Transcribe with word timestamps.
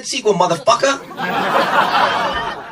that 0.00 0.06
sequel, 0.06 0.34
motherfucker! 0.34 0.94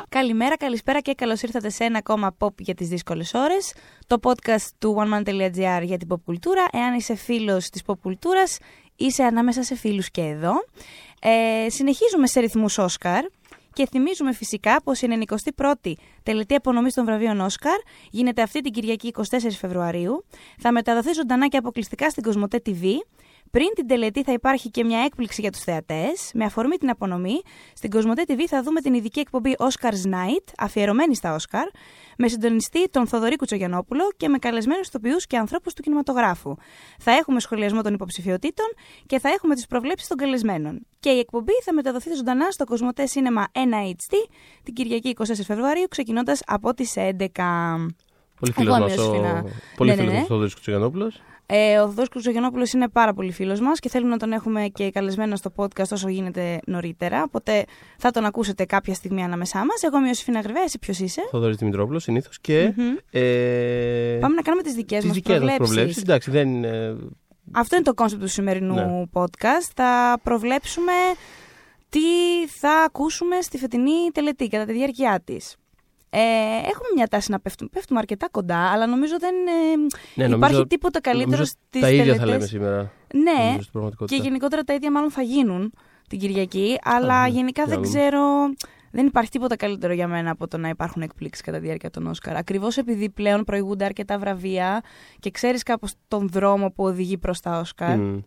Καλημέρα, 0.09 0.57
καλησπέρα 0.57 0.99
και 0.99 1.13
καλώς 1.13 1.41
ήρθατε 1.41 1.69
σε 1.69 1.83
ένα 1.83 1.97
ακόμα 1.97 2.35
pop 2.39 2.53
για 2.57 2.73
τις 2.73 2.87
δύσκολες 2.87 3.33
ώρες. 3.33 3.73
Το 4.07 4.17
podcast 4.21 4.67
του 4.79 4.95
oneman.gr 4.99 5.81
για 5.83 5.97
την 5.97 6.07
pop 6.11 6.21
κουλτούρα. 6.25 6.65
Εάν 6.71 6.93
είσαι 6.93 7.15
φίλος 7.15 7.69
της 7.69 7.81
pop 7.85 7.93
κουλτούρας, 8.01 8.57
είσαι 8.95 9.23
ανάμεσα 9.23 9.63
σε 9.63 9.75
φίλους 9.75 10.11
και 10.11 10.21
εδώ. 10.21 10.53
Ε, 11.21 11.69
συνεχίζουμε 11.69 12.27
σε 12.27 12.39
ρυθμούς 12.39 12.77
Όσκαρ. 12.77 13.23
Και 13.73 13.87
θυμίζουμε 13.87 14.33
φυσικά 14.33 14.81
πως 14.83 15.01
η 15.01 15.07
91η 15.57 15.93
τελετή 16.23 16.55
απονομής 16.55 16.93
των 16.93 17.05
βραβείων 17.05 17.39
Όσκαρ 17.39 17.77
γίνεται 18.09 18.41
αυτή 18.41 18.61
την 18.61 18.71
Κυριακή 18.71 19.11
24 19.17 19.21
Φεβρουαρίου. 19.59 20.25
Θα 20.59 20.71
μεταδοθεί 20.71 21.13
ζωντανά 21.13 21.47
και 21.47 21.57
αποκλειστικά 21.57 22.09
στην 22.09 22.23
Κοσμοτέ 22.23 22.61
TV 22.65 22.83
πριν 23.51 23.67
την 23.75 23.87
τελετή 23.87 24.23
θα 24.23 24.31
υπάρχει 24.31 24.69
και 24.69 24.83
μια 24.83 24.99
έκπληξη 24.99 25.41
για 25.41 25.51
τους 25.51 25.61
θεατές. 25.61 26.31
Με 26.33 26.45
αφορμή 26.45 26.77
την 26.77 26.89
απονομή, 26.89 27.41
στην 27.73 27.89
Κοσμοτέ 27.89 28.23
TV 28.27 28.39
θα 28.47 28.63
δούμε 28.63 28.81
την 28.81 28.93
ειδική 28.93 29.19
εκπομπή 29.19 29.55
Oscars 29.57 30.05
Night, 30.05 30.53
αφιερωμένη 30.57 31.15
στα 31.15 31.33
Όσκαρ, 31.33 31.67
με 32.17 32.27
συντονιστή 32.27 32.89
τον 32.89 33.07
Θοδωρή 33.07 33.35
Κουτσογιανόπουλο 33.35 34.03
και 34.17 34.27
με 34.27 34.37
καλεσμένους 34.37 34.87
ηθοποιούς 34.87 35.27
και 35.27 35.37
ανθρώπους 35.37 35.73
του 35.73 35.81
κινηματογράφου. 35.81 36.55
Θα 36.99 37.11
έχουμε 37.11 37.39
σχολιασμό 37.39 37.81
των 37.81 37.93
υποψηφιωτήτων 37.93 38.65
και 39.05 39.19
θα 39.19 39.29
έχουμε 39.29 39.55
τις 39.55 39.67
προβλέψεις 39.67 40.07
των 40.07 40.17
καλεσμένων. 40.17 40.85
Και 40.99 41.09
η 41.09 41.19
εκπομπή 41.19 41.53
θα 41.63 41.73
μεταδοθεί 41.73 42.13
ζωντανά 42.13 42.51
στο 42.51 42.65
Κοσμοτέ 42.65 43.03
Cinema 43.13 43.43
1HD 43.43 44.13
την 44.63 44.73
Κυριακή 44.73 45.15
24 45.17 45.23
Φεβρουαρίου, 45.45 45.87
ξεκινώντας 45.89 46.41
από 46.45 46.73
τις 46.73 46.93
11. 46.97 47.87
Πολύ 48.39 48.51
φίλο 48.51 48.77
μα 48.77 48.85
ο 48.85 49.43
πολύ 49.75 49.95
Ναι, 49.95 50.03
ναι, 50.03 50.11
ναι. 50.11 50.23
Θόδωρης 50.27 50.53
Κουτσογιανόπουλος. 50.53 51.21
Ε, 51.51 51.77
ο 51.79 51.85
Θόδωρος 51.87 52.03
Κουτσογιαννόπουλος 52.11 52.67
είναι 52.73 52.87
πάρα 52.89 53.13
πολύ 53.13 53.31
φίλος 53.31 53.59
μας 53.59 53.79
και 53.79 53.89
θέλουμε 53.89 54.11
να 54.11 54.17
τον 54.17 54.31
έχουμε 54.31 54.67
και 54.73 54.91
καλεσμένο 54.91 55.35
στο 55.35 55.51
podcast 55.55 55.87
όσο 55.91 56.07
γίνεται 56.09 56.59
νωρίτερα. 56.65 57.23
Οπότε 57.23 57.65
θα 57.97 58.11
τον 58.11 58.25
ακούσετε 58.25 58.65
κάποια 58.65 58.93
στιγμή 58.93 59.23
ανάμεσά 59.23 59.57
μας. 59.57 59.83
Εγώ 59.83 59.95
είμαι 59.97 60.05
η 60.05 60.07
Ιωσηφίνα 60.07 60.39
Γριβέα, 60.39 60.63
εσύ 60.63 60.79
ποιος 60.79 60.99
είσαι; 60.99 61.21
Θοδωρής 61.31 61.57
Δημητρόπουλος 61.57 62.03
συνήθως. 62.03 62.39
Και. 62.39 62.73
Μμμ. 62.75 62.95
Ε, 63.11 64.17
Πάμε 64.21 64.35
να 64.35 64.41
κάνουμε 64.41 64.63
τις 64.63 64.73
δικές 64.73 64.97
τις 64.97 65.07
μας 65.07 65.15
δικές 65.15 65.31
μας 65.39 65.39
προβλέψεις. 65.45 65.67
προβλέψεις. 65.75 66.01
Εντάξει, 66.01 66.31
δεν 66.31 66.47
είναι. 66.49 66.95
Αυτό 67.51 67.75
είναι 67.75 67.85
το 67.85 67.93
concept 67.93 68.21
του 68.21 68.27
σημερινού 68.27 68.73
Ναι. 68.73 69.03
podcast. 69.13 69.69
Θα 69.75 70.19
προβλέψουμε 70.23 70.91
τι 71.89 71.99
θα 72.59 72.71
ακούσουμε 72.85 73.41
στη 73.41 73.57
φετινή 73.57 74.11
τελετή 74.13 74.47
κατά 74.47 74.65
τη 74.65 74.73
διάρκεια 74.73 75.21
της. 75.23 75.55
Ε, 76.11 76.19
έχουμε 76.57 76.87
μια 76.95 77.07
τάση 77.07 77.31
να 77.31 77.39
πέφτουμε, 77.39 77.69
πέφτουμε 77.73 77.99
αρκετά 77.99 78.27
κοντά, 78.31 78.57
αλλά 78.71 78.87
νομίζω 78.87 79.15
δεν 79.19 79.33
ε, 79.35 79.75
Ναι, 79.75 79.85
υπάρχει 80.15 80.29
νομίζω- 80.39 80.67
τίποτα 80.67 81.01
καλύτερο 81.01 81.31
νομίζω 81.31 81.49
στις 81.69 81.81
Τα 81.81 81.89
ίδια 81.91 82.03
τελετές. 82.03 82.19
θα 82.19 82.25
λέμε 82.25 82.45
σήμερα. 82.45 82.91
Ναι, 83.13 83.31
νομίζω, 83.31 83.51
στην 83.51 83.63
Και 83.63 83.69
πραγματικότητα. 83.71 84.23
γενικότερα 84.23 84.63
τα 84.63 84.73
ίδια 84.73 84.91
μάλλον 84.91 85.11
θα 85.11 85.21
γίνουν 85.21 85.73
την 86.09 86.19
Κυριακή, 86.19 86.77
αλλά 86.83 87.21
ναι, 87.23 87.29
γενικά 87.29 87.63
τι 87.63 87.69
δεν 87.69 87.77
άλλο. 87.77 87.87
ξέρω. 87.87 88.21
Δεν 88.91 89.05
υπάρχει 89.05 89.29
τίποτα 89.29 89.55
καλύτερο 89.55 89.93
για 89.93 90.07
μένα 90.07 90.31
από 90.31 90.47
το 90.47 90.57
να 90.57 90.69
υπάρχουν 90.69 91.01
εκπλήξεις 91.01 91.43
κατά 91.43 91.57
τη 91.59 91.65
διάρκεια 91.65 91.89
των 91.89 92.07
Όσκαρ. 92.07 92.35
Ακριβώς 92.35 92.77
επειδή 92.77 93.09
πλέον 93.09 93.43
προηγούνται 93.43 93.85
αρκετά 93.85 94.17
βραβεία 94.19 94.81
και 95.19 95.31
ξέρεις 95.31 95.63
κάπως 95.63 95.93
τον 96.07 96.29
δρόμο 96.29 96.71
που 96.71 96.83
οδηγεί 96.83 97.17
προς 97.17 97.39
τα 97.39 97.59
Όσκαρ. 97.59 97.97
Μμ. 97.97 98.19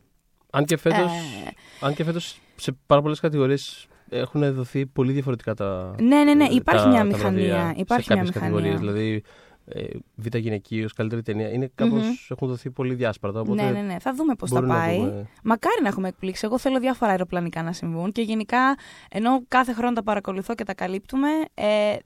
Αν 0.50 0.64
και 0.64 0.76
φέτος, 0.76 0.98
Ε, 0.98 1.50
αν 1.80 1.94
και 1.94 2.04
φέτος 2.04 2.40
σε 2.56 2.76
πάρα 2.86 3.02
πολλές 3.02 3.20
κατηγορίες 3.20 3.86
έχουν 4.12 4.54
δοθεί 4.54 4.86
πολύ 4.86 5.12
διαφορετικά 5.12 5.54
τα. 5.54 5.94
ναι, 6.00 6.24
ναι, 6.24 6.34
ναι, 6.34 6.44
ε, 6.44 6.48
υπάρχει 6.54 6.84
τα- 6.84 6.90
μια 6.90 6.98
τα 6.98 7.04
μηχανία. 7.04 7.54
βραβεία 7.54 7.74
Υπάρχει 7.76 8.04
σε 8.06 8.14
μια 8.14 8.22
κάποιες 8.22 8.42
μηχανία. 8.42 8.60
κατηγορίες. 8.60 8.78
Δηλαδή, 8.80 9.22
ε, 9.64 9.84
β' 10.14 10.36
γυναικείο, 10.36 10.88
καλύτερη 10.96 11.22
ταινία. 11.22 11.50
Είναι 11.52 11.70
κάπως, 11.74 12.02
Μμμ. 12.02 12.12
έχουν 12.28 12.48
δοθεί 12.48 12.70
πολύ 12.70 12.94
διάσπαρτα. 12.94 13.40
Οπότε 13.40 13.62
Ναι, 13.62 13.70
ναι, 13.70 13.80
ναι. 13.80 13.96
Θα 13.98 14.14
δούμε 14.14 14.34
πώς 14.34 14.50
θα 14.50 14.54
μπορούμε 14.60 14.74
να 14.78 14.84
πάει. 14.84 14.96
δούμε. 14.98 15.26
Μακάρι 15.42 15.82
να 15.82 15.88
έχουμε 15.88 16.08
εκπλήξει. 16.08 16.42
Εγώ 16.44 16.58
θέλω 16.58 16.78
διάφορα 16.78 17.10
αεροπλανικά 17.10 17.62
να 17.62 17.72
συμβούν 17.72 18.12
και 18.12 18.22
γενικά, 18.22 18.76
ενώ 19.10 19.42
κάθε 19.48 19.72
χρόνο 19.72 19.92
τα 19.92 20.02
παρακολουθώ 20.02 20.54
και 20.54 20.64
τα 20.64 20.74
καλύπτουμε, 20.74 21.28
ε, 21.54 21.96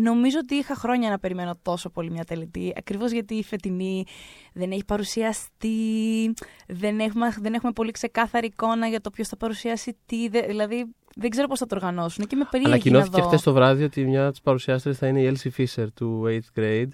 νομίζω 0.00 0.38
ότι 0.42 0.54
είχα 0.54 0.74
χρόνια 0.74 1.10
να 1.10 1.18
περιμένω 1.18 1.58
τόσο 1.62 1.90
πολύ 1.90 2.10
μια 2.10 2.24
τελετή. 2.24 2.72
Ακριβώς 2.76 3.10
γιατί 3.10 3.34
η 3.34 3.42
φετινή 3.42 4.04
δεν 4.52 4.70
έχει 4.70 4.84
παρουσιαστεί, 4.84 5.74
δεν 6.66 7.00
έχουμε, 7.00 7.34
δεν 7.40 7.54
έχουμε 7.54 7.72
πολύ 7.72 7.90
ξεκάθαρη 7.90 8.46
εικόνα 8.46 8.86
για 8.86 9.00
το 9.00 9.10
ποιος 9.10 9.28
θα 9.28 9.36
παρουσιάσει 9.36 9.96
τι. 10.06 10.28
δε- 10.28 10.46
δηλαδή, 10.46 10.86
δεν 11.16 11.30
ξέρω 11.30 11.46
πώς 11.46 11.58
θα 11.58 11.66
το 11.66 11.74
οργανώσουν. 11.74 12.26
Και 12.26 12.34
είμαι 12.34 12.46
περίεργη 12.50 12.90
να 12.90 12.96
Ανακοινώθηκε 12.98 13.20
δω. 13.22 13.28
χθε 13.36 13.38
το 13.44 13.52
βράδυ 13.52 13.84
ότι 13.84 14.04
μια 14.04 14.22
από 14.22 14.30
τις 14.30 14.40
παρουσιάστρες 14.40 14.98
θα 14.98 15.06
είναι 15.06 15.20
η 15.20 15.32
Elsie 15.36 15.60
Fisher 15.60 15.86
του 15.94 16.22
8th 16.26 16.58
grade. 16.60 16.88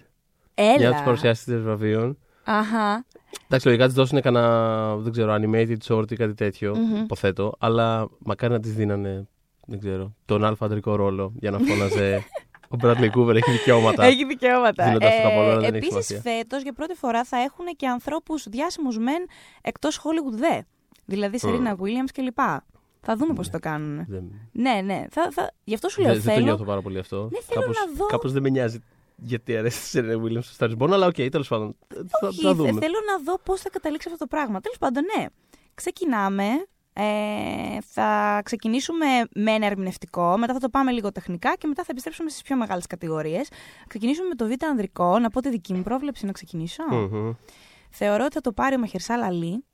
Έλα. 0.55 0.77
Μια 0.79 0.87
από 0.87 0.97
τις 0.97 1.05
παρουσιάστρες 1.05 1.61
βραβείων. 1.63 2.19
Αχα. 2.45 3.05
Εντάξει, 3.45 3.67
λογικά 3.67 3.85
της 3.87 3.95
δώσουν 3.95 4.21
κανένα, 4.21 4.97
δεν 4.97 5.13
ξέρω, 5.13 5.35
animated 5.41 5.77
short 5.89 6.11
ή 6.13 6.17
κάτι 6.17 6.35
τέτοιο, 6.35 6.77
Μμμ. 6.77 6.97
υποθέτω. 7.03 7.53
Αλλά 7.59 8.09
μακάρι 8.19 8.53
να 8.53 8.61
της 8.61 8.73
δίνανε, 8.75 9.29
δεν 9.67 9.79
ξέρω, 9.79 10.15
τον 10.25 10.45
αλφα 10.45 10.65
αντρικό 10.67 10.95
ρόλο 10.97 11.33
για 11.37 11.51
να 11.51 11.59
φώναζε. 11.59 12.25
Ο 12.75 12.77
Bradley 12.83 13.11
Cooper 13.11 13.35
έχει 13.35 13.51
δικαιώματα. 13.51 14.05
Έχει 14.05 14.25
δικαιώματα. 14.25 14.85
Δίνοντας 14.85 15.17
το 15.17 15.23
καπόλο, 15.23 15.51
αλλά 15.51 15.61
δεν 15.61 15.75
έχει 15.75 15.87
Επίσης, 15.87 16.07
σημασία. 16.07 16.33
φέτος 16.33 16.63
για 16.63 16.73
πρώτη 16.73 16.95
φορά 16.95 17.25
θα 17.25 17.37
έχουν 17.37 17.67
και 17.77 17.87
ανθρώπους 17.89 18.47
διάσημους 18.49 18.99
μεν 18.99 19.27
εκτός 19.63 19.99
Hollywood 20.01 20.39
δε. 20.39 20.61
Δηλαδή 21.05 21.39
Serena 21.39 21.77
Williams 21.77 22.11
κλπ. 22.13 22.39
Θα 23.01 23.17
δούμε 23.17 23.35
πώς 23.35 23.51
το 23.51 23.59
κάνουν. 23.59 24.05
Δεν, 24.09 24.25
Ναι, 24.53 24.81
ναι. 24.85 25.05
Θα, 25.11 25.29
θα... 25.31 25.51
Γι' 25.65 25.75
αυτό 25.75 25.89
σου 25.89 26.01
λέω. 26.01 26.13
δεν, 26.13 26.21
δεν 26.21 26.29
το 26.29 26.35
θέλω... 26.35 26.45
νιώθω 26.47 26.65
πάρα 26.65 26.83
πολύ 26.83 26.99
αυτό. 26.99 27.29
Ναι, 27.33 27.39
θέλω 27.41 27.61
κάπως, 27.61 27.77
να 27.87 27.93
δω. 27.97 28.07
κάπως 28.07 28.33
δεν 28.33 28.43
με 28.43 28.49
νοιάζει 28.49 28.79
γιατί 29.17 29.57
αρέσει 29.57 29.99
η 29.99 30.03
Serena 30.05 30.23
Williams 30.25 30.43
στο 30.43 30.67
Star 30.67 30.71
is 30.71 30.77
Born, 30.83 30.91
αλλά 30.91 31.07
οκ, 31.07 31.15
τέλος 31.15 31.49
πάντων. 31.49 31.77
Θα, 31.89 32.27
Όχι, 32.29 32.41
θα 32.43 32.49
θε- 32.49 32.57
δούμε. 32.57 32.81
θέλω 32.81 32.99
να 33.07 33.23
δω 33.25 33.39
πώς 33.39 33.61
θα 33.61 33.71
καταλήξει 33.71 34.09
αυτό 34.13 34.25
το 34.25 34.27
πράγμα. 34.37 34.61
Τέλος 34.61 34.79
πάντων, 34.79 35.03
ναι. 35.19 35.27
Ξεκινάμε. 35.75 36.45
Ε, 36.99 37.79
θα 37.87 38.41
ξεκινήσουμε 38.45 39.07
με 39.35 39.51
ένα 39.51 39.67
ερμηνευτικό, 39.67 40.37
μετά 40.39 40.53
θα 40.53 40.59
το 40.59 40.69
πάμε 40.69 40.91
λίγο 40.93 41.13
τεχνικά 41.13 41.55
και 41.57 41.67
μετά 41.67 41.83
θα 41.83 41.89
επιστρέψουμε 41.91 42.31
στις 42.31 42.43
πιο 42.43 42.57
μεγάλες 42.57 42.87
κατηγορίες. 42.87 43.49
Ξεκινήσουμε 43.87 44.29
με 44.29 44.35
το 44.35 44.47
Β' 44.49 44.65
ανδρικό. 44.65 45.19
Να 45.19 45.31
πω 45.31 45.41
τη 45.41 45.51
δική 45.51 45.75
μου 45.75 45.83
πρόβλεψη 45.83 46.27
να 46.27 46.33
ξεκινήσω. 46.33 46.83
Μμμ. 46.91 47.33
Θεωρώ 47.91 48.25
ότι 48.25 48.35
θα 48.35 48.41
το 48.41 48.53
πάρει 48.53 48.75
ο 48.75 48.79
Μαχερσάλ 48.79 49.23
Αλή 49.23 49.65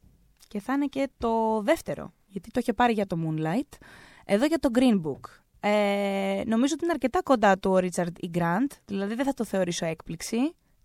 και 0.49 0.61
θα 0.61 0.73
είναι 0.73 0.87
και 0.87 1.09
το 1.19 1.61
δεύτερο, 1.63 2.13
γιατί 2.33 2.51
το 2.51 2.61
είχε 2.61 2.73
πάρει 2.73 2.93
για 2.93 3.07
το 3.07 3.17
Moonlight. 3.27 3.77
Εδώ 4.25 4.47
για 4.47 4.59
το 4.59 4.69
Green 4.75 5.01
Book. 5.07 5.21
Ε, 5.61 6.43
νομίζω 6.47 6.75
ότι 6.75 6.85
είναι 6.85 6.93
αρκετά 6.93 7.23
κοντά 7.23 7.59
του 7.59 7.71
ο 7.71 7.79
Ρίτσαρντ 7.79 8.17
ή 8.21 8.29
Γκραντ, 8.29 8.71
δηλαδή 8.85 9.15
δεν 9.15 9.25
θα 9.25 9.33
το 9.35 9.45
θεωρήσω 9.45 9.87
έκπληξη, 9.87 10.37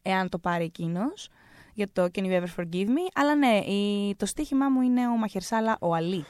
εάν 0.01 0.29
το 0.29 0.37
πάρει 0.39 0.63
εκείνος 0.63 1.29
για 1.73 1.87
το 1.93 2.03
Can 2.03 2.21
You 2.21 2.41
Ever 2.41 2.61
Forgive 2.61 2.85
Me. 2.87 3.07
Αλλά 3.13 3.35
ναι, 3.35 3.57
η, 3.57 4.15
το 4.15 4.25
στοίχημά 4.25 4.69
μου 4.69 4.81
είναι 4.81 5.07
ο 5.07 5.17
Μαχερσάλα 5.17 5.77
ο 5.81 5.93
Αλή. 5.95 6.25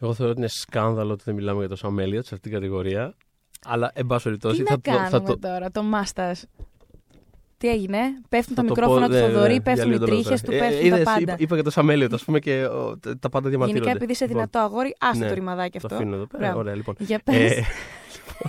Εγώ 0.00 0.14
θεωρώ 0.14 0.30
ότι 0.30 0.40
είναι 0.40 0.48
σκάνδαλο 0.48 1.12
ότι 1.12 1.22
δεν 1.24 1.34
μιλάμε 1.34 1.66
για 1.66 1.76
το 1.76 1.80
Sam 1.82 2.02
Elliott 2.02 2.12
σε 2.12 2.18
αυτήν 2.18 2.40
την 2.40 2.52
κατηγορία. 2.52 3.14
Αλλά, 3.64 3.90
εν 3.94 4.06
πάση 4.06 4.24
περιπτώσει, 4.24 4.56
Τι 4.62 4.64
θα, 4.64 4.70
να 4.70 4.80
το- 4.80 4.90
κάνουμε 4.90 5.08
θα 5.08 5.22
το, 5.22 5.38
τώρα, 5.38 5.70
το 5.70 5.82
Μάστας. 5.82 6.46
Τι 7.62 7.68
έγινε, 7.68 7.98
πέφτουν 8.28 8.54
τα 8.54 8.62
Θα 8.62 8.68
το 8.68 8.74
μικρόφωνα 8.74 9.06
πω, 9.06 9.12
του 9.12 9.18
ναι, 9.18 9.26
Θοδωρή, 9.26 9.52
ναι, 9.52 9.60
πέφτουν 9.60 9.92
οι 9.92 9.96
διαλύω 9.96 9.98
τον 9.98 10.08
τρίχες 10.08 10.30
Λόζα. 10.30 10.42
του, 10.44 10.52
Ε, 10.52 10.58
πέφτουν 10.58 10.86
είδες, 10.86 10.98
τα 10.98 11.04
πάντα. 11.04 11.20
Είπα, 11.20 11.36
είπα 11.38 11.54
για 11.54 11.64
το 11.64 11.70
Σαμέλιο, 11.70 12.08
ας 12.12 12.24
πούμε, 12.24 12.38
και 12.38 12.64
ο, 12.64 12.98
τα 12.98 13.18
τα 13.18 13.28
πάντα 13.28 13.48
διαμαρτύρονται. 13.48 13.84
Γενικά, 13.88 13.90
επειδή 13.90 14.12
είσαι 14.12 14.26
Λοιπόν, 14.26 14.36
δυνατό 14.50 14.58
αγόρι, 14.58 14.96
άστο 14.98 15.18
ναι, 15.22 15.28
το 15.28 15.34
ρημαδάκι 15.34 15.78
Το 15.78 15.86
αυτό. 15.86 15.94
αφήνω 15.98 16.14
εδώ 16.14 16.26
πέρα. 16.26 16.42
Μπράβο. 16.44 16.58
Ωραία, 16.58 16.74
λοιπόν. 16.74 16.94
Για 16.98 17.20
πες. 17.24 17.50
Ε, 17.56 17.62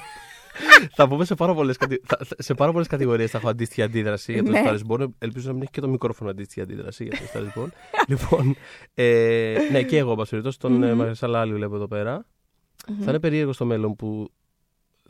θα 0.97 1.07
πούμε 1.07 1.25
σε 1.25 1.35
πάρα 1.35 1.53
πολλές 1.53 1.77
σε 2.37 2.53
πάρα 2.53 2.71
πολλές 2.71 2.87
κατηγορίες 2.87 3.31
θα 3.31 3.37
έχω 3.37 3.49
αντίστοιχη 3.49 3.81
αντίδραση 3.81 4.33
για 4.33 4.43
το 4.43 4.49
Ναι. 4.51 4.61
Star 4.65 4.73
is 4.73 4.79
Born. 4.87 5.07
Ελπίζω 5.17 5.47
να 5.47 5.53
μην 5.53 5.61
έχει 5.61 5.71
και 5.71 5.81
το 5.81 5.87
μικρόφωνο 5.87 6.29
αντίστοιχη 6.29 6.61
αντίδραση 6.61 7.03
για 7.03 7.17
το 7.17 7.23
Star 7.33 7.41
is 7.41 7.61
Born. 7.63 7.69
λοιπόν, 8.07 8.55
ε, 8.93 9.55
ναι, 9.71 9.83
και 9.83 9.97
εγώ, 9.97 10.09
εν 10.11 10.17
πάση 10.17 10.29
περιπτώσει, 10.29 10.59
τον 10.59 10.71
Μμμ. 10.71 10.91
mm 10.91 10.95
Μαρσαλάλη 10.95 11.53
βλέπω 11.53 11.75
εδώ 11.75 11.87
πέρα. 11.87 12.25
Μμμ. 12.87 13.03
Θα 13.03 13.09
είναι 13.09 13.19
περίεργο 13.19 13.53
στο 13.53 13.65
μέλλον 13.65 13.95
που 13.95 14.29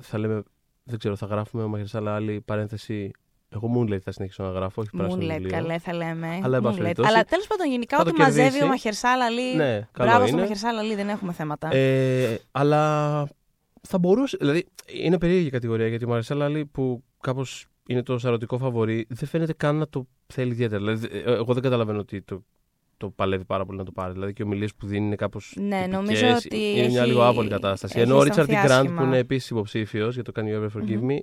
θα 0.02 0.18
λέμε, 0.18 0.44
δεν 0.84 1.00
ξέρω, 1.00 1.16
θα 1.16 1.26
γράφουμε 1.26 1.64
ο 1.64 1.68
Μαχερσάλα 1.68 2.16
άλλη 2.16 2.42
παρένθεση. 2.42 3.12
Εγώ 3.54 3.72
Moonlight 3.78 4.00
θα 4.00 4.12
συνεχίσω 4.12 4.44
να 4.44 4.50
γράφω, 4.50 4.82
όχι 4.82 4.90
πράσινο 4.98 5.22
Moonlight, 5.22 5.28
βιβλίο. 5.32 5.50
καλέ 5.50 5.78
θα 5.78 5.94
λέμε. 5.94 6.40
Αλλά, 6.44 6.58
εν 6.58 6.64
πάση 6.64 6.76
Moonlight. 6.78 6.82
περιπτώσει, 6.82 7.10
Αλλά 7.10 7.24
τέλος 7.24 7.48
πάντων, 7.48 7.68
γενικά, 7.68 7.96
θα 7.98 8.02
ό,τι 8.04 8.12
το 8.12 8.18
μαζεύει 8.22 8.42
κερδίσει. 8.44 8.64
ο 8.64 8.68
Μαχερσάλα 8.68 9.30
Λί. 9.30 9.56
Ναι, 9.56 9.88
καλό 9.92 10.10
Μπράβο 10.10 10.26
στο 10.26 10.28
είναι. 10.34 10.42
Μαχερσάλα 10.42 10.82
Λί, 10.82 10.96
δεν 10.96 11.10
έχουμε 11.10 11.32
θέματα. 11.34 11.76
Ε, 11.76 12.40
αλλά 12.52 13.28
θα 13.82 13.98
μπορούσε. 14.00 14.38
Δηλαδή, 14.40 14.66
είναι 14.94 15.18
περίεργη 15.18 15.48
η 15.48 15.50
κατηγορία 15.50 15.88
γιατί 15.88 16.06
ο 16.06 16.08
Μαρισέλα 16.08 16.46
Άλλη 16.46 16.66
που 16.66 17.04
κάπως 17.22 17.66
είναι 17.88 18.04
το 18.04 18.18
σαρωτικό 18.18 18.58
φαβορή, 18.58 19.06
δεν 19.10 19.28
φαίνεται 19.28 19.54
καν 19.54 19.76
να 19.76 19.88
το 19.88 20.08
θέλει 20.28 20.52
ιδιαίτερα. 20.52 20.84
Δηλαδή, 20.84 21.08
ε, 21.26 21.34
εγώ 21.34 21.54
δεν 21.54 21.64
καταλαβαίνω 21.64 22.00
ότι 22.00 22.22
το, 22.22 22.44
το 22.98 23.10
παλεύει 23.10 23.46
πάρα 23.46 23.66
πολύ 23.66 23.78
να 23.78 23.84
το 23.86 23.92
πάρει. 23.92 24.14
Δηλαδή, 24.14 24.34
και 24.34 24.42
οι 24.44 24.46
ομιλίες 24.46 24.76
που 24.76 24.86
δίνει 24.86 25.06
είναι 25.06 25.16
κάπως. 25.16 25.56
Ναι, 25.60 25.86
νομίζω 25.90 26.26
ότι 26.28 26.58
Είναι 26.58 26.88
μια 26.88 27.00
έχει- 27.02 27.10
λίγο 27.10 27.22
άβολη 27.24 27.50
κατάσταση. 27.50 27.94
έχει 28.00 28.06
Ενώ 28.08 28.18
ο 28.18 28.24
Richard 28.24 28.50
αισθανθεί 28.50 28.68
Grant, 28.68 28.82
άσχημα. 28.86 29.02
που 29.02 29.08
είναι 29.08 29.18
επίσης 29.18 29.50
υποψήφιος 29.50 30.14
για 30.14 30.24
το 30.24 30.32
Can 30.36 30.42
You 30.44 30.62
Ever 30.64 30.82
Forgive 30.82 31.00
Μμμ. 31.02 31.08
Me, 31.10 31.18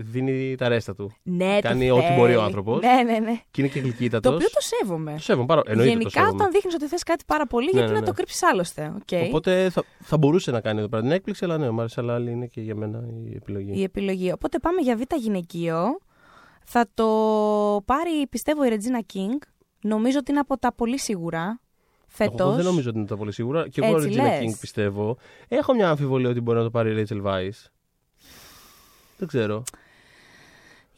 δίνει 0.00 0.54
τα 0.54 0.68
ρέστα 0.68 0.94
του. 0.94 1.12
Ναι, 1.22 1.54
το 1.60 1.68
κάνει 1.68 1.90
ό,τι 1.90 2.02
θέλει. 2.02 2.16
μπορεί 2.16 2.36
ο 2.36 2.42
άνθρωπος. 2.42 2.80
Ναι, 2.80 3.02
ναι, 3.12 3.18
ναι. 3.18 3.40
Και 3.50 3.60
είναι 3.60 3.70
και 3.70 3.80
γλυκύτατος. 3.80 4.30
Το 4.30 4.36
οποίο 4.36 4.48
το 4.48 4.60
σέβομαι. 4.60 5.12
Το 5.12 5.18
σέβομαι 5.22 5.46
πάρα 5.46 5.62
Εννοείται 5.66 5.92
το 5.92 5.98
Γενικά, 5.98 6.10
σέβομαι. 6.20 6.34
όταν 6.34 6.50
δείχνεις 6.52 6.74
ότι 6.74 6.86
θες 6.86 7.02
κάτι 7.02 7.24
πάρα 7.26 7.46
πολύ, 7.46 7.64
Ναι, 7.64 7.70
γιατί 7.78 7.92
ναι, 7.92 7.98
να 7.98 8.04
το 8.04 8.10
ναι. 8.10 8.16
κρύψεις 8.16 8.42
άλλωστε. 8.42 8.92
οκ. 8.96 9.22
Οπότε 9.28 9.70
θα, 9.70 9.84
θα 10.00 10.18
μπορούσε 10.18 10.50
να 10.50 10.60
κάνει 10.60 10.78
εδώ 10.78 10.88
πέρα 10.88 11.02
την 11.02 11.10
έκπληξη, 11.10 11.44
αλλά 11.44 11.58
ναι, 11.58 11.68
ο 11.68 11.72
Mahershala 11.72 12.10
Ali 12.10 12.30
είναι 12.30 12.46
και 12.46 12.60
για 12.60 12.74
μένα 12.74 13.04
η 13.30 13.34
επιλογή. 13.34 13.72
η 13.74 13.82
επιλογή. 13.82 14.32
Οπότε 14.32 14.58
πάμε 14.58 14.80
για 14.80 14.96
β' 14.96 15.14
γυναικείο. 15.16 15.98
Θα 16.64 16.86
το 16.94 17.06
πάρει, 17.84 18.26
πιστεύω, 18.30 18.64
η 18.64 18.68
Ρετζίνα 18.68 19.00
Κίνγκ. 19.00 19.40
Νομίζω 19.82 20.18
ότι 20.18 20.30
είναι 20.30 20.40
από 20.40 20.58
τα 20.58 20.72
πολύ 20.72 20.98
σίγουρα. 20.98 21.60
φέτος. 22.06 22.40
Εγώ 22.40 22.52
δεν 22.52 22.64
νομίζω 22.64 22.88
ότι 22.88 22.98
είναι 22.98 23.06
το 23.06 23.16
πολύ 23.16 23.32
σίγουρα. 23.32 23.68
Και 23.68 23.80
εγώ 23.84 23.96
Έτσι 23.96 24.08
Regina 24.12 24.22
λες. 24.22 24.40
King 24.40 24.58
πιστεύω. 24.60 25.16
Έχω 25.48 25.74
μια 25.74 25.90
αμφιβολία 25.90 26.28
ότι 26.30 26.40
μπορεί 26.40 26.58
να 26.58 26.64
το 26.64 26.70
πάρει 26.70 27.00
η 27.00 27.06
Rachel 27.08 27.22
Weisz. 27.24 27.66
Δεν 29.18 29.28
ξέρω. 29.28 29.62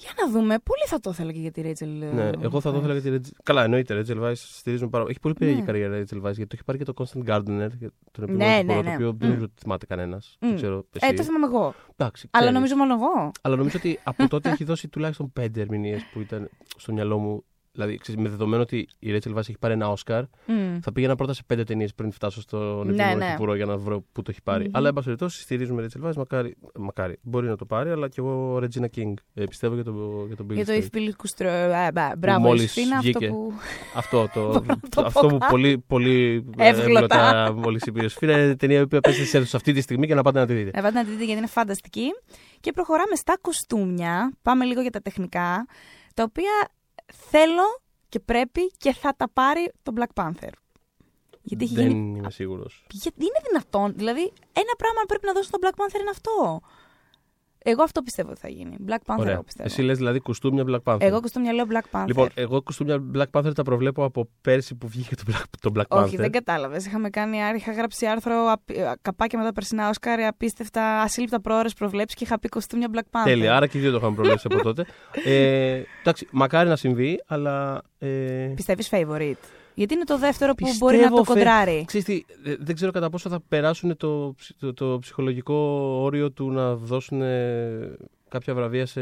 Για 0.00 0.10
να 0.20 0.30
δούμε. 0.32 0.58
Πολύ 0.58 0.82
θα 0.86 1.00
το 1.00 1.10
ήθελα 1.10 1.32
και 1.32 1.38
για 1.38 1.50
τη 1.50 1.62
Rachel. 1.64 2.12
Ναι, 2.14 2.30
εγώ 2.40 2.60
θα 2.60 2.72
το 2.72 2.78
ήθελα 2.78 2.98
για 2.98 3.10
τη 3.20 3.28
Rachel. 3.28 3.38
Καλά, 3.42 3.64
εννοείται. 3.64 4.02
Rachel 4.06 4.22
Weisz 4.22 4.32
στηρίζουμε 4.34 4.90
πάρα 4.90 5.04
Έχει 5.08 5.20
πολύ 5.20 5.34
περίεργη 5.34 5.60
Ναι. 5.60 5.66
καριέρα 5.66 5.96
η 5.98 6.02
Rachel 6.10 6.16
Weisz 6.16 6.34
γιατί 6.34 6.46
το 6.46 6.52
έχει 6.52 6.64
πάρει 6.64 6.78
και 6.78 6.84
το 6.84 6.92
Constant 6.96 7.28
Gardener, 7.30 7.68
για 7.78 7.90
τον 8.12 8.24
επόμενο 8.24 8.36
Ναι, 8.44 8.62
ναι, 8.62 8.74
ναι, 8.74 8.74
το 8.74 8.82
ναι. 8.82 8.94
οποίο 8.94 9.06
δεν 9.06 9.16
Μμ. 9.20 9.26
νομίζω 9.26 9.44
ότι 9.44 9.52
θυμάται 9.60 9.86
κανένας. 9.86 10.36
Μμ. 10.40 10.46
Δεν 10.48 10.56
ξέρω. 10.56 10.84
Εσύ. 10.92 11.06
Ε, 11.12 11.16
το 11.16 11.22
θυμάμαι 11.22 11.46
εγώ. 11.46 11.74
Εντάξει, 11.96 12.28
Αλλά 12.30 12.50
ξέρεις. 12.50 12.52
νομίζω 12.60 12.76
μόνο 12.76 12.94
εγώ. 12.94 13.30
Αλλά 13.40 13.56
νομίζω 13.56 13.76
ότι 13.78 13.98
από 14.04 14.28
τότε 14.28 14.50
έχει 14.50 14.64
δώσει 14.64 14.88
τουλάχιστον 14.88 15.32
πέντε 15.32 15.60
ερμηνείες 15.60 16.02
που 16.12 16.20
ήταν 16.20 16.50
στο 16.76 16.92
μυαλό 16.92 17.18
μου. 17.18 17.44
Δηλαδή, 17.72 17.96
ξέρεις, 17.96 18.20
με 18.22 18.28
δεδομένο 18.28 18.62
ότι 18.62 18.88
η 18.98 19.12
Rachel 19.18 19.30
Weisz 19.34 19.36
έχει 19.36 19.58
πάρει 19.58 19.74
ένα 19.74 19.88
Όσκαρ, 19.88 20.22
Μμ. 20.46 20.78
θα 20.82 20.92
πήγαινα 20.92 21.14
πρώτα 21.16 21.32
σε 21.32 21.42
πέντε 21.46 21.64
ταινίες 21.64 21.94
πριν 21.94 22.12
φτάσω 22.12 22.40
στον 22.40 22.86
Ναι, 22.86 23.02
επόμενο 23.02 23.16
ναι. 23.24 23.30
κυπουρό 23.30 23.54
για 23.54 23.64
να 23.66 23.76
βρω 23.76 24.04
πού 24.12 24.22
το 24.22 24.30
έχει 24.30 24.42
πάρει. 24.42 24.64
Μμμ. 24.64 24.70
Αλλά, 24.76 24.88
εν 24.88 24.94
πάση 24.94 25.04
περιπτώσει, 25.06 25.40
στηρίζουμε 25.40 25.86
Rachel 25.88 26.06
Weisz. 26.08 26.14
Μακάρι, 26.16 26.56
μακάρι. 26.78 27.18
Μπορεί 27.22 27.46
να 27.48 27.56
το 27.56 27.64
πάρει, 27.64 27.90
αλλά 27.90 28.08
και 28.08 28.14
εγώ 28.20 28.56
Regina 28.62 28.84
King. 28.96 29.12
Ε, 29.34 29.44
πιστεύω 29.44 29.74
για 29.74 29.84
το, 29.84 30.24
για 30.26 30.36
τον 30.36 30.46
Billy 30.50 30.54
Για 30.54 30.64
το 30.64 30.72
Street. 30.72 30.82
If 30.94 30.96
Billy 30.98 31.10
Κουστρό. 31.16 31.48
ε, 31.48 31.90
μπα, 31.92 32.16
Μπράβο, 32.18 32.40
μόλις 32.40 32.62
Ιωσήφινα, 32.62 32.96
αυτό 32.96 33.08
βγήκε. 33.18 33.28
που. 33.28 33.52
Αυτό, 33.94 34.28
το, 34.34 34.40
Μπορώ 34.50 34.64
να 34.66 34.76
το 34.88 35.02
αυτό 35.06 35.20
πω 35.20 35.28
που 35.28 35.38
κάπου. 35.38 35.50
πολύ, 35.50 35.78
πολύ 35.78 36.44
Εύγλωτα. 36.56 37.52
μόλις 37.56 37.82
είπε 37.82 37.98
η 37.98 38.02
Ιωσήφινα 38.02 38.32
είναι 38.44 38.56
ταινία 38.56 38.86
που 38.86 38.98
παίζει 39.00 39.24
σε 39.26 39.36
αίθουσα 39.38 39.56
αυτή 39.56 39.72
τη 39.72 39.80
στιγμή 39.80 40.06
και 40.06 40.14
να 40.14 40.22
πάτε 40.22 40.38
να 40.38 40.46
τη 40.46 40.54
δείτε. 40.54 40.70
Να 40.74 40.82
πάτε 40.82 40.94
να 40.98 41.04
τη 41.04 41.10
δείτε 41.10 41.24
γιατί 41.24 41.38
είναι 41.38 41.48
φανταστική. 41.48 42.06
Και 42.60 42.72
προχωράμε 42.72 43.14
στα 43.16 43.38
κοστούμια. 43.40 44.32
Πάμε 44.42 44.64
λίγο 44.64 44.80
για 44.80 44.90
τα 44.90 45.00
τεχνικά. 45.00 45.66
Τα 46.14 46.22
οποία 46.22 46.50
θέλω 47.12 47.80
και 48.08 48.20
πρέπει 48.20 48.70
και 48.76 48.92
θα 48.92 49.14
τα 49.16 49.28
πάρει 49.32 49.72
το 49.82 49.92
Black 49.96 50.22
Panther. 50.22 50.50
Γιατί 51.42 51.64
έχει 51.64 51.74
Δεν 51.74 51.86
γίνει. 51.88 52.18
είμαι 52.18 52.30
σίγουρος. 52.30 52.86
Γιατί 52.90 53.22
είναι 53.22 53.40
δυνατόν. 53.50 53.92
Δηλαδή, 53.96 54.20
ένα 54.52 54.72
πράγμα 54.78 55.00
που 55.00 55.06
πρέπει 55.06 55.26
να 55.26 55.32
δώσει 55.32 55.48
στο 55.48 55.58
Black 55.62 55.74
Panther 55.80 56.00
είναι 56.00 56.10
αυτό. 56.10 56.60
Εγώ 57.64 57.82
αυτό 57.82 58.02
πιστεύω 58.02 58.30
ότι 58.30 58.40
θα 58.40 58.48
γίνει. 58.48 58.76
Black 58.86 58.92
Panther, 58.92 59.00
εγώ 59.06 59.20
Ωραία. 59.22 59.42
πιστεύω. 59.42 59.68
Εσύ 59.68 59.82
λες 59.82 59.96
δηλαδή 59.98 60.20
κουστούμια 60.20 60.64
Black 60.66 60.92
Panther. 60.92 61.00
Εγώ 61.00 61.20
κοστούμια 61.20 61.52
λέω 61.52 61.64
Black 61.70 61.98
Panther. 62.00 62.04
Λοιπόν, 62.06 62.28
εγώ 62.34 62.62
κουστούμια 62.62 63.02
Black 63.14 63.26
Panther 63.40 63.54
τα 63.54 63.62
προβλέπω 63.62 64.04
από 64.04 64.28
πέρσι 64.40 64.74
που 64.74 64.88
βγήκε 64.88 65.16
το 65.16 65.22
Black, 65.30 65.42
το 65.60 65.72
Black 65.76 65.96
Panther. 65.96 66.02
Όχι, 66.04 66.16
δεν 66.16 66.30
κατάλαβες. 66.30 66.86
Είχαμε 66.86 67.10
κάνει, 67.10 67.36
είχα 67.56 67.72
γράψει 67.72 68.06
άρθρο 68.06 68.46
απ- 68.50 68.70
ε, 68.70 68.92
καπάκια 69.02 69.38
με 69.38 69.44
τα 69.44 69.52
περσινά 69.52 69.88
Όσκαρ, 69.88 70.20
απίστευτα, 70.20 71.00
ασύλληπτα 71.00 71.40
πρόορε 71.40 71.68
προβλέψεις 71.78 72.18
και 72.18 72.24
είχα 72.24 72.38
πει 72.38 72.48
κοστούμια 72.48 72.88
Black 72.92 72.98
Panther. 73.18 73.24
Τέλεια, 73.24 73.56
άρα 73.56 73.66
και 73.66 73.78
οι 73.78 73.80
δύο 73.80 73.90
το 73.90 73.96
είχαμε 73.96 74.14
προβλέψει 74.14 74.46
από 74.50 74.62
τότε. 74.62 74.84
Ε, 75.24 75.82
εντάξει, 76.00 76.28
μακάρι 76.30 76.68
να 76.68 76.76
συμβεί, 76.76 77.22
αλλά. 77.26 77.82
Ε, 77.98 78.08
Πιστεύεις 78.54 78.88
favorite; 78.92 79.34
Γιατί 79.80 79.94
είναι 79.94 80.04
το 80.04 80.18
δεύτερο 80.18 80.54
που 80.54 80.64
Πιστεύω 80.64 80.86
μπορεί 80.90 80.98
να 81.02 81.10
το 81.10 81.16
φε- 81.24 81.26
κοντράρει. 81.26 81.84
Ξέρεις 81.86 82.06
τι, 82.06 82.24
ε, 82.44 82.54
δεν 82.60 82.74
ξέρω 82.74 82.90
κατά 82.90 83.10
πόσο 83.10 83.28
θα 83.28 83.40
περάσουν 83.48 83.96
το, 83.96 84.34
ψ- 84.36 84.52
το, 84.58 84.72
το 84.72 84.98
ψυχολογικό 85.00 85.54
όριο 86.02 86.30
του 86.32 86.50
να 86.50 86.74
δώσουν 86.76 87.22
ε, 87.22 87.96
κάποια 88.28 88.54
βραβεία 88.54 88.86
σε 88.86 89.00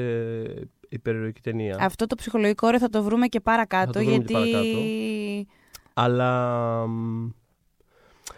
υπερηρωική 0.88 1.40
ταινία. 1.40 1.76
Αυτό 1.80 2.06
το 2.06 2.14
ψυχολογικό 2.14 2.66
όριο 2.66 2.78
θα 2.78 2.88
το 2.88 3.02
βρούμε 3.02 3.26
και 3.26 3.40
παρακάτω. 3.40 3.92
Θα 3.92 3.98
το 3.98 4.04
βρούμε 4.04 4.24
και 4.24 4.32
γιατί. 4.34 4.50
παρακάτω. 4.52 4.78
Αλλά 5.94 6.86
μ, 6.86 7.28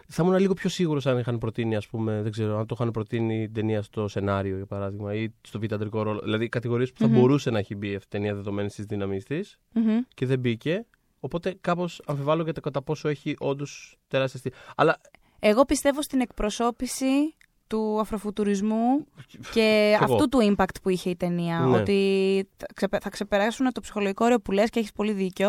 θα 0.08 0.22
ήμουν 0.24 0.38
λίγο 0.38 0.54
πιο 0.54 0.68
σίγουρος 0.68 1.06
αν 1.06 1.18
είχαν 1.18 1.38
προτείνει, 1.38 1.76
ας 1.76 1.86
πούμε, 1.86 2.22
δεν 2.22 2.32
ξέρω, 2.32 2.58
αν 2.58 2.66
το 2.66 2.74
είχαν 2.78 2.90
προτείνει 2.90 3.44
την 3.44 3.54
ταινία 3.54 3.82
στο 3.82 4.08
σενάριο, 4.08 4.56
για 4.56 4.66
παράδειγμα, 4.66 5.14
ή 5.14 5.28
στο 5.40 5.58
β' 5.60 5.72
αντρικό 5.72 6.02
ρόλο. 6.02 6.20
Δηλαδή, 6.20 6.48
κατηγορίες 6.48 6.92
που 6.92 6.98
θα 7.00 7.08
Μμμ. 7.08 7.18
μπορούσε 7.18 7.50
να 7.50 7.58
έχει 7.58 7.74
μπει 7.74 7.94
αυτή 7.94 8.16
η 8.16 8.18
ταινία 8.18 8.34
δεδομένη 8.34 8.70
στις 8.70 8.84
δύναμεις 8.84 9.24
της 9.24 9.58
Μμμ. 9.72 9.98
και 10.14 10.26
δεν 10.26 10.38
μπήκε. 10.38 10.86
Οπότε 11.20 11.56
κάπως 11.60 12.02
αμφιβάλλω 12.06 12.42
για 12.42 12.52
το 12.52 12.60
κατά 12.60 12.82
πόσο 12.82 13.08
έχει 13.08 13.36
όντως 13.38 13.98
τεράστια 14.08 14.38
στή. 14.40 14.52
Αλλά 14.76 15.00
Εγώ 15.38 15.64
πιστεύω 15.64 16.02
στην 16.02 16.20
εκπροσώπηση 16.20 17.34
του 17.66 18.00
αφροφουτουρισμού 18.00 19.04
και 19.26 19.38
Κι 19.52 19.60
εγώ. 20.02 20.14
αυτού 20.14 20.28
του 20.28 20.54
impact 20.56 20.74
που 20.82 20.88
είχε 20.88 21.10
η 21.10 21.16
ταινία. 21.16 21.58
Ναι. 21.58 21.76
Ότι 21.76 22.48
θα 22.56 22.66
ξεπε- 22.74 23.02
θα 23.02 23.08
ξεπεράσουν 23.10 23.72
το 23.72 23.80
ψυχολογικό 23.80 24.24
όριο 24.24 24.40
που 24.40 24.52
λες 24.52 24.70
και 24.70 24.78
έχεις 24.78 24.92
πολύ 24.92 25.12
δίκιο. 25.12 25.48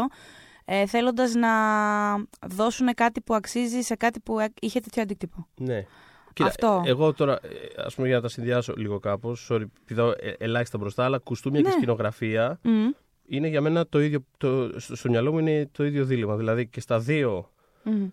Ε, 0.65 0.85
θέλοντας 0.85 1.33
να 1.33 1.49
δώσουν 2.47 2.93
κάτι 2.95 3.21
που 3.21 3.33
αξίζει 3.33 3.81
σε 3.81 3.95
κάτι 3.95 4.19
που 4.19 4.39
ε- 4.39 4.53
είχε 4.61 4.79
τέτοιο 4.79 5.01
αντίκτυπο. 5.01 5.47
ναι. 5.57 5.85
Αυτό. 6.41 6.81
ε, 6.85 6.89
Εγώ 6.89 7.13
τώρα, 7.13 7.33
ε, 7.33 7.47
ας 7.85 7.95
πούμε, 7.95 8.07
για 8.07 8.15
να 8.15 8.21
τα 8.21 8.27
συνδυάσω 8.29 8.73
λίγο 8.77 8.99
κάπως, 8.99 9.47
sorry, 9.51 9.63
πηδάω 9.85 10.09
ε, 10.09 10.33
ελάχιστα 10.37 10.77
μπροστά, 10.77 11.03
αλλά 11.05 11.17
κουστούμια 11.17 11.61
Ναι. 11.61 11.67
και 11.67 11.71
σκηνογραφία 11.73 12.59
Μμ. 12.63 12.87
Είναι 13.35 13.47
για 13.47 13.61
μένα 13.61 13.87
το 13.87 14.01
ίδιο. 14.01 14.19
Το, 14.37 14.79
στο, 14.79 14.95
στο 14.95 15.09
μυαλό 15.09 15.31
μου 15.31 15.39
είναι 15.39 15.69
το 15.71 15.85
ίδιο 15.85 16.05
δίλημμα. 16.05 16.35
Δηλαδή 16.35 16.67
και 16.67 16.79
στα 16.79 16.99
δύο 16.99 17.51
Μμ. 17.83 18.05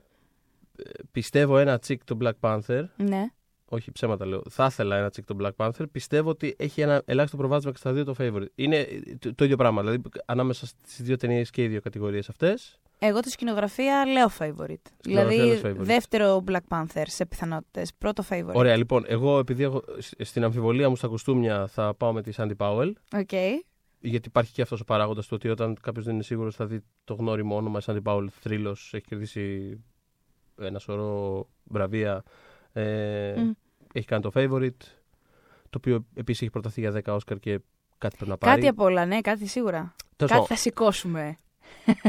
πιστεύω 1.13 1.59
ένα 1.59 1.79
τσικ 1.79 2.05
το 2.05 2.17
Black 2.21 2.33
Panther. 2.41 2.85
Ναι. 2.97 3.27
Όχι 3.71 3.93
ψέματα 3.93 4.27
λέω. 4.27 4.43
Θα 4.51 4.65
ήθελα 4.65 4.97
ένα 4.97 5.11
τσικ 5.11 5.25
το 5.25 5.37
Black 5.41 5.51
Panther. 5.57 5.85
Πιστεύω 5.93 6.31
ότι 6.31 6.55
έχει 6.59 6.81
ένα 6.81 7.03
ελάχιστο 7.05 7.37
προβάδισμα 7.37 7.71
και 7.71 7.77
στα 7.79 7.93
δύο 7.93 8.05
το 8.05 8.15
Favourite. 8.19 8.47
Είναι 8.55 8.77
ε, 8.77 9.01
το, 9.19 9.35
το 9.35 9.45
ίδιο 9.45 9.57
πράγμα. 9.57 9.81
Δηλαδή 9.83 10.01
ανάμεσα 10.27 10.67
στις 10.67 11.03
δύο 11.03 11.17
ταινίες 11.17 11.51
και 11.51 11.63
οι 11.63 11.69
δύο 11.69 11.81
κατηγορίες 11.81 12.29
αυτές. 12.29 12.81
Εγώ 13.01 13.21
τη 13.21 13.31
σκηνογραφία 13.31 14.07
λέω 14.07 14.27
Favourite. 14.39 14.91
Δηλαδή 15.01 15.37
λες 15.37 15.61
Favourite. 15.65 15.75
δεύτερο 15.77 16.45
Black 16.49 16.61
Panther 16.69 17.03
σε 17.07 17.27
πιθανότητες. 17.27 17.91
Πρώτο 17.99 18.25
Favourite. 18.31 18.53
Ωραία, 18.55 18.77
λοιπόν. 18.77 19.05
Εγώ 19.07 19.39
επειδή 19.39 19.63
έχω, 19.63 19.85
σ- 19.99 20.25
στην 20.25 20.45
αμφιβολία 20.45 20.89
μου 20.89 20.97
στα 20.97 21.09
κοστούμια 21.09 21.67
θα 21.67 21.95
πάω 21.95 22.13
με 22.13 22.23
τη 22.23 22.33
Sandy 22.37 22.57
Powell. 22.57 22.93
Οκ. 23.17 23.31
Γιατί 24.01 24.29
υπάρχει 24.29 24.53
και 24.53 24.63
αυτός 24.63 24.81
ο 24.81 24.85
παράγοντας 24.85 25.27
του 25.27 25.33
ότι 25.37 25.49
όταν 25.49 25.77
κάποιος 25.81 26.05
δεν 26.05 26.15
είναι 26.15 26.23
σίγουρος 26.23 26.55
θα 26.55 26.67
δει 26.67 26.81
το 27.05 27.15
γνώριμο 27.15 27.57
όνομα 27.57 27.81
Sandy 27.85 28.03
Powell 28.03 28.27
θρύλος. 28.31 28.91
Έχει 28.95 29.05
κερδίσει 29.05 29.79
ένα 30.61 30.79
σωρό 30.79 31.49
βραβεία. 31.65 32.23
Ε, 32.73 33.35
Μμ. 33.39 33.51
Έχει 33.93 34.07
κάνει 34.07 34.23
το 34.23 34.31
favorite. 34.35 34.83
Το 35.71 35.77
οποίο 35.77 36.07
επίσης 36.15 36.43
έχει 36.43 36.51
προταθεί 36.51 36.81
για 36.81 37.03
10 37.05 37.17
Oscar 37.17 37.41
και 37.41 37.61
κάτι 37.99 38.17
πρέπει 38.17 38.31
να 38.31 38.39
πάρει. 38.39 38.55
Κάτι 38.55 38.69
απ' 38.69 38.81
όλα, 38.81 39.07
ναι, 39.07 39.21
κάτι 39.21 39.47
σίγουρα. 39.47 39.95
Τέλος 40.17 40.17
Κάτι 40.17 40.33
πάντων, 40.33 40.47
θα 40.47 40.57
σηκώσουμε. 40.57 41.37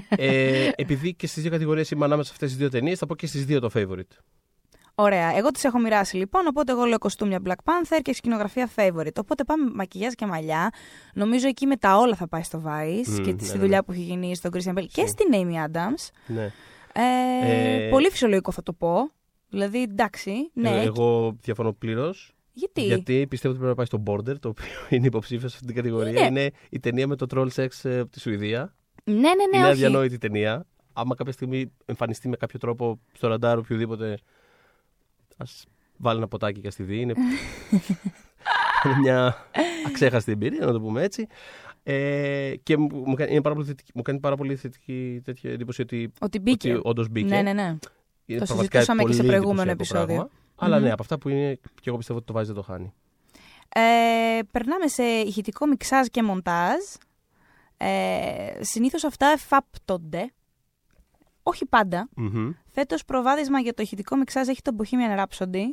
ε, 0.10 0.70
επειδή 0.76 1.14
και 1.14 1.28
στις 1.28 1.42
δύο 1.42 1.52
κατηγορίες 1.52 1.92
είμαι 1.92 2.06
ανάμεσα 2.06 2.28
σε 2.28 2.34
αυτές 2.34 2.50
τις 2.50 2.58
δύο 2.58 2.70
ταινίες, 2.70 3.00
θα 3.00 3.06
πω 3.06 3.16
και 3.16 3.28
στις 3.28 3.46
δύο 3.46 3.60
το 3.60 3.70
favorite. 3.74 4.18
Ωραία. 5.02 5.38
Εγώ 5.38 5.52
τις 5.52 5.64
έχω 5.64 5.80
μοιράσει 5.80 6.18
λοιπόν. 6.18 6.48
Οπότε 6.48 6.72
εγώ 6.72 6.84
λέω 6.84 6.98
κοστούμια 6.98 7.40
Black 7.46 7.52
Panther 7.64 8.00
και 8.02 8.14
σκηνογραφία 8.14 8.70
favorite. 8.76 9.16
Οπότε 9.20 9.44
πάμε 9.44 9.72
μακιγιάζ 9.74 10.14
και 10.14 10.26
μαλλιά. 10.26 10.70
Νομίζω 11.14 11.48
εκεί 11.48 11.66
με 11.66 11.78
τα 11.78 11.98
όλα 11.98 12.16
θα 12.16 12.28
πάει 12.28 12.44
στο 12.44 12.64
Vice 12.66 13.08
Μμμ, 13.08 13.24
και 13.24 13.32
ναι, 13.32 13.40
στη 13.40 13.58
ναι, 13.58 13.62
δουλειά 13.62 13.78
ναι. 13.78 13.84
που 13.84 13.92
έχει 13.92 14.02
γίνει 14.02 14.36
στον 14.36 14.52
Christian 14.54 14.74
Bale 14.80 14.88
και 14.92 15.02
Σωστό. 15.02 15.08
στην 15.08 15.28
Amy 15.34 15.54
Adams. 15.68 16.10
Ναι. 16.28 16.52
Ε, 16.94 17.86
Ε, 17.86 17.90
Πολύ 17.90 18.10
φυσιολογικό 18.10 18.52
θα 18.52 18.64
το 18.64 18.74
πω. 18.74 19.12
Δηλαδή, 19.50 19.82
εντάξει, 19.82 20.52
ναι. 20.54 20.70
Ε, 20.70 20.82
εγώ 20.82 21.36
διαφωνώ 21.42 21.74
πλήρως. 21.74 22.34
γιατί; 22.54 22.82
Γιατί 22.82 23.28
πιστεύω 23.30 23.54
ότι 23.54 23.64
πρέπει 23.64 23.80
να 23.80 23.86
πάει 23.86 23.86
στο 23.86 24.04
Border, 24.06 24.40
το 24.40 24.50
οποίο 24.50 24.66
είναι 24.98 25.06
υποψήφιος 25.06 25.52
σε 25.52 25.58
αυτήν 25.60 25.74
την 25.74 25.76
κατηγορία. 25.76 26.28
Είναι. 26.28 26.40
Είναι 26.42 26.52
η 26.70 26.80
ταινία 26.80 27.08
με 27.08 27.16
το 27.16 27.26
troll 27.36 27.48
sex 27.56 27.68
ε, 27.84 28.00
από 28.00 28.12
τη 28.12 28.20
Σουηδία. 28.20 28.76
Ναι, 29.04 29.14
ναι, 29.14 29.20
ναι, 29.22 29.34
είναι 29.54 29.64
όχι. 29.64 29.72
αδιανόητη 29.72 30.18
ταινία. 30.18 30.66
Άμα 30.94 31.16
κάποια 31.16 31.34
στιγμή 31.34 31.72
εμφανιστεί 31.86 32.30
με 32.30 32.36
κάποιο 32.36 32.60
τρόπο 32.60 33.00
στο 33.14 33.28
ραντάρ 33.28 33.58
οποιοδήποτε, 33.58 34.18
ας 35.40 35.66
βάλει 35.98 36.18
ένα 36.18 36.28
ποτάκι 36.28 36.60
και 36.62 36.70
στη 36.70 36.84
δει. 36.84 37.00
Είναι 37.00 37.14
είναι 38.86 38.96
μια 39.02 39.36
αξέχαστη 39.88 40.32
εμπειρία, 40.32 40.66
να 40.66 40.72
το 40.72 40.80
πούμε 40.82 41.04
έτσι. 41.04 41.28
Ε, 41.84 42.54
και 42.64 42.78
μου, 42.78 42.90
μου 43.06 43.14
κάνει, 43.14 43.32
είναι 43.32 43.42
πάρα 43.42 43.56
πολύ 43.56 43.68
θετική, 43.68 43.92
μου 43.96 44.02
κάνει 44.02 44.20
πάρα 44.20 44.36
πολύ 44.36 44.56
θετική 44.56 45.22
τέτοια 45.24 45.52
εντύπωση 45.52 45.82
ότι, 45.82 46.12
Ότι 46.20 46.40
μπήκε. 46.40 46.72
ότι 46.74 46.82
όντως 46.84 47.10
μπήκε. 47.10 47.28
Ναι, 47.36 47.42
ναι, 47.42 47.54
ναι. 47.54 47.78
Είναι 48.26 48.40
Το 48.40 48.46
πραγματικά 48.46 48.80
συζητούσαμε 48.80 49.04
και 49.04 49.12
σε 49.14 49.18
πολύ 49.22 49.28
προηγούμενο 49.28 49.70
εντυπωσιακό 49.70 50.04
επεισόδιο. 50.04 50.30
πράγμα. 50.30 50.30
Αλλά 50.56 50.76
Μμμ. 50.78 50.84
ναι, 50.86 50.92
από 50.92 51.02
αυτά 51.02 51.18
που 51.18 51.30
είναι, 51.30 51.56
και 51.56 51.84
εγώ 51.90 51.98
πιστεύω 51.98 52.18
ότι 52.18 52.28
το 52.28 52.34
βάζει 52.34 52.48
δεν 52.48 52.56
το 52.56 52.62
χάνει. 52.62 52.94
Ε, 53.74 54.40
περνάμε 54.52 54.88
σε 54.88 55.04
ηχητικό 55.04 55.66
μιξάζ 55.68 56.08
και 56.08 56.24
μοντάζ. 56.24 56.78
Ε, 57.78 58.58
συνήθως 58.60 59.04
αυτά 59.04 59.28
εφάπτονται. 59.28 60.32
Όχι 61.50 61.66
πάντα. 61.66 62.10
Μμμ. 62.16 62.52
Φέτος 62.72 63.06
προβάδισμα 63.06 63.60
για 63.60 63.74
το 63.74 63.82
ηχητικό 63.82 64.16
μιξάζ 64.16 64.48
έχει 64.48 64.62
το 64.62 64.76
Bohemian 64.78 65.20
Rhapsody. 65.20 65.64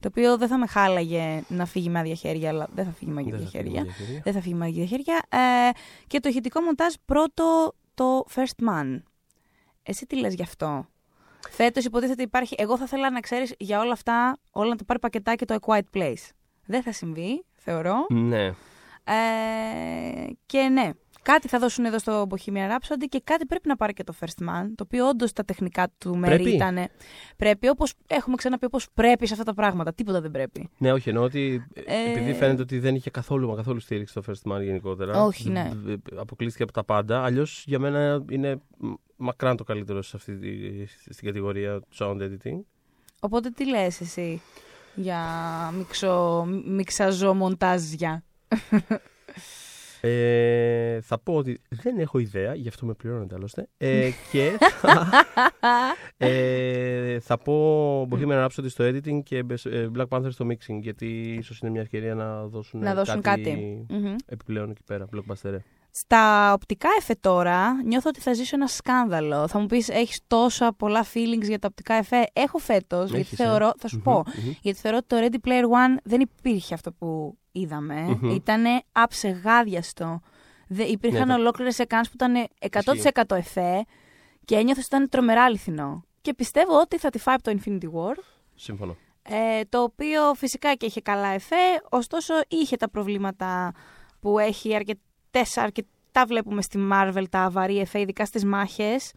Το 0.00 0.08
οποίο 0.08 0.36
δεν 0.38 0.48
θα 0.48 0.58
με 0.58 0.66
χάλαγε 0.66 1.42
να 1.48 1.64
φύγει 1.66 1.88
με 1.88 1.98
άδεια 1.98 2.14
χέρια, 2.14 2.48
αλλά 2.48 2.68
δεν 2.74 2.84
θα 2.84 2.90
φύγει 2.90 3.10
με 3.10 3.20
άδεια 3.20 3.36
Δεν 3.36 3.40
θα 3.44 3.50
φύγει 3.50 3.62
χέρια. 3.64 3.82
με 3.84 3.90
άδεια 3.90 4.06
χέρια. 4.06 4.22
Δεν 4.24 4.32
θα 4.32 4.40
φύγει 4.40 4.54
με 4.54 4.64
άδεια 4.66 4.86
χέρια. 4.86 5.22
Ε, 5.28 5.70
και 6.06 6.20
το 6.20 6.28
ηχητικό 6.28 6.60
μοντάζ 6.60 6.94
πρώτο 7.04 7.74
το 7.94 8.24
First 8.34 8.68
Man. 8.68 9.02
Εσύ 9.82 10.06
τι 10.06 10.16
λες 10.16 10.34
γι' 10.34 10.42
αυτό; 10.42 10.86
Φέτος 11.50 11.84
υποτίθεται 11.84 12.22
υπάρχει. 12.22 12.54
Εγώ 12.58 12.76
θα 12.78 12.84
ήθελα 12.84 13.10
να 13.10 13.20
ξέρεις 13.20 13.54
για 13.58 13.80
όλα 13.80 13.92
αυτά, 13.92 14.38
όλα 14.50 14.68
να 14.68 14.76
το 14.76 14.84
πάρει 14.84 14.98
πακετάκι 15.00 15.44
το 15.44 15.56
A 15.60 15.66
Quiet 15.68 15.98
Place. 15.98 16.30
Δεν 16.66 16.82
θα 16.82 16.92
συμβεί, 16.92 17.44
θεωρώ. 17.54 17.94
Ναι. 18.08 18.46
Ε, 19.04 20.26
και 20.46 20.60
ναι, 20.60 20.90
Κάτι 21.24 21.48
θα 21.48 21.58
δώσουν 21.58 21.84
εδώ 21.84 21.98
στο 21.98 22.26
Bohemian 22.30 22.70
Rhapsody 22.70 23.04
και 23.08 23.20
κάτι 23.24 23.46
πρέπει 23.46 23.68
να 23.68 23.76
πάρει 23.76 23.92
και 23.92 24.04
το 24.04 24.14
First 24.20 24.42
Man, 24.42 24.64
το 24.74 24.82
οποίο 24.84 25.08
όντως 25.08 25.32
τα 25.32 25.44
τεχνικά 25.44 25.88
του 25.98 26.16
μέρη 26.16 26.34
Πρέπει. 26.42 26.50
ήταν. 26.56 26.78
Πρέπει, 27.36 27.68
όπως 27.68 27.94
έχουμε 28.06 28.36
ξαναπεί, 28.36 28.64
όπως 28.64 28.86
πρέπει 28.94 29.26
σε 29.26 29.32
αυτά 29.32 29.44
τα 29.44 29.54
πράγματα. 29.54 29.92
Τίποτα 29.94 30.20
δεν 30.20 30.30
πρέπει. 30.30 30.68
Ναι, 30.78 30.92
όχι, 30.92 31.08
εννοώ 31.08 31.24
ότι 31.24 31.66
Ε, 31.74 32.10
επειδή 32.10 32.34
φαίνεται 32.34 32.62
ότι 32.62 32.78
δεν 32.78 32.94
είχε 32.94 33.10
καθόλου, 33.10 33.48
μα 33.48 33.54
καθόλου 33.56 33.80
στήριξη 33.80 34.14
το 34.14 34.22
First 34.26 34.52
Man 34.52 34.62
γενικότερα. 34.62 35.24
Όχι, 35.24 35.50
ναι. 35.50 35.70
β- 35.74 35.88
β- 35.90 36.18
Αποκλείστηκε 36.18 36.62
από 36.62 36.72
τα 36.72 36.84
πάντα. 36.84 37.22
Αλλιώς 37.24 37.64
για 37.66 37.78
μένα 37.78 38.24
είναι 38.30 38.60
μ, 38.78 38.92
μακράν 39.16 39.56
το 39.56 39.64
καλύτερο 39.64 40.02
σε 40.02 40.16
αυτή 40.16 40.36
τη, 40.38 40.86
στην 41.12 41.26
κατηγορία 41.26 41.80
του 41.80 41.88
sound 41.98 42.16
editing. 42.22 42.60
Οπότε 43.20 43.50
τι 43.50 43.68
λες 43.68 44.00
εσύ 44.00 44.40
για 44.94 45.20
μιξο, 45.76 46.44
μιξαζό 46.66 47.34
μοντάζια. 47.34 48.24
Ε, 50.06 51.00
θα 51.00 51.18
πω 51.18 51.34
ότι 51.34 51.60
δεν 51.68 51.98
έχω 51.98 52.18
ιδέα, 52.18 52.54
γι' 52.54 52.68
αυτό 52.68 52.86
με 52.86 52.94
πληρώνετε 52.94 53.34
άλλωστε. 53.34 53.68
Ε, 53.76 54.10
και 54.32 54.56
θα, 54.80 55.10
ε, 56.16 57.20
θα 57.20 57.38
πω 57.38 58.08
Bohemian 58.10 58.46
Rhapsody 58.46 58.66
στο 58.66 58.84
editing 58.84 59.22
και 59.22 59.36
ε, 59.64 59.88
Black 59.96 60.08
Panther 60.08 60.30
στο 60.30 60.46
mixing, 60.46 60.78
γιατί 60.80 61.36
ίσως 61.38 61.58
είναι 61.58 61.70
μια 61.70 61.80
ευκαιρία 61.80 62.14
να 62.14 62.46
δώσουν, 62.46 62.80
Να 62.80 62.94
δώσουν 62.94 63.20
κάτι. 63.20 63.86
Μμμ. 63.88 64.14
επιπλέον 64.26 64.70
εκεί 64.70 64.82
πέρα, 64.86 65.08
blockbuster. 65.14 65.56
Στα 65.96 66.52
οπτικά 66.52 66.88
εφέ 66.98 67.14
τώρα 67.14 67.82
νιώθω 67.82 68.08
ότι 68.08 68.20
θα 68.20 68.32
ζήσω 68.32 68.56
ένα 68.56 68.66
σκάνδαλο. 68.66 69.48
Θα 69.48 69.58
μου 69.58 69.66
πεις 69.66 69.88
έχεις 69.88 70.20
τόσα 70.26 70.72
πολλά 70.72 71.04
feelings 71.14 71.42
για 71.42 71.58
τα 71.58 71.68
οπτικά 71.70 71.94
εφέ. 71.94 72.26
Έχω 72.32 72.58
φέτος, 72.58 73.04
γιατί 73.10 73.20
Έχεις, 73.20 73.38
ε. 73.38 73.44
θεωρώ, 73.44 73.72
θα 73.78 73.88
σου 73.88 73.96
Μμμ, 73.96 74.02
πω, 74.02 74.12
μμμ. 74.26 74.52
γιατί 74.62 74.78
θεωρώ 74.78 74.96
ότι 74.96 75.06
το 75.06 75.16
Ready 75.20 75.48
Player 75.48 75.62
One 75.64 75.96
δεν 76.04 76.20
υπήρχε 76.20 76.74
αυτό 76.74 76.92
που 76.92 77.38
είδαμε. 77.52 78.18
Μμμ. 78.20 78.30
Ήτανε 78.30 78.82
αψεγάδιαστο. 78.92 80.20
Δε, 80.68 80.82
υπήρχαν 80.82 81.26
Ναι, 81.26 81.34
το- 81.34 81.40
ολόκληρες 81.40 81.78
εκάνς 81.78 82.08
που 82.08 82.14
ήταν 82.14 82.46
100% 82.58 83.36
εφέ 83.36 83.84
και 84.44 84.54
ένιωθες 84.54 84.84
ότι 84.84 84.94
ήταν 84.96 85.08
τρομερά 85.08 85.42
αληθινό. 85.44 86.04
Και 86.20 86.34
πιστεύω 86.34 86.80
ότι 86.80 86.98
θα 86.98 87.10
τη 87.10 87.18
φάει 87.18 87.34
από 87.34 87.42
το 87.50 87.58
Infinity 87.58 87.84
War. 87.84 88.14
Σύμφωνο. 88.54 88.96
Ε, 89.22 89.60
το 89.68 89.82
οποίο 89.82 90.34
φυσικά 90.34 90.74
και 90.74 90.86
είχε 90.86 91.00
καλά 91.00 91.28
εφέ, 91.28 91.56
ωστόσο 91.90 92.34
είχε 92.48 92.76
τα 92.76 92.90
προβλήματα 92.90 93.72
που 94.20 94.38
έχει 94.38 94.72
αρκετές, 95.34 95.56
αρκετά 95.56 96.24
βλέπουμε 96.26 96.62
στη 96.62 96.78
Marvel 96.92 97.24
τα 97.30 97.38
αβαρή 97.40 97.78
εφέ, 97.78 98.00
ειδικά 98.00 98.24
στις 98.24 98.44
μάχες, 98.44 99.12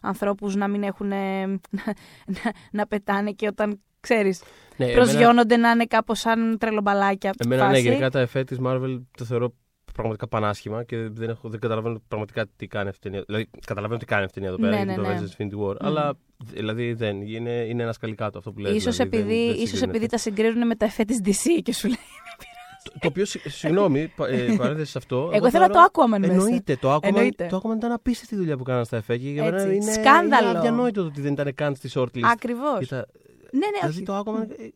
ανθρώπους 0.00 0.54
να 0.56 0.68
μην 0.68 0.82
έχουν, 0.82 1.12
ε, 1.12 1.46
να, 1.46 1.58
να, 2.44 2.52
να 2.70 2.86
πετάνε 2.86 3.30
και 3.32 3.46
όταν, 3.46 3.80
ξέρεις, 4.00 4.42
Ναι, 4.76 4.84
εμένα- 4.86 5.00
προσγειώνονται 5.02 5.56
να 5.56 5.70
είναι 5.70 5.84
κάπως 5.86 6.18
σαν 6.18 6.58
τρελομπαλάκια. 6.58 7.32
Εμένα, 7.44 7.66
ναι, 7.66 7.70
φάση. 7.70 7.82
γενικά 7.82 8.10
τα 8.10 8.20
εφέ 8.20 8.44
της 8.44 8.58
Marvel 8.64 9.00
το 9.16 9.24
θεωρώ 9.24 9.54
πραγματικά 9.92 10.28
πανάσχημα 10.28 10.84
και 10.84 10.96
δεν, 11.08 11.28
έχω, 11.28 11.48
δεν 11.48 11.60
καταλαβαίνω 11.60 12.02
πραγματικά 12.08 12.46
τι 12.56 12.66
κάνει 12.66 12.88
αυτή 12.88 13.06
η 13.06 13.10
ταινία. 13.10 13.24
Δηλαδή, 13.26 13.50
καταλαβαίνω 13.66 13.98
τι 13.98 14.04
κάνει 14.06 14.24
αυτή 14.24 14.38
η 14.38 14.42
ταινία 14.42 14.56
εδώ 14.58 14.68
πέρα, 14.68 14.84
Ναι, 14.84 14.92
γιατί 14.92 15.00
ναι, 15.00 15.06
το 15.06 15.12
ναι. 15.14 15.28
Avengers 15.28 15.42
Infinity 15.42 15.68
War. 15.70 15.76
Αλλά 15.80 16.14
δηλαδή 16.44 16.92
δεν. 16.92 17.20
Είναι, 17.22 17.50
είναι 17.50 17.82
ένας 17.82 17.94
σκαλικάτο 17.94 18.38
αυτό 18.38 18.52
που 18.52 18.58
λέει. 18.58 18.74
Ίσως, 18.74 18.96
δηλαδή, 18.96 19.16
επειδή, 19.16 19.36
δεν, 19.36 19.46
δεν 19.46 19.54
ίσως 19.54 19.66
συγκρίνεται. 19.68 19.96
επειδή 19.96 20.06
τα 20.10 20.18
συγκρίνουν 20.18 20.66
με 20.66 20.74
τα 20.74 20.84
εφέ 20.84 21.04
της 21.04 21.20
DC 21.24 21.60
και 21.62 21.72
σου 21.72 21.86
λέει. 21.88 21.96
Το, 22.92 22.98
το 23.00 23.08
οποίο, 23.08 23.24
συ- 23.24 23.48
συγγνώμη, 23.48 24.12
πα- 24.16 24.28
ε, 24.28 24.54
παρένθεση 24.58 24.90
σε 24.90 24.98
αυτό. 24.98 25.30
Εγώ 25.32 25.46
ήθελα 25.46 25.66
θεωρώ- 25.66 25.90
το 25.92 26.02
Aquaman 26.02 26.18
μέσα. 26.18 26.32
Εννοείται. 26.32 26.76
Το 26.76 26.94
Aquaman, 26.94 27.02
Εννοείται. 27.02 27.46
το 27.50 27.56
Aquaman 27.64 27.76
ήταν 27.76 27.92
απίστευτη 27.92 28.36
δουλειά 28.36 28.56
που 28.56 28.62
κάναν 28.64 28.84
στα 28.84 28.96
εφέ 28.96 29.16
και 29.16 29.28
για 29.30 29.44
μένα 29.44 29.56
Έτσι. 29.62 29.74
είναι, 29.74 29.92
Σκάνδαλο. 29.92 30.48
είναι 30.48 30.58
αδιανόητο 30.58 31.00
το 31.02 31.06
ότι 31.06 31.20
δεν 31.20 31.32
ήταν 31.32 31.54
καν 31.54 31.74
στη 31.74 31.90
shortlist. 31.94 32.20
Ακριβώς. 32.22 32.80
Ήταν- 32.80 33.06
Ναι, 33.50 33.58
ναι, 33.58 33.78
δηλαδή 33.80 33.96
όχι. 33.96 34.02
το 34.02 34.18
Aquaman. 34.18 34.50
ε, 34.58 34.68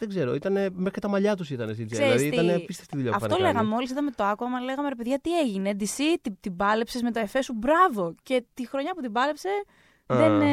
Δεν 0.00 0.08
ξέρω, 0.08 0.34
ήταν, 0.34 0.52
μέχρι 0.52 0.90
και 0.90 1.00
τα 1.00 1.08
μαλλιά 1.08 1.36
τους 1.36 1.50
ήταν 1.50 1.68
CGI. 1.68 1.86
Ξέρεις 1.90 1.98
Δηλαδή 1.98 2.30
τι, 2.30 2.36
ήταν 2.44 2.54
απίστευτη 2.56 2.96
δουλειά 2.96 3.10
που 3.10 3.16
Αυτό 3.16 3.26
είχαν 3.28 3.40
κάνει. 3.42 3.52
λέγαμε 3.52 3.74
μόλις 3.74 3.90
είδαμε 3.90 4.10
το 4.10 4.24
Aquaman, 4.30 4.64
λέγαμε 4.64 4.88
ρε 4.88 4.94
παιδιά 4.94 5.18
τι 5.20 5.38
έγινε. 5.38 5.70
DC 5.80 6.00
την, 6.22 6.36
την 6.40 6.56
πάλεψες 6.56 7.02
με 7.02 7.10
το 7.10 7.18
εφέ 7.20 7.42
σου, 7.42 7.54
μπράβο. 7.56 8.14
Και 8.22 8.44
τη 8.54 8.66
χρονιά 8.68 8.92
που 8.94 9.00
την 9.00 9.12
πάλεψε 9.12 9.48
Α. 9.48 9.52
δεν, 10.08 10.40
ε, 10.40 10.46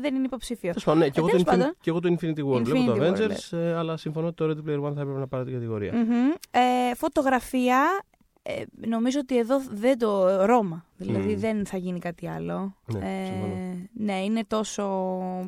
δεν 0.00 0.14
είναι 0.14 0.24
υποψήφιο. 0.24 0.68
Τέλος 0.68 0.84
πάντων, 0.84 1.00
ναι, 1.00 1.08
και, 1.08 1.12
Ε, 1.16 1.18
εγώ 1.20 1.26
τέλος 1.28 1.42
το 1.44 1.50
Infin- 1.52 1.56
πάντων. 1.58 1.74
και 1.80 1.90
εγώ 1.90 2.00
το 2.00 2.08
Infinity 2.20 2.56
War 2.58 2.62
βλέπω 2.64 2.92
Infinity 2.92 2.98
το 2.98 3.04
War, 3.04 3.30
Avengers, 3.30 3.58
ε, 3.58 3.74
αλλά 3.74 3.96
συμφωνώ 3.96 4.26
ότι 4.26 4.36
το 4.36 4.44
Ready 4.46 4.68
Player 4.68 4.82
One 4.90 4.94
θα 4.94 5.00
έπρεπε 5.00 5.18
να 5.18 5.26
πάρει 5.26 5.44
την 5.44 5.52
κατηγορία. 5.52 5.92
Μμμ. 5.94 6.30
Ε, 6.50 6.94
φωτογραφία, 6.94 8.04
ε, 8.42 8.62
νομίζω 8.86 9.18
ότι 9.22 9.38
εδώ 9.38 9.60
δεν 9.70 9.98
το. 9.98 10.44
Ρώμα. 10.46 10.84
Δηλαδή 10.96 11.34
Μμ. 11.34 11.38
δεν 11.38 11.66
θα 11.66 11.76
γίνει 11.76 11.98
κάτι 11.98 12.28
άλλο. 12.28 12.76
Ναι, 12.86 12.98
Ε, 12.98 13.24
συμφωνώ. 13.26 13.54
ναι, 13.92 14.24
είναι 14.24 14.44
τόσο. 14.46 14.84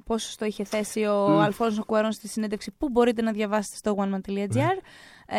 Πώς 0.05 0.37
το 0.37 0.45
είχε 0.45 0.65
θέσει 0.65 1.05
ο 1.05 1.29
Μμ. 1.29 1.39
Αλφόνσο 1.41 1.85
Κουαρών 1.85 2.13
στη 2.13 2.29
συνέντευξη 2.29 2.71
που 2.79 2.89
μπορείτε 2.89 3.23
να 3.23 3.33
διαβάσετε 3.33 3.77
στο 3.77 3.95
oneman.gr. 3.99 4.79
Ε, 5.33 5.39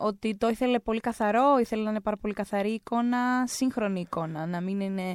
ότι 0.00 0.36
το 0.36 0.48
ήθελε 0.48 0.78
πολύ 0.78 1.00
καθαρό, 1.00 1.58
ήθελε 1.60 1.82
να 1.82 1.90
είναι 1.90 2.00
πάρα 2.00 2.16
πολύ 2.16 2.34
καθαρή 2.34 2.70
εικόνα, 2.70 3.46
σύγχρονη 3.46 4.00
εικόνα, 4.00 4.46
να 4.46 4.60
μην 4.60 4.80
είναι 4.80 5.14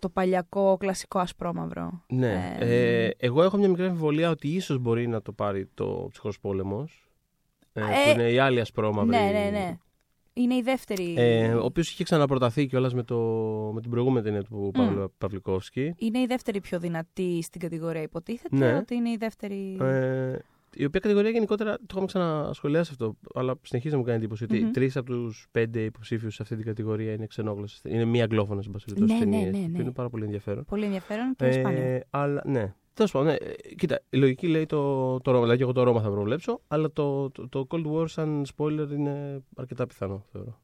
το 0.00 0.08
παλιακό 0.08 0.76
κλασικό 0.76 1.18
ασπρόμαυρο. 1.18 2.04
Ναι. 2.08 2.56
Ε, 2.58 3.04
Ε, 3.04 3.10
εγώ 3.18 3.42
έχω 3.42 3.56
μια 3.56 3.68
μικρή 3.68 3.84
αμφιβολία 3.84 4.30
ότι 4.30 4.48
ίσως 4.48 4.78
μπορεί 4.78 5.06
να 5.06 5.22
το 5.22 5.32
πάρει 5.32 5.66
το 5.74 6.06
ψυχρός 6.10 6.40
πόλεμος. 6.40 7.04
Ε, 7.72 7.80
Ε, 7.80 7.84
που 7.84 8.10
είναι 8.20 8.30
η 8.30 8.38
άλλη 8.38 8.60
ασπρόμαυρη. 8.60 9.10
Ναι, 9.10 9.30
ναι, 9.32 9.50
ναι. 9.50 9.78
Είναι 10.32 10.54
η 10.54 10.62
δεύτερη. 10.62 11.14
Ε, 11.16 11.54
ο 11.54 11.64
οποίος 11.64 11.90
είχε 11.92 12.04
ξαναπροταθεί 12.04 12.66
κιόλας 12.66 12.94
με, 12.94 13.02
το, 13.02 13.16
με 13.74 13.80
την 13.80 13.90
προηγούμενη 13.90 14.24
ταινία 14.24 14.42
του 14.42 14.70
Παύλου 14.72 15.12
Παυλικόφσκι. 15.18 15.94
Είναι 15.98 16.18
η 16.18 16.26
δεύτερη 16.26 16.60
πιο 16.60 16.78
δυνατή 16.78 17.42
στην 17.42 17.60
κατηγορία, 17.60 18.02
υποτίθεται. 18.02 18.56
Ναι. 18.56 18.76
Ότι 18.76 18.94
είναι 18.94 19.10
η 19.10 19.16
δεύτερη. 19.16 19.76
Ε, 20.76 20.82
η 20.82 20.84
οποία 20.84 21.00
κατηγορία 21.00 21.30
γενικότερα 21.30 21.76
το 21.76 21.84
είχαμε 21.90 22.06
ξανασχολιάσει 22.06 22.90
αυτό, 22.92 23.16
αλλά 23.34 23.54
συνεχίζει 23.62 23.92
να 23.94 24.00
μου 24.00 24.06
κάνει 24.06 24.18
εντύπωση 24.18 24.44
ότι 24.44 24.60
Μμμ. 24.60 24.70
τρεις 24.70 24.96
από 24.96 25.06
τους 25.06 25.48
πέντε 25.50 25.80
υποψήφιους 25.84 26.34
σε 26.34 26.42
αυτή 26.42 26.56
την 26.56 26.64
κατηγορία 26.64 27.12
είναι 27.12 27.26
ξενόγλωσσες. 27.26 27.80
Είναι 27.84 28.04
μία 28.04 28.22
αγγλόφωνες, 28.24 28.66
εν 28.66 28.72
πάση 28.72 28.84
περιπτώσει, 28.84 29.12
Ναι, 29.12 29.24
ναι, 29.24 29.32
ταινίες, 29.36 29.52
ναι, 29.54 29.66
ναι. 29.66 29.74
που 29.74 29.80
είναι 29.80 29.92
πάρα 29.92 30.08
πολύ 30.08 30.24
ενδιαφέρον. 30.24 30.64
Πολύ 30.64 30.84
ενδιαφέρον 30.84 31.34
και 31.36 31.52
σπάνιο. 31.52 31.80
Ε, 31.82 32.06
αλλά 32.10 32.42
ναι. 32.44 32.74
Τέλος 32.94 33.12
πάντων, 33.12 33.26
ναι. 33.28 33.34
Ε, 33.34 33.74
Κοίτα, 33.74 34.00
η 34.10 34.16
λογική 34.16 34.46
λέει 34.46 34.66
το, 34.66 35.20
το 35.20 35.30
Ρώμα. 35.30 35.40
Δηλαδή, 35.40 35.56
και 35.58 35.62
εγώ 35.62 35.72
το 35.72 35.82
Ρώμα 35.82 36.00
θα 36.00 36.10
προβλέψω, 36.10 36.60
αλλά 36.68 36.92
το, 36.92 37.30
το, 37.30 37.48
το 37.48 37.66
Cold 37.70 37.86
War 37.92 38.08
σαν 38.08 38.46
spoiler 38.56 38.88
είναι 38.90 39.42
αρκετά 39.56 39.86
πιθανό, 39.86 40.24
θεωρώ. 40.32 40.60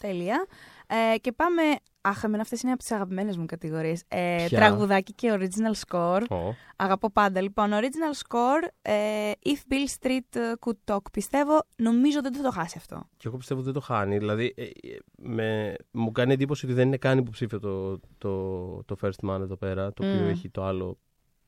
Τέλεια. 0.00 0.46
Ε, 0.86 1.18
και 1.18 1.32
πάμε. 1.32 1.62
Αχ, 2.08 2.24
εμένα 2.24 2.42
αυτές 2.42 2.62
είναι 2.62 2.72
από 2.72 2.80
τις 2.80 2.90
αγαπημένες 2.92 3.36
μου 3.36 3.46
κατηγορίες. 3.46 4.02
Ε, 4.08 4.44
Ποια; 4.46 4.58
τραγουδάκι 4.58 5.12
και 5.12 5.38
original 5.38 5.80
score. 5.88 6.22
Oh. 6.28 6.36
Αγαπώ 6.76 7.10
πάντα. 7.10 7.40
Λοιπόν, 7.40 7.70
original 7.72 8.26
score. 8.28 8.68
Ε, 8.82 9.30
If 9.44 9.72
Bill 9.72 10.00
Street 10.06 10.40
ε, 10.40 10.52
could 10.60 10.94
talk, 10.94 11.10
πιστεύω. 11.12 11.62
Νομίζω 11.76 12.22
δεν 12.22 12.34
θα 12.34 12.42
το 12.42 12.50
χάσει 12.50 12.74
αυτό. 12.78 13.08
Και 13.16 13.28
εγώ 13.28 13.36
πιστεύω 13.36 13.60
ότι 13.60 13.70
δεν 13.70 13.80
το 13.80 13.86
χάνει. 13.86 14.18
Δηλαδή, 14.18 14.54
ε, 14.56 14.62
ε, 14.62 14.70
με, 15.16 15.74
μου 15.90 16.12
κάνει 16.12 16.32
εντύπωση 16.32 16.64
ότι 16.66 16.74
δεν 16.74 16.86
είναι 16.86 16.96
καν 16.96 17.18
υποψήφιο 17.18 17.60
το, 17.60 18.00
το, 18.18 18.82
το 18.84 18.96
First 19.02 19.28
Man 19.28 19.40
εδώ 19.40 19.56
πέρα, 19.56 19.92
το 19.92 20.06
οποίο 20.06 20.20
Μμ. 20.24 20.28
έχει 20.28 20.48
το 20.48 20.64
άλλο 20.64 20.98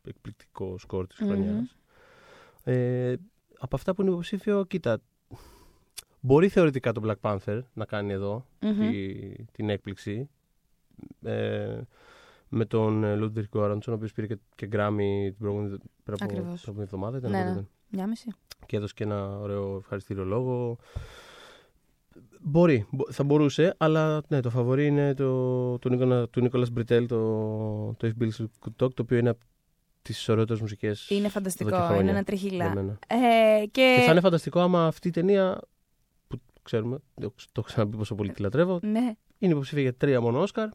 εκπληκτικό 0.04 0.78
σκορ 0.78 1.06
της 1.06 1.18
Μμμ. 1.20 1.28
χρονιάς. 1.28 1.76
Ε, 2.64 3.14
από 3.58 3.76
αυτά 3.76 3.94
που 3.94 4.02
είναι 4.02 4.10
υποψήφιο, 4.10 4.64
κοίτα, 4.64 4.98
μπορεί 6.20 6.48
θεωρητικά 6.48 6.92
το 6.92 7.00
Black 7.04 7.30
Panther 7.30 7.60
να 7.72 7.84
κάνει 7.84 8.12
εδώ 8.12 8.46
Μμμ. 8.60 8.90
τη- 8.90 9.44
την 9.52 9.68
έκπληξη. 9.70 10.28
Ε, 11.22 11.80
με 12.48 12.64
τον 12.64 13.16
Λούντερ 13.18 13.44
Γκόραντσον, 13.48 13.92
ο 13.94 13.96
οποίος 13.96 14.12
πήρε 14.12 14.26
και, 14.26 14.38
και 14.54 14.68
Grammy 14.72 15.24
την 15.24 15.36
προηγούμενη, 15.38 15.68
πριν 16.04 16.16
από- 16.20 16.24
Ακριβώς. 16.24 16.62
την 16.62 16.72
προηγούμενη 16.72 16.82
εβδομάδα. 16.82 17.18
Ήταν, 17.18 17.30
Ναι, 17.30 17.36
πότε 17.38 17.48
ναι. 17.48 17.52
ήταν. 17.52 17.68
Μια 17.90 18.06
μισή. 18.06 18.32
και 18.66 18.76
έδωσε 18.76 18.92
και 18.96 19.04
ένα 19.04 19.38
ωραίο 19.38 19.76
ευχαριστήριο 19.76 20.24
λόγο. 20.24 20.78
Μπορεί, 22.40 22.86
μπο- 22.90 23.12
θα 23.12 23.24
μπορούσε, 23.24 23.74
αλλά 23.78 24.22
ναι, 24.28 24.40
το 24.40 24.50
φαβορή 24.50 24.86
είναι 24.86 25.14
το, 25.14 25.78
του, 25.78 25.88
Νίκολα, 25.88 26.28
του 26.28 26.40
Νίκολας 26.40 26.70
Μπριτέλ, 26.70 27.06
το, 27.06 27.16
το 27.96 28.12
If 28.18 28.22
Bills 28.22 28.44
Could 28.44 28.84
Talk, 28.84 28.94
το 28.94 29.02
οποίο 29.02 29.16
είναι 29.16 29.28
από 29.28 29.40
τις 30.02 30.28
ωραιότερες 30.28 30.60
μουσικές 30.60 31.08
Είναι 31.10 31.20
εδώ 31.20 31.28
φανταστικό. 31.28 31.70
και 31.70 31.76
Είναι 31.76 31.84
χρόνια 31.84 32.02
ένα 32.02 32.12
για 32.12 32.24
τριχύλα. 32.24 32.74
μένα. 32.74 32.98
Ε, 33.06 33.66
και... 33.66 33.94
Και 33.98 34.02
θα 34.04 34.10
είναι 34.10 34.20
φανταστικό 34.20 34.60
άμα 34.60 34.86
αυτή 34.86 35.08
η 35.08 35.10
ταινία, 35.10 35.60
που 36.28 36.40
ξέρουμε, 36.62 36.96
το 37.14 37.28
το 37.30 37.52
έχω 37.56 37.66
ξαναπεί 37.66 37.96
πόσο 37.96 38.14
πολύ 38.14 38.32
τη 38.32 38.42
λατρεύω, 38.42 38.78
Ναι. 38.82 39.14
είναι 39.38 39.52
υποψήφια 39.52 39.82
για 39.82 39.94
τρία 39.94 40.20
μόνο 40.20 40.40
Όσκαρ. 40.40 40.68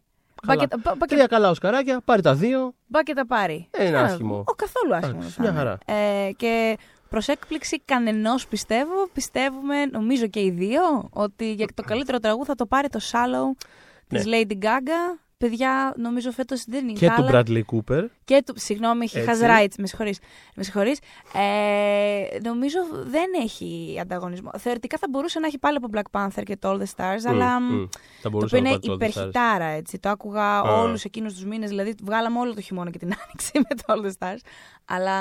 Μπα 0.45 0.53
Καλά. 0.55 0.61
και, 0.61 0.67
τα- 0.67 0.77
μπα- 0.83 0.95
μπα 0.95 1.05
και- 1.05 1.15
Τρία 1.15 1.27
καλά 1.27 1.49
Οσκαράκια, 1.49 2.01
πάρει 2.05 2.21
τα 2.21 2.33
δύο. 2.35 2.73
μπα 2.87 3.03
και 3.03 3.13
τα 3.13 3.25
πάρει. 3.27 3.67
Ε, 3.71 3.87
είναι 3.87 3.97
Α, 3.97 4.03
άσχημο. 4.03 4.43
Ο 4.47 4.53
καθόλου 4.53 4.95
άσχημο. 4.95 5.17
Εντάξει, 5.19 5.35
δεν 5.35 5.45
θα 5.45 5.51
μια 5.51 5.61
είναι. 5.61 5.77
χαρά. 5.85 6.01
Ε, 6.27 6.31
και 6.31 6.77
προς 7.09 7.27
έκπληξη 7.27 7.79
κανενός 7.85 8.47
πιστεύω, 8.47 9.07
πιστεύουμε, 9.13 9.85
νομίζω 9.85 10.27
και 10.27 10.39
οι 10.39 10.49
δύο, 10.51 11.09
ότι 11.13 11.53
για 11.53 11.67
το 11.73 11.83
καλύτερο 11.83 12.19
τραγούδι 12.19 12.45
θα 12.47 12.55
το 12.55 12.65
πάρει 12.65 12.87
το 12.89 12.99
Shallow 13.11 13.65
της 14.07 14.25
Ναι. 14.25 14.37
Lady 14.41 14.53
Gaga. 14.63 15.19
Παιδιά, 15.47 15.93
νομίζω 15.97 16.31
φέτος 16.31 16.63
δεν 16.67 16.87
είναι 16.89 16.99
Και 16.99 17.07
τα 17.07 17.15
του 17.15 17.23
άλλα. 17.23 17.43
Bradley 17.47 17.61
Cooper. 17.71 18.05
Και 18.25 18.43
του. 18.45 18.53
Συγγνώμη, 18.57 19.07
he 19.13 19.17
Έτσι. 19.17 19.29
has 19.41 19.45
rights. 19.49 19.73
Με 19.77 19.87
συγχωρείς. 19.87 20.19
Με 20.55 20.63
συγχωρείς. 20.63 20.99
Ε, 21.33 22.39
νομίζω 22.43 22.79
δεν 23.05 23.25
έχει 23.41 23.97
ανταγωνισμό. 24.01 24.49
Θεωρητικά 24.57 24.97
θα 24.97 25.07
μπορούσε 25.09 25.39
να 25.39 25.47
έχει 25.47 25.57
πάλι 25.57 25.77
από 25.77 25.87
Black 25.93 26.19
Panther 26.19 26.43
και 26.45 26.57
το 26.57 26.71
All 26.71 26.77
the 26.77 26.85
Stars, 26.95 27.21
αλλά. 27.27 27.59
Μμ, 27.59 27.73
μμ. 27.73 27.85
Θα 27.89 27.99
Το 28.21 28.29
μπορούσε 28.29 28.55
οποίο 28.55 28.69
να 28.69 28.75
είναι 28.75 28.79
πάρει 28.79 28.79
το 28.79 28.93
All 28.93 28.95
the 28.95 28.99
Stars. 28.99 29.09
υπερχιτάρα, 29.11 29.65
έτσι. 29.65 29.99
Το 29.99 30.09
άκουγα 30.09 30.57
Α. 30.57 30.61
όλους 30.61 31.03
εκείνους 31.03 31.33
τους 31.33 31.45
μήνες. 31.45 31.69
Δηλαδή, 31.69 31.95
βγάλαμε 32.03 32.39
όλο 32.39 32.53
το 32.53 32.61
χειμώνα 32.61 32.89
και 32.89 32.97
την 32.97 33.11
άνοιξη 33.23 33.51
με 33.53 33.75
το 33.75 33.83
All 33.87 34.05
the 34.05 34.11
Stars. 34.19 34.39
Αλλά 34.85 35.17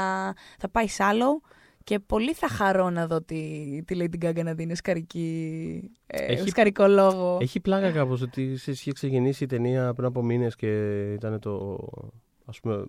θα 0.59 0.69
πάει 0.71 0.87
Shallow 0.99 1.49
Και 1.85 1.99
πολύ 1.99 2.35
θα 2.35 2.49
χαρώ 2.49 2.91
να 2.91 3.07
δω 3.07 3.23
τη, 3.23 3.39
τη 3.85 3.97
Lady 3.99 4.25
Gaga 4.25 4.43
να 4.45 4.55
δίνει 4.55 4.75
σκαρική, 4.77 5.91
ε, 6.07 6.25
Έχει- 6.25 6.49
σκαρικό 6.49 6.87
λόγο. 6.87 7.39
Έχει 7.41 7.61
πλάκα 7.61 7.91
κάπως 7.91 8.23
ότι 8.23 8.57
σε- 8.57 8.71
είχε 8.71 8.93
ξεκινήσει 8.93 9.45
η 9.45 9.47
ταινία 9.47 9.95
πριν 9.95 10.07
από 10.07 10.23
μήνες 10.23 10.57
και 10.57 11.03
ήταν 11.13 11.39
το, 11.41 11.79
ας 12.45 12.61
πούμε, 12.61 12.85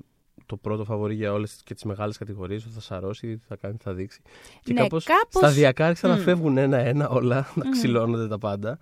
το 0.46 0.58
πρώτο 0.58 0.84
φαβορή 0.84 1.16
για 1.16 1.34
όλες 1.34 1.62
και 1.64 1.74
τις 1.74 1.84
μεγάλες 1.84 2.18
κατηγορίες. 2.18 2.64
Θα 2.64 2.80
σαρώσει, 2.82 3.42
θα 3.48 3.56
κάνει, 3.56 3.76
θα 3.82 3.94
δείξει. 3.94 4.22
Και 4.64 4.74
Ναι, 4.74 4.82
κάπως 4.82 5.04
κάπως- 5.04 5.28
σταδιακά 5.36 5.86
άρχισαν 5.86 6.10
να 6.10 6.16
Μμ. 6.18 6.20
φεύγουν 6.20 6.58
ένα-ένα 6.58 7.10
όλα, 7.10 7.52
να 7.56 7.66
Μμ. 7.66 7.72
ξυλώνονται 7.72 8.28
τα 8.28 8.38
πάντα. 8.38 8.80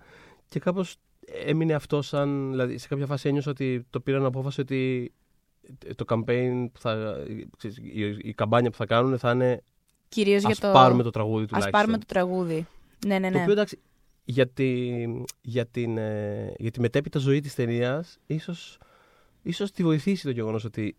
Και 0.48 0.58
κάπως 0.60 0.96
έμεινε 1.46 1.74
αυτό 1.74 2.02
σαν. 2.02 2.50
Δηλαδή, 2.50 2.78
σε 2.78 2.88
κάποια 2.88 3.06
φάση 3.06 3.28
ένιωσα 3.28 3.50
ότι 3.50 3.86
το 3.90 4.00
πήραν 4.00 4.24
απόφαση 4.24 4.60
ότι 4.60 5.12
το 5.96 6.04
campaign 6.08 6.66
που 6.72 6.80
θα. 6.80 7.16
ξέρεις, 7.56 7.76
η, 7.76 8.16
η 8.28 8.34
καμπάνια 8.34 8.70
που 8.70 8.76
θα 8.76 8.86
κάνουν 8.86 9.18
θα 9.18 9.30
είναι 9.30 9.62
Κυρίως 10.12 10.40
για 10.40 10.50
ας 10.50 10.58
το. 10.58 10.72
πάρουμε 10.72 11.02
το 11.02 11.10
τραγούδι 11.10 11.42
Ας 11.42 11.46
τουλάχιστον. 11.48 11.72
πάρουμε 11.80 11.98
το 11.98 12.04
τραγούδι. 12.06 12.66
Ναι, 13.06 13.18
ναι, 13.18 13.30
Το 13.30 13.34
ναι. 13.36 13.40
οποίο 13.40 13.52
εντάξει, 13.52 13.78
για 14.24 14.48
τη, 14.48 14.90
για 15.40 15.66
την, 15.66 15.98
ε, 15.98 16.54
για 16.58 16.70
τη 16.70 16.80
μετέπειτα 16.80 17.18
ζωή 17.18 17.40
της 17.40 17.54
ταινίας, 17.54 18.18
ίσως, 18.26 18.78
ίσως 19.42 19.70
τη 19.70 19.82
βοηθήσει 19.82 20.22
το 20.24 20.30
γεγονός 20.30 20.64
ότι 20.64 20.96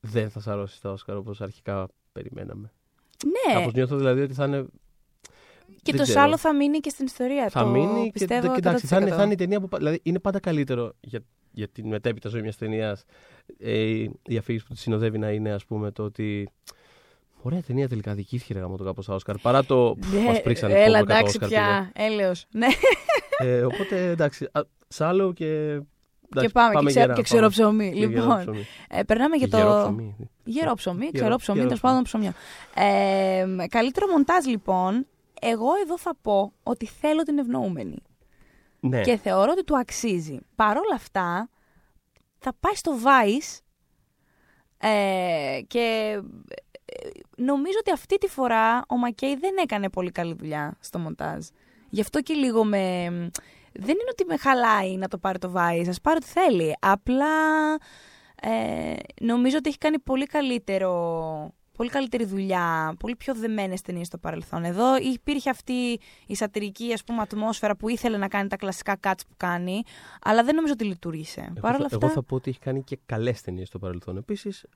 δεν 0.00 0.30
θα 0.30 0.40
σαρώσει 0.40 0.80
τα 0.82 0.90
Όσκαρ 0.90 1.16
όπως 1.16 1.40
αρχικά 1.40 1.88
περιμέναμε. 2.12 2.72
ναι. 3.26 3.54
Κάπως 3.54 3.72
νιώθω 3.72 3.96
δηλαδή 3.96 4.20
ότι 4.20 4.34
θα 4.34 4.44
είναι, 4.44 4.64
και 5.66 5.92
δεν 5.92 5.96
το 5.96 6.02
ξέρω. 6.02 6.20
σάλο 6.20 6.36
θα 6.36 6.54
μείνει 6.54 6.78
και 6.78 6.90
στην 6.90 7.06
ιστορία. 7.06 7.48
θα 7.48 7.60
το 7.62 7.66
μείνει 7.68 8.04
και, 8.04 8.10
πιστεύω 8.12 8.46
και 8.52 8.58
εντάξει, 8.58 8.86
θα, 8.86 8.96
είναι, 9.00 9.10
100%. 9.10 9.14
θα 9.16 9.22
είναι 9.22 9.32
η 9.32 9.36
ταινία 9.36 9.60
που. 9.60 9.68
πα- 9.68 9.78
Δηλαδή 9.78 10.00
είναι 10.02 10.18
πάντα 10.18 10.40
καλύτερο 10.40 10.92
για, 11.00 11.20
για 11.52 11.68
την 11.68 11.86
μετέπειτα 11.88 12.28
ζωή 12.28 12.40
μιας 12.42 12.56
ταινίας 12.56 13.04
ε, 13.58 14.04
η 14.26 14.36
αφήγηση 14.38 14.66
που 14.66 14.72
τη 14.74 14.78
συνοδεύει 14.80 15.18
να 15.18 15.30
είναι 15.30 15.52
ας 15.52 15.64
πούμε 15.64 15.90
το 15.90 16.02
ότι. 16.02 16.48
Ωραία 17.42 17.62
ταινία 17.62 17.88
τελικά 17.88 18.14
δικήθηκε 18.14 18.52
ρε 18.52 18.60
γάμο 18.60 18.76
το 18.76 18.84
κάπως 18.84 19.04
στα 19.04 19.14
Όσκαρ. 19.14 19.36
Παρά 19.38 19.64
το. 19.64 19.96
Ναι, 20.12 20.20
μας 20.20 20.42
πρίξανε 20.42 20.74
Έλα, 20.82 20.98
πόβο 20.98 21.04
100 21.12 21.16
εντάξει 21.18 21.24
Όσκαρ 21.26 21.48
πήγε. 21.48 21.60
πια. 21.60 21.90
Έλεος. 21.94 22.46
Ναι, 22.50 22.66
Ε, 23.38 23.62
οπότε 23.62 24.10
εντάξει, 24.10 24.48
α, 24.52 24.60
σάλο 24.88 25.32
και. 25.32 25.46
εντάξει, 25.46 25.86
και 26.40 26.48
πάμε. 26.48 26.80
και, 26.80 26.86
ξε, 26.86 27.00
γερά, 27.00 27.12
και 27.14 27.22
ξερό 27.22 27.48
ψωμί. 27.48 27.92
Και 27.92 27.98
γερό 27.98 28.10
Λοιπόν, 28.10 28.38
ψωμί. 28.40 28.66
ε, 28.88 29.02
περνάμε 29.02 29.36
για 29.36 29.46
Και 29.46 29.52
το. 29.52 29.56
γερό 29.58 29.78
ψωμί. 29.80 30.16
Γερό 30.44 30.74
ψωμί, 30.74 30.98
Γερό- 31.04 31.14
ξερό 31.18 31.36
ψωμί, 31.36 31.58
γερό 31.58 31.68
τέλος 31.68 31.80
ψωμί. 31.80 31.92
πάντων 31.92 32.02
ψωμιό. 32.02 32.32
Ε, 33.62 33.66
καλύτερο 33.68 34.06
μοντάζ 34.06 34.44
λοιπόν. 34.46 35.06
Εγώ 35.40 35.68
εδώ 35.84 35.98
θα 35.98 36.16
πω 36.22 36.52
ότι 36.62 36.86
θέλω 36.86 37.22
την 37.22 37.38
ευνοούμενη. 37.38 37.96
Ναι. 38.80 39.00
Και 39.00 39.16
θεωρώ 39.16 39.50
ότι 39.50 39.64
του 39.64 39.78
αξίζει. 39.78 40.38
Παρ' 40.54 40.76
όλα 40.76 40.94
αυτά, 40.94 41.48
θα 42.38 42.52
πάει 42.60 42.74
στο 42.74 42.92
Vice 43.04 43.58
ε, 44.78 45.60
και 45.66 46.16
ε, 46.48 46.69
νομίζω 47.36 47.76
ότι 47.80 47.90
αυτή 47.90 48.18
τη 48.18 48.28
φορά 48.28 48.84
ο 48.88 48.96
Μακέι 48.96 49.36
δεν 49.36 49.54
έκανε 49.62 49.90
πολύ 49.90 50.10
καλή 50.10 50.34
δουλειά 50.34 50.76
στο 50.80 50.98
μοντάζ. 50.98 51.46
Γι' 51.90 52.00
αυτό 52.00 52.22
και 52.22 52.34
λίγο 52.34 52.64
με... 52.64 53.06
Δεν 53.72 53.90
είναι 53.90 54.10
ότι 54.10 54.24
με 54.24 54.36
χαλάει 54.36 54.96
να 54.96 55.08
το 55.08 55.18
πάρει 55.18 55.38
το 55.38 55.52
Vice, 55.56 55.86
ας 55.88 56.00
πάρει 56.00 56.16
ό,τι 56.16 56.26
θέλει. 56.26 56.76
Απλά 56.80 57.26
ε, 58.42 58.96
νομίζω 59.20 59.56
ότι 59.56 59.68
έχει 59.68 59.78
κάνει 59.78 59.98
πολύ 59.98 60.26
καλύτερο... 60.26 61.54
Πολύ 61.76 61.92
καλύτερη 61.92 62.24
δουλειά, 62.24 62.96
πολύ 62.98 63.16
πιο 63.16 63.34
δεμένες 63.34 63.82
ταινίες 63.82 64.06
στο 64.06 64.18
παρελθόν. 64.18 64.64
Εδώ 64.64 64.96
υπήρχε 64.96 65.50
αυτή 65.50 66.00
η 66.26 66.34
σατυρική 66.34 66.92
ας 66.92 67.04
πούμε, 67.04 67.22
ατμόσφαιρα 67.22 67.76
που 67.76 67.88
ήθελε 67.88 68.16
να 68.16 68.28
κάνει 68.28 68.48
τα 68.48 68.56
κλασικά 68.56 68.96
cuts 69.02 69.20
που 69.28 69.34
κάνει, 69.36 69.82
αλλά 70.22 70.44
δεν 70.44 70.54
νομίζω 70.54 70.72
ότι 70.72 70.84
λειτουργήσε. 70.84 71.40
Εγώ, 71.40 71.60
Παρ' 71.60 71.74
όλα 71.74 71.88
θα, 71.88 71.94
αυτά, 71.94 72.06
εγώ 72.06 72.14
θα 72.14 72.22
πω 72.22 72.34
ότι 72.34 72.50
έχει 72.50 72.58
κάνει 72.58 72.82
και 72.82 72.98
καλές 73.06 73.42
ταινίες 73.42 73.68
στο 73.68 73.78
παρελθόν. 73.78 74.16
Επίσης, 74.16 74.66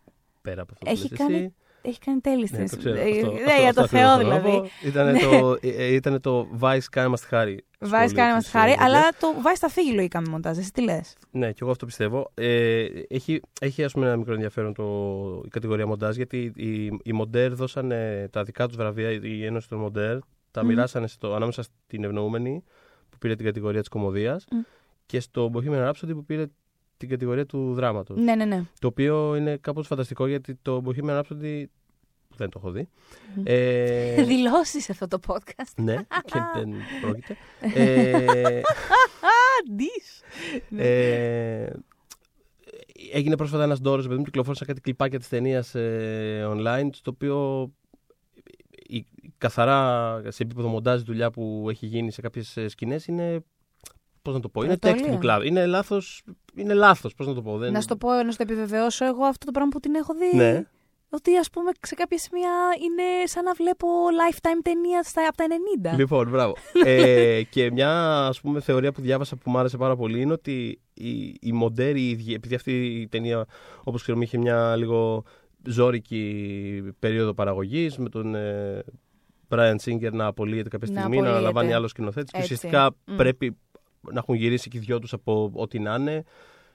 πέρα 0.43 0.63
από 0.63 0.73
αυτό 0.73 0.85
που 0.85 0.91
Έχει 0.91 1.09
λες 1.09 1.19
κάνει 1.19 1.35
εσύ, 1.35 1.55
έχει 1.85 1.99
κάνει 1.99 2.21
τέλειες 2.21 2.51
ναι, 2.51 2.57
ταινίες. 2.57 2.71
το 2.71 2.77
ξέρω, 2.79 2.95
Ε, 2.97 3.01
αυτό- 3.01 3.33
ναι, 3.33 3.39
αυτό- 3.41 3.61
για 3.61 3.69
αυτό 3.69 3.75
το 3.75 3.83
ακριβώς 3.83 3.89
Θεό 3.91 4.17
θέλω 4.17 4.29
να 4.29 4.39
δηλαδή. 4.41 4.59
πω. 4.83 4.89
Ήτανε 4.89 5.13
Ναι. 5.13 5.19
το, 5.21 5.57
ε, 5.61 5.69
ε, 5.69 5.95
ήτανε 5.95 6.19
το 6.19 6.49
Vice 6.61 6.79
κάνε 6.91 7.09
μας 7.09 7.21
τη 7.21 7.27
χάρη. 7.27 7.65
Βάζει 7.79 7.95
σχόλιο 7.95 8.15
κάνει 8.17 8.33
μας 8.33 8.43
της, 8.43 8.53
χάρη, 8.53 8.71
ε, 8.71 8.77
αλλά 8.79 9.01
το 9.21 9.35
βάζει 9.43 9.59
θα 9.59 9.69
φύγει 9.69 9.93
λογικά 9.93 10.21
με 10.21 10.29
μοντάζ. 10.31 10.59
Εσύ 10.59 10.73
τι 10.73 10.83
λες; 10.83 11.17
Ναι, 11.31 11.53
και 11.53 11.59
εγώ 11.63 11.71
αυτό 11.71 11.87
πιστεύω. 11.87 12.31
Ε, 12.35 12.87
έχει, 13.09 13.41
έχει 13.61 13.85
ας 13.85 13.93
πούμε, 13.93 14.07
ένα 14.07 14.17
μικρό 14.17 14.33
ενδιαφέρον 14.35 14.75
το, 14.75 14.85
η 15.45 15.49
κατηγορία 15.49 15.87
μοντάζ, 15.87 16.17
γιατί 16.17 16.53
οι, 16.57 16.85
οι 17.03 17.13
Μοντέρ 17.13 17.55
δώσαν 17.55 17.93
τα 18.31 18.43
δικά 18.43 18.67
τους 18.67 18.77
βραβεία, 18.77 19.11
η 19.11 19.45
Ένωση 19.45 19.69
των 19.69 19.79
Μοντέρ, 19.79 20.19
τα 20.51 20.61
Μμμ. 20.63 20.69
μοιράσανε 20.69 21.07
στο, 21.07 21.35
ανάμεσα 21.35 21.63
στην 21.63 22.05
Ευνοούμενη, 22.05 22.63
που 23.11 23.19
πήρε 23.19 23.35
την 23.35 23.45
κατηγορία 23.45 23.81
της 23.81 23.89
κομμωδίας, 23.89 24.45
Μμ. 24.51 24.57
και 25.07 25.21
στο 25.21 25.51
Bohemian 25.55 25.89
Rhapsody, 25.89 26.09
που 26.13 26.25
πήρε 26.25 26.45
την 26.97 27.09
κατηγορία 27.09 27.47
του 27.47 27.75
δράματος. 27.75 28.19
Ναι, 28.19 28.35
ναι, 28.35 28.45
ναι. 28.45 28.63
Το 28.79 28.87
οποίο 28.87 29.37
είναι 29.37 29.57
κάπως 29.57 29.87
φανταστικό, 29.87 30.27
γιατί 30.27 30.55
το 30.63 30.83
Bohemian 30.87 31.21
Rhapsody 31.21 31.65
δεν 32.37 32.49
το 32.51 32.59
έχω 32.59 32.71
δει. 32.71 32.89
Μμ. 33.35 33.43
Ε, 33.45 34.23
Δηλώσεις 34.33 34.91
αυτό 34.91 35.09
το 35.09 35.19
podcast. 35.27 35.73
ναι, 35.77 35.97
και 36.31 36.39
δεν 36.55 36.73
πρόκειται. 37.01 37.37
ε, 37.81 38.61
Αντι. 39.69 39.91
Ε, 40.77 41.71
έγινε 43.13 43.37
πρόσφατα 43.37 43.65
ένας 43.65 43.79
δώρο, 43.79 44.03
παιδί 44.03 44.17
μου, 44.17 44.23
κυκλοφόρησαν 44.23 44.67
κάτι 44.67 44.81
κλιπάκια 44.81 45.19
της 45.19 45.29
ταινίας 45.29 45.75
ε, 45.75 46.47
online, 46.49 46.89
στο 46.93 47.11
οποίο 47.11 47.71
η, 48.87 48.97
η 48.97 49.33
καθαρά 49.39 50.23
σε 50.29 50.43
επίπεδο 50.43 50.69
μοντάζ 50.69 51.03
δουλειά 51.03 51.31
που 51.31 51.67
έχει 51.71 51.87
γίνει 51.87 52.13
σε 52.13 52.21
κάποιες 52.21 52.59
σκηνές 52.67 53.07
είναι. 53.07 53.45
Πώς 54.23 54.35
να 54.35 54.41
το 54.41 54.49
πω, 54.49 54.63
είναι 54.63 54.77
Πρωτόλια. 54.77 55.19
textbook 55.21 55.25
love. 55.25 55.45
Είναι 55.45 55.67
λάθος. 55.67 56.23
Είναι 56.57 56.75
λάθος, 56.75 57.15
πώς 57.15 57.27
να 57.27 57.35
το 57.35 57.43
πω. 57.43 57.59
Δεν... 57.59 57.73
Να 57.73 57.81
σου 57.81 57.87
το 57.87 57.97
πω, 57.97 58.09
να 58.13 58.31
σου 58.31 58.37
το 58.37 58.43
επιβεβαιώσω 58.43 59.05
εγώ 59.05 59.25
αυτό 59.25 59.47
το 59.47 59.53
πράγμα 59.53 59.71
που 59.71 59.81
την 59.81 59.95
έχω 59.95 60.15
δει. 60.15 60.37
Ναι. 60.37 60.65
Ότι 61.09 61.37
ας 61.37 61.51
πούμε 61.51 61.71
σε 61.81 61.95
κάποια 61.95 62.19
σημεία 62.19 62.51
είναι 62.85 63.03
σαν 63.27 63.45
να 63.45 63.53
βλέπω 63.53 63.89
lifetime 63.89 64.61
ταινία 64.63 65.03
στα, 65.03 65.23
από 65.29 65.37
τα 65.37 65.45
90. 65.93 65.97
Λοιπόν, 65.97 66.31
μπράβο. 66.31 66.57
ε, 66.85 67.43
και 67.43 67.71
μια 67.71 68.17
ας 68.27 68.41
πούμε, 68.41 68.61
θεωρία 68.61 68.93
που 68.93 69.01
διάβασα 69.01 69.37
που 69.37 69.51
μου 69.51 69.59
άρεσε 69.59 69.77
πάρα 69.77 69.97
πολύ 69.97 70.21
είναι 70.21 70.33
ότι 70.33 70.81
οι, 70.95 71.37
οι 71.41 71.53
μοντέροι, 71.53 72.01
οι 72.01 72.11
ίδιοι, 72.11 72.35
επειδή 72.35 72.55
αυτή 72.55 73.01
η 73.01 73.09
ταινία, 73.09 73.47
όπως 73.85 74.03
ξέρουμε, 74.03 74.25
είχε 74.25 74.39
μια 74.39 74.77
λίγο 74.77 75.25
ζώρικη 75.67 76.95
περίοδο 76.99 77.35
παραγωγής 77.35 77.99
με 77.99 78.09
τον 78.09 78.35
ε, 78.35 78.85
Brian 79.49 79.77
Singer 79.85 80.13
να 80.13 80.27
απολύεται 80.27 80.69
κάποια 80.69 80.89
Να 80.93 80.99
στιγμή, 81.01 81.17
να 81.17 81.23
απολύεται. 81.23 81.29
αναλαμβάνει 81.31 81.73
άλλο 81.73 81.89
σκηνοθέτης. 81.89 82.31
Και 82.31 82.39
Έτσι. 82.39 82.53
ουσιαστικά 82.55 82.95
Μμ. 83.07 83.17
πρέπει 83.17 83.57
να 84.13 84.19
έχουν 84.19 84.35
γυρίσει 84.35 84.69
και 84.69 84.77
οι 84.77 84.81
δυο 84.81 84.99
τους 84.99 85.13
από 85.13 85.51
ό,τι 85.55 85.79
να 85.79 85.95
είναι. 85.95 86.25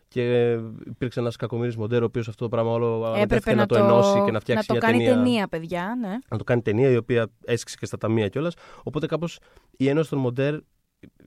Και 0.08 0.52
υπήρξε 0.86 1.20
ένας 1.20 1.36
κακομοίρης 1.36 1.76
μοντέρ, 1.78 2.02
ο 2.02 2.06
οποίος 2.06 2.28
αυτό 2.28 2.44
το 2.44 2.50
πράγμα 2.50 2.72
όλο 2.72 2.96
αναγκάστηκε 2.96 3.36
Έπρεπε 3.36 3.54
να, 3.56 3.66
το 3.66 3.76
ενώσει 3.78 4.24
και 4.26 4.32
να 4.32 4.40
φτιάξει 4.40 4.68
το 4.68 4.74
μια 4.74 4.82
κάνει 4.82 4.98
ταινία 4.98 5.16
ταινία, 5.16 5.48
παιδιά, 5.48 5.98
ναι. 6.02 6.18
να 6.30 6.38
το 6.38 6.44
κάνει 6.44 6.62
ταινία 6.62 6.90
η 6.90 6.96
οποία 6.96 7.28
έσκησε 7.46 7.78
και 7.80 7.86
στα 7.86 7.98
ταμεία 7.98 8.28
κιόλας. 8.28 8.54
Οπότε 8.84 9.06
κάπως 9.06 9.40
η 9.78 9.90
Ένωση 9.90 10.10
των 10.10 10.20
Μοντέρ, 10.20 10.56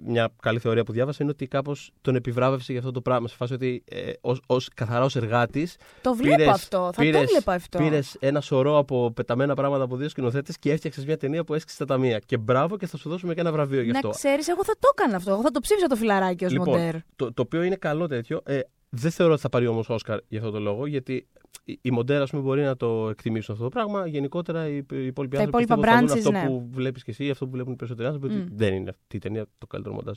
μια 0.05 0.33
καλή 0.43 0.59
θεωρία 0.59 0.85
που 0.85 0.93
διάβασα, 0.93 1.19
είναι 1.23 1.31
ότι 1.31 1.47
κάπως 1.47 1.93
τον 2.01 2.15
επιβράβευσε 2.15 2.73
για 2.73 2.81
αυτό 2.81 2.93
το 2.93 3.01
πράγμα. 3.01 3.29
Σε 3.29 3.37
φάση 3.37 3.53
ότι 3.55 3.83
ε, 3.91 4.13
ως, 4.21 4.41
ως, 4.47 4.69
καθαρά 4.75 5.05
ω 5.05 5.09
εργάτης 5.15 5.77
Το 6.03 6.15
βλέπω 6.15 6.37
Πήρες- 6.37 6.53
αυτό. 6.53 6.91
Θα 6.95 7.03
πήρες- 7.03 7.21
το 7.21 7.27
βλέπω 7.27 7.51
αυτό. 7.51 7.79
πήρες 7.79 8.17
ένα 8.21 8.41
σωρό 8.41 8.77
από 8.79 9.11
πεταμένα 9.13 9.55
πράγματα 9.55 9.85
από 9.85 9.97
δύο 9.97 10.09
σκηνοθέτες 10.09 10.59
και 10.59 10.73
έφτιαξες 10.73 11.05
μια 11.05 11.17
ταινία 11.17 11.45
που 11.45 11.55
έσκησε 11.55 11.75
στα 11.75 11.85
ταμεία. 11.85 12.19
Και 12.19 12.37
μπράβο 12.39 12.77
και 12.77 12.87
θα 12.87 12.97
σου 12.97 13.09
δώσουμε 13.09 13.35
και 13.35 13.41
ένα 13.41 13.53
βραβείο 13.53 13.81
γι' 13.83 13.91
Να 13.91 13.99
αυτό. 13.99 14.11
ξέρεις, 14.11 14.49
εγώ 14.49 14.65
θα 14.65 14.73
το 14.79 14.89
έκανα 14.97 15.17
αυτό. 15.17 15.31
Εγώ 15.31 15.41
θα 15.43 15.51
το 15.51 15.61
ψήφισα 15.61 15.87
το 15.87 15.97
φιλαράκι 15.97 16.45
ως 16.45 16.53
Λοιπόν, 16.53 16.69
μοντέρ. 16.69 16.95
Το, 17.17 17.33
το 17.33 17.43
οποίο 17.43 17.63
είναι 17.63 17.77
καλό 17.77 18.07
τέτοιο. 18.07 18.41
Ε, 18.45 18.61
δεν 18.95 19.11
θεωρώ 19.11 19.33
ότι 19.33 19.43
θα 19.43 19.49
πάρει 19.49 19.67
όμως 19.67 19.89
Όσκαρ 19.89 20.19
για 20.29 20.39
αυτό 20.39 20.51
το 20.51 20.61
λόγο, 20.61 20.87
γιατί 20.87 21.27
οι- 21.65 21.79
οι 21.83 21.91
μοντέρ, 21.91 22.23
ας 22.23 22.31
πούμε, 22.31 22.43
μπορεί 22.43 22.63
να 22.63 22.77
το 22.77 23.09
εκτιμήσουν 23.09 23.53
αυτό 23.55 23.65
το 23.67 23.71
πράγμα. 23.71 24.07
Γενικότερα 24.07 24.69
οι, 24.69 24.77
οι 24.77 25.07
υπόλοιποι 25.07 25.37
Τα 25.37 25.43
άνθρωποι 25.43 25.63
υπόλοιπα 25.63 25.75
πιστεύω, 25.75 25.83
θα 25.83 25.99
δουν 25.99 26.09
branches, 26.09 26.17
αυτό 26.19 26.31
ναι. 26.31 26.47
που 26.47 26.69
βλέπεις 26.71 27.03
και 27.05 27.11
εσύ, 27.11 27.31
αυτό 27.31 27.45
που 27.45 27.51
βλέπουν 27.51 27.73
οι 27.73 27.77
περισσότεροι 27.77 28.09
άνθρωποι, 28.09 28.35
ότι 28.35 28.45
Μμ. 28.45 28.57
δεν 28.57 28.75
είναι 28.75 28.91
αυτή 28.91 29.17
η 29.17 29.19
ταινία 29.19 29.47
το 29.59 29.67
καλύτερο 29.67 29.95
μοντάζ 29.95 30.17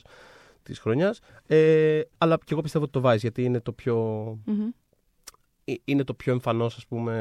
της 0.62 0.78
χρονιάς. 0.78 1.18
Ε, 1.46 2.00
αλλά 2.18 2.36
και 2.36 2.52
εγώ 2.52 2.60
πιστεύω 2.60 2.84
ότι 2.84 2.92
το 2.92 3.00
βάζει, 3.00 3.18
γιατί 3.18 3.44
είναι 3.44 3.60
το 3.60 3.72
πιο, 3.72 3.96
Μμμ. 4.44 4.68
ε, 5.64 5.74
είναι 5.84 6.04
το 6.04 6.14
πιο 6.14 6.32
εμφανώς, 6.32 6.76
ας 6.76 6.86
πούμε. 6.86 7.12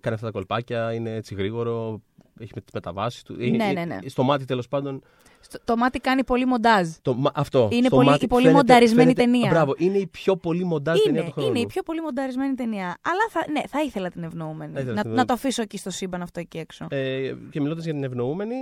Κάνει 0.00 0.14
αυτά 0.14 0.26
τα 0.26 0.32
κολπάκια, 0.32 0.92
είναι 0.94 1.14
έτσι 1.14 1.34
γρήγορο, 1.34 2.02
έχει 2.40 2.50
με 2.54 2.60
τις 2.60 2.72
μεταβάσεις 2.74 3.22
του. 3.22 3.36
Ε, 3.40 3.46
Ναι, 3.50 3.64
ε, 3.64 3.72
ναι, 3.72 3.84
ναι. 3.84 3.98
Στο 4.06 4.22
μάτι 4.22 4.44
τέλος 4.44 4.68
πάντων 4.68 5.02
Στο- 5.40 5.58
Το 5.64 5.76
μάτι 5.76 5.98
κάνει 5.98 6.24
πολύ 6.24 6.44
μοντάζ. 6.46 6.88
το, 7.02 7.14
μα- 7.14 7.30
αυτό. 7.34 7.68
Είναι 7.72 7.86
στο 7.86 7.96
πολύ- 7.96 8.08
μάτι 8.08 8.24
η 8.24 8.28
πολύ 8.28 8.44
φαίνεται- 8.46 8.62
μονταρισμένη 8.68 9.12
φαίνεται- 9.14 9.32
ταινία. 9.32 9.50
Μπράβο, 9.50 9.74
είναι 9.76 9.98
η 9.98 10.06
πιο 10.06 10.36
πολύ 10.36 10.64
μοντάζ 10.64 10.98
ταινία 11.00 11.18
Είναι, 11.20 11.28
του 11.28 11.34
χρόνου. 11.34 11.48
είναι 11.48 11.58
η 11.58 11.66
πιο 11.66 11.82
πολύ 11.82 12.00
μονταρισμένη 12.00 12.54
ταινία. 12.54 12.84
Αλλά 12.86 13.26
θα, 13.30 13.44
ναι, 13.50 13.60
θα 13.68 13.82
ήθελα 13.82 14.08
την 14.10 14.22
ευνοούμενη. 14.22 14.72
Θα 14.72 14.80
ήθελα 14.80 14.94
Να, 14.94 15.02
την 15.02 15.10
να 15.10 15.24
το 15.24 15.32
αφήσω 15.32 15.62
εκεί 15.62 15.78
στο 15.78 15.90
σύμπαν 15.90 16.22
αυτό 16.22 16.40
εκεί 16.40 16.58
έξω. 16.58 16.86
Ε, 16.90 17.34
και 17.50 17.60
μιλώντας 17.60 17.84
για 17.84 17.92
την 17.92 18.04
ευνοούμενη, 18.04 18.54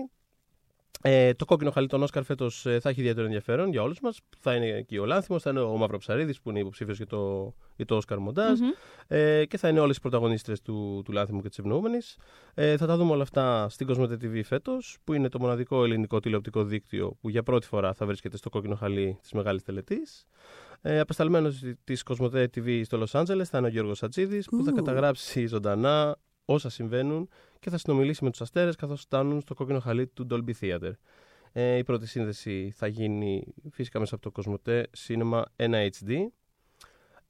ε, 1.01 1.35
το 1.35 1.45
κόκκινο 1.45 1.71
χαλί 1.71 1.87
των 1.87 2.03
Όσκαρ 2.03 2.25
φέτος 2.25 2.61
θα 2.81 2.89
έχει 2.89 3.01
ιδιαίτερο 3.01 3.25
ενδιαφέρον 3.27 3.71
για 3.71 3.83
όλους 3.83 4.01
μας. 4.01 4.21
Θα 4.39 4.55
είναι 4.55 4.67
εκεί 4.67 4.99
ο 4.99 5.05
Λάνθιμος, 5.05 5.43
θα 5.43 5.51
είναι 5.51 5.61
ο 5.61 5.77
Μαύρος 5.77 5.99
Ψαρίδης 5.99 6.41
που 6.41 6.51
είναι 6.51 6.59
υποψήφιος 6.59 6.97
για 6.97 7.07
το, 7.07 7.53
για 7.77 7.85
το 7.85 7.97
Όσκαρ 7.97 8.19
Μοντάζ. 8.19 8.61
Μμμ. 8.61 8.69
Ε, 9.07 9.45
και 9.45 9.57
θα 9.57 9.69
είναι 9.69 9.81
όλες 9.81 9.97
οι 9.97 10.01
πρωταγωνίστρες 10.01 10.61
του, 10.61 11.03
του 11.05 11.13
Λάνθιμου 11.13 11.41
και 11.41 11.49
της 11.49 11.59
Ευνοούμενης. 11.59 12.17
Ε, 12.55 12.77
θα 12.77 12.87
τα 12.87 12.97
δούμε 12.97 13.13
όλα 13.13 13.23
αυτά 13.23 13.69
στην 13.69 13.87
Κοσμοτέ 13.87 14.15
TV 14.23 14.41
φέτος, 14.45 14.99
που 15.05 15.13
είναι 15.13 15.29
το 15.29 15.39
μοναδικό 15.39 15.85
ελληνικό 15.85 16.21
τηλεοπτικό 16.21 16.65
δίκτυο 16.65 17.17
που 17.21 17.29
για 17.29 17.43
πρώτη 17.43 17.67
φορά 17.67 17.95
θα 17.95 18.07
βρίσκεται 18.07 18.37
στο 18.37 18.51
κόκκινο 18.51 18.75
χαλί 18.75 19.19
της 19.23 19.33
Μεγάλης 19.33 19.63
Τελετής. 19.63 20.27
Ε, 20.81 20.99
Απεσταλμένος 21.01 21.63
της 21.85 22.03
Κοσμοτέ 22.03 22.51
TV 22.55 22.81
στο 22.85 22.97
Λος 22.97 23.15
Άντζελες 23.15 23.49
θα 23.49 23.59
είναι 23.59 23.67
ο 23.67 23.71
Γιώργος 23.71 24.03
Ατζίδη, 24.03 24.43
που 24.45 24.65
θα 24.65 24.71
Ου. 24.71 24.75
καταγράψει 24.75 25.47
ζωντανά 25.47 26.17
όσα 26.45 26.69
συμβαίνουν 26.69 27.29
και 27.59 27.71
θα 27.71 27.79
συνομιλήσει 27.79 28.25
με 28.25 28.31
τους 28.31 28.41
αστέρες 28.41 28.77
καθώς 28.77 29.01
φτάνουν 29.01 29.41
στο 29.41 29.55
κόκκινο 29.55 29.81
χαλί 29.81 30.07
του 30.07 30.27
Dolby 30.31 30.51
Theater. 30.61 30.93
Ε, 31.53 31.77
η 31.77 31.83
πρώτη 31.85 32.07
σύνδεση 32.07 32.73
θα 32.77 32.87
γίνει 32.87 33.55
φυσικά 33.71 33.99
μέσα 33.99 34.15
από 34.15 34.23
το 34.25 34.31
Κοσμοτέ 34.31 34.91
Cinema 35.07 35.43
1 35.57 35.89
HD. 36.05 36.27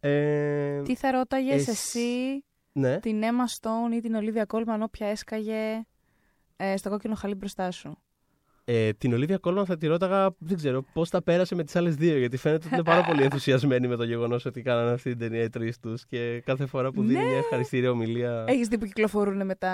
Ε, 0.01 0.83
Τι 0.83 0.94
θα 0.96 1.11
ρώταγες 1.11 1.61
εσ- 1.61 1.68
εσύ 1.68 2.44
ναι. 2.72 2.98
την 3.01 3.20
Emma 3.22 3.61
Stone 3.61 3.94
ή 3.94 4.01
την 4.01 4.14
Olivia 4.16 4.44
Colman 4.46 4.79
όποια 4.83 5.07
έσκαγε 5.07 5.85
ε, 6.57 6.77
στο 6.77 6.90
κόκκινο 6.90 7.14
χαλί 7.14 7.35
μπροστά 7.35 7.70
σου; 7.70 7.98
Ε, 8.64 8.92
την 8.92 9.12
Ολίβια 9.12 9.38
Κόλμαν 9.38 9.66
θα 9.66 9.77
τη 9.77 9.87
ρώταγα, 9.87 10.35
δεν 10.38 10.57
ξέρω, 10.57 10.85
πώς 10.92 11.11
τα 11.11 11.22
πέρασε 11.22 11.55
με 11.55 11.64
τις 11.64 11.77
άλλες 11.77 11.94
δύο. 11.94 12.18
Γιατί 12.18 12.37
φαίνεται 12.37 12.66
ότι 12.66 12.75
είναι 12.75 12.85
πάρα 12.85 13.03
πολύ 13.05 13.22
ενθουσιασμένη 13.22 13.88
με 13.88 13.96
το 13.96 14.05
γεγονός 14.05 14.44
ότι 14.44 14.62
κάνανε 14.62 14.90
αυτή 14.92 15.11
την 15.11 15.18
ταινία 15.18 15.42
οι 15.42 15.48
τρεις 15.48 15.79
τους 15.81 16.07
και 16.07 16.40
κάθε 16.44 16.66
φορά 16.66 16.90
που 16.92 17.03
δίνει 17.03 17.18
Ναι. 17.22 17.29
μια 17.29 17.37
ευχαριστήρια 17.38 17.90
ομιλία. 17.90 18.44
Έχεις 18.48 18.68
δει 18.68 18.79
που 18.79 18.85
κυκλοφορούν 18.87 19.46
με 19.46 19.55
τα, 19.55 19.72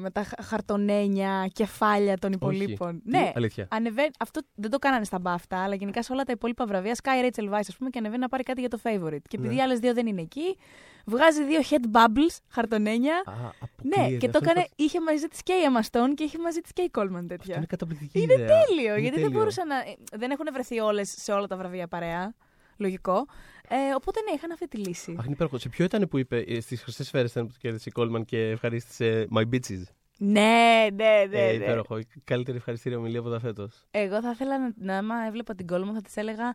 με 0.00 0.10
τα 0.10 0.22
χα- 0.24 0.42
χαρτονένια 0.44 1.48
κεφάλια 1.52 2.16
των 2.18 2.32
υπολείπων. 2.32 3.02
Τι, 3.04 3.10
Ναι, 3.10 3.32
Αλήθεια. 3.34 3.66
ανεβαίνει, 3.70 4.10
αυτό 4.18 4.40
δεν 4.54 4.70
το 4.70 4.78
κάνανε 4.78 5.04
στα 5.04 5.18
μπαφτα, 5.18 5.62
αλλά 5.62 5.74
γενικά 5.74 6.02
σε 6.02 6.12
όλα 6.12 6.22
τα 6.22 6.32
υπόλοιπα 6.32 6.66
βραβεία. 6.66 6.94
Sky 7.02 7.24
Rachel 7.26 7.44
Weisz, 7.48 7.64
ας 7.68 7.76
πούμε, 7.76 7.90
και 7.90 7.98
ανεβαίνει 7.98 8.20
να 8.20 8.28
πάρει 8.28 8.42
κάτι 8.42 8.60
για 8.60 8.68
το 8.68 8.78
favorite. 8.82 9.22
Και 9.28 9.36
επειδή 9.36 9.54
Ναι. 9.54 9.60
οι 9.60 9.62
άλλες 9.62 9.78
δύο 9.78 9.94
δεν 9.94 10.06
είναι 10.06 10.20
εκεί, 10.20 10.56
βγάζει 11.10 11.44
δύο 11.44 11.60
head 11.70 11.96
bubbles, 11.96 12.36
χαρτονένια. 12.48 13.14
Α, 13.26 13.32
Ναι, 13.32 13.50
αποκλείεται. 13.60 14.16
και 14.26 14.28
το 14.32 14.38
Αυτό 14.38 14.38
είναι 14.38 14.50
έκανε, 14.50 14.60
φα- 14.60 14.72
είχε 14.76 15.00
μαζί 15.00 15.26
της 15.26 15.42
και 15.42 15.52
η 15.52 15.62
Emma 15.68 15.80
Stone 15.90 16.14
και 16.14 16.24
είχε 16.24 16.38
μαζί 16.38 16.60
της 16.60 16.72
και 16.72 16.82
η 16.82 16.90
Coleman 16.94 17.02
Αυτό 17.14 17.26
τέτοια. 17.26 17.56
είναι 17.56 17.66
καταπληκτική 17.66 18.20
Είναι 18.20 18.32
ιδέα. 18.32 18.46
τέλειο, 18.66 18.90
Είναι 18.92 19.00
γιατί 19.00 19.14
δεν 19.16 19.24
τέλειο. 19.24 19.38
μπορούσαν 19.38 19.66
να. 19.66 19.76
ε, 19.76 19.96
Δεν 20.12 20.30
έχουν 20.30 20.46
βρεθεί 20.52 20.78
όλες 20.80 21.14
σε 21.18 21.32
όλα 21.32 21.46
τα 21.46 21.56
βραβεία 21.56 21.88
παρέα. 21.88 22.34
Λογικό. 22.76 23.26
Ε, 23.68 23.94
οπότε 23.96 24.20
ναι, 24.28 24.34
είχαν 24.36 24.52
αυτή 24.52 24.68
τη 24.68 24.76
λύση. 24.76 25.14
Αχ, 25.18 25.24
είναι 25.24 25.34
υπέροχο. 25.34 25.58
Σε 25.58 25.68
ποιο 25.68 25.84
ήταν 25.84 26.08
που 26.08 26.18
είπε 26.18 26.60
στις 26.60 26.82
χρυσές 26.82 27.06
σφαίρες 27.06 27.30
ήταν 27.30 27.46
που 27.46 27.52
το 27.52 27.58
κέρδισε 27.60 27.88
η 27.88 27.92
Κόλμαν 27.92 28.24
και 28.24 28.38
ευχαρίστησε 28.48 29.28
My 29.34 29.42
Bitches; 29.52 29.82
Ναι, 30.18 30.86
ναι, 30.94 31.24
ναι. 31.30 31.38
ε, 31.38 31.46
ναι. 31.46 31.52
υπέροχο. 31.52 31.98
Η 31.98 32.06
καλύτερη 32.24 32.56
ευχαριστήρια 32.56 32.98
ομιλία 32.98 33.20
από 33.20 33.30
τα 33.30 33.40
φέτος. 33.40 33.84
Εγώ 33.90 34.20
θα 34.20 34.30
ήθελα 34.30 34.58
να, 34.58 34.72
να 34.76 34.96
άμα 34.98 35.14
έβλεπα 35.26 35.54
την 35.54 35.66
Coleman 35.72 35.90
θα 35.94 36.00
της 36.02 36.16
έλεγα 36.16 36.54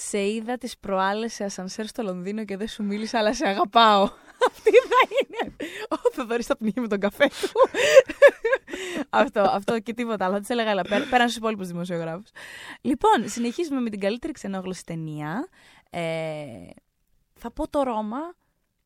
Σε 0.00 0.28
είδα 0.28 0.58
τις 0.58 0.78
προάλλες 0.78 1.32
σε 1.32 1.44
ασανσέρ 1.44 1.86
στο 1.86 2.02
Λονδίνο 2.02 2.44
και 2.44 2.56
δεν 2.56 2.68
σου 2.68 2.82
μίλησα, 2.84 3.18
αλλά 3.18 3.34
σε 3.34 3.48
αγαπάω. 3.48 4.02
Αυτή 4.48 4.70
θα 4.70 5.08
είναι. 5.20 5.56
Ο 5.88 6.10
Θοδωρή 6.12 6.42
θα 6.42 6.56
πνίγει 6.56 6.80
με 6.80 6.88
τον 6.88 7.00
καφέ 7.00 7.26
του. 7.26 7.50
αυτό, 9.10 9.40
αυτό 9.40 9.80
και 9.80 9.94
τίποτα 9.94 10.24
άλλο. 10.24 10.34
Θα 10.34 10.40
της 10.40 10.48
έλεγα, 10.48 10.70
αλλά 10.70 10.82
πέρα, 10.82 11.04
πέραν 11.10 11.26
στους 11.26 11.36
υπόλοιπους 11.36 11.66
δημοσιογράφους. 11.68 12.30
Λοιπόν, 12.80 13.28
συνεχίζουμε 13.28 13.80
με 13.80 13.90
την 13.90 14.00
καλύτερη 14.00 14.32
ξενόγλωση 14.32 14.84
ταινία. 14.84 15.48
Ε, 15.90 16.00
θα 17.34 17.50
πω 17.50 17.68
το 17.68 17.82
Ρώμα. 17.82 18.18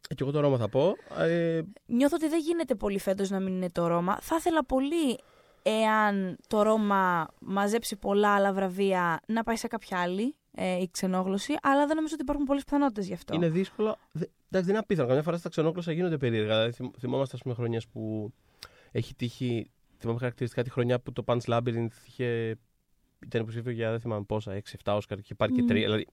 Ε, 0.08 0.14
και 0.14 0.22
εγώ 0.22 0.32
το 0.32 0.40
Ρώμα 0.40 0.58
θα 0.58 0.68
πω. 0.68 0.96
Ε, 1.18 1.62
Νιώθω 1.86 2.16
ότι 2.16 2.28
δεν 2.28 2.40
γίνεται 2.40 2.74
πολύ 2.74 2.98
φέτος 2.98 3.30
να 3.30 3.40
μην 3.40 3.54
είναι 3.54 3.70
το 3.70 3.86
Ρώμα. 3.86 4.18
Θα 4.20 4.36
ήθελα 4.38 4.64
πολύ, 4.64 5.18
εάν 5.62 6.36
το 6.46 6.62
Ρώμα 6.62 7.28
μαζέψει 7.38 7.96
πολλά 7.96 8.34
άλλα 8.34 8.52
βραβεία, 8.52 9.20
να 9.26 9.42
πάει 9.42 9.56
σε 9.56 9.66
κάποια 9.66 10.00
άλλη 10.00 10.36
ε, 10.54 10.80
η 10.80 10.88
ξενόγλωση, 10.90 11.54
αλλά 11.62 11.86
δεν 11.86 11.96
νομίζω 11.96 12.14
ότι 12.14 12.22
υπάρχουν 12.22 12.44
πολλές 12.44 12.64
πιθανότητες 12.64 13.06
γι' 13.06 13.12
αυτό. 13.12 13.34
είναι 13.34 13.48
δύσκολο. 13.48 13.96
Δε, 14.12 14.24
εντάξει, 14.24 14.34
δεν 14.50 14.68
είναι 14.68 14.78
απίθανο. 14.78 15.08
Καμιά 15.08 15.22
φορά 15.22 15.36
στα 15.36 15.48
ξενόκλωσα 15.48 15.92
γίνονται 15.92 16.16
περίεργα. 16.16 16.54
Δηλαδή, 16.54 16.72
θυμ- 16.72 16.94
θυμόμαστε, 16.98 17.36
ας 17.36 17.42
πούμε, 17.42 17.54
χρονιέ 17.54 17.78
που 17.92 18.32
έχει 18.92 19.14
τύχει. 19.14 19.70
Θυμάμαι 19.98 20.18
χαρακτηριστικά 20.18 20.62
τη 20.62 20.70
χρονιά 20.70 21.00
που 21.00 21.12
το 21.12 21.22
Punch 21.26 21.40
Labyrinth 21.46 21.86
είχε. 22.06 22.58
Ήταν 23.26 23.40
υποψήφιο 23.40 23.70
για 23.72 23.90
δεν 23.90 24.00
θυμάμαι 24.00 24.24
πόσα, 24.24 24.52
6-7 24.52 24.94
Όσκαρ 24.96 25.16
και 25.16 25.22
είχε 25.24 25.34
πάρει 25.34 25.52
και 25.52 25.62
Μμ. 25.62 25.66
3. 25.66 25.68
Δηλαδή 25.68 26.06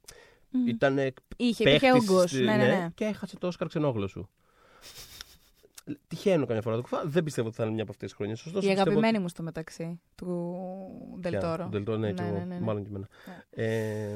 Μμ. 0.50 0.68
ήταν 0.68 0.98
Είχε, 1.38 1.64
υπήρχε 1.70 1.92
παίχτης 1.92 2.10
όγκος. 2.10 2.30
στη- 2.30 2.44
Ναι, 2.44 2.56
ναι, 2.58 2.68
ναι. 2.68 2.90
Και 2.96 3.06
έχασε 3.06 3.38
το 3.38 3.48
Όσκαρ 3.48 3.68
ξενόγλωσσου. 3.68 4.28
Τυχαίνω 6.08 6.46
καμιά 6.46 6.62
φορά 6.62 6.76
το 6.76 6.82
κουφά. 6.82 7.02
Δεν 7.06 7.24
πιστεύω 7.24 7.48
ότι 7.48 7.58
θα 7.58 7.64
είναι 7.64 7.74
μια 7.74 7.82
από 7.84 7.92
αυτές 7.92 8.08
τις 8.10 8.18
χρονιές. 8.18 8.40
Ωστόσο, 8.46 8.58
Η 8.66 8.70
πιστεύω 8.70 8.90
αγαπημένη 8.90 9.20
μου 9.20 9.28
στο 9.30 9.44
μεταξύ, 9.44 10.02
του 10.16 10.58
Ποια, 11.22 11.30
Δελτόρο. 11.32 11.70
του 11.72 11.84
Del 11.88 11.90
Toro, 11.94 11.98
ναι, 11.98 12.12
και 12.12 12.22
εγώ, 12.24 12.38
ναι, 12.38 12.44
ναι. 12.44 12.60
μάλλον 12.60 12.82
και 12.84 12.90
εμένα. 12.90 13.08
Ναι. 13.56 13.64
Ε, 13.66 14.16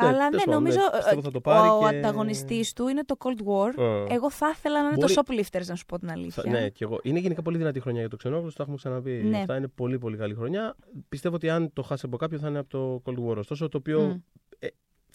Αλλά 0.00 0.10
ναι, 0.24 0.28
τέλος 0.30 0.44
πάντων, 0.44 0.62
νομίζω 0.62 0.78
ναι, 0.78 0.96
πιστεύω 0.96 1.18
ε, 1.20 1.22
θα 1.22 1.30
το 1.30 1.40
πάρει 1.40 1.68
ο 1.68 1.78
και- 1.90 1.96
ανταγωνιστής 1.96 2.72
του 2.72 2.88
είναι 2.88 3.04
το 3.04 3.16
Cold 3.18 3.40
War. 3.46 3.82
ε, 4.08 4.14
Εγώ 4.14 4.30
θα 4.30 4.48
ήθελα 4.56 4.82
να 4.82 4.88
είναι 4.88 4.96
Μπορεί- 4.96 5.14
το 5.14 5.22
Shoplifters, 5.26 5.66
να 5.66 5.74
σου 5.74 5.84
πω 5.86 5.98
την 5.98 6.10
αλήθεια. 6.10 6.42
θα- 6.42 6.50
ναι, 6.50 6.68
και 6.68 6.84
εγώ. 6.84 6.98
Είναι 7.02 7.18
γενικά 7.18 7.42
πολύ 7.42 7.56
δυνατή 7.58 7.80
χρονιά 7.80 8.00
για 8.00 8.08
το 8.10 8.16
ξενόγλωσσο, 8.16 8.56
το 8.56 8.62
έχουμε 8.62 8.76
ξαναπεί. 8.76 9.10
Ναι. 9.10 9.38
Αυτά 9.38 9.56
είναι 9.56 9.68
πολύ 9.68 9.98
πολύ 9.98 10.16
καλή 10.16 10.34
χρονιά. 10.34 10.76
Πιστεύω 11.08 11.34
ότι 11.34 11.50
αν 11.50 11.72
το 11.72 11.82
χάσει 11.82 12.06
από 12.06 12.16
κάποιον 12.16 12.40
θα 12.40 12.48
είναι 12.48 12.58
από 12.58 12.68
το 12.68 13.02
Cold 13.04 13.28
War. 13.30 13.36
Ωστόσο, 13.36 13.68
το 13.68 13.76
οποίο 13.78 14.00
Μμ. 14.00 14.16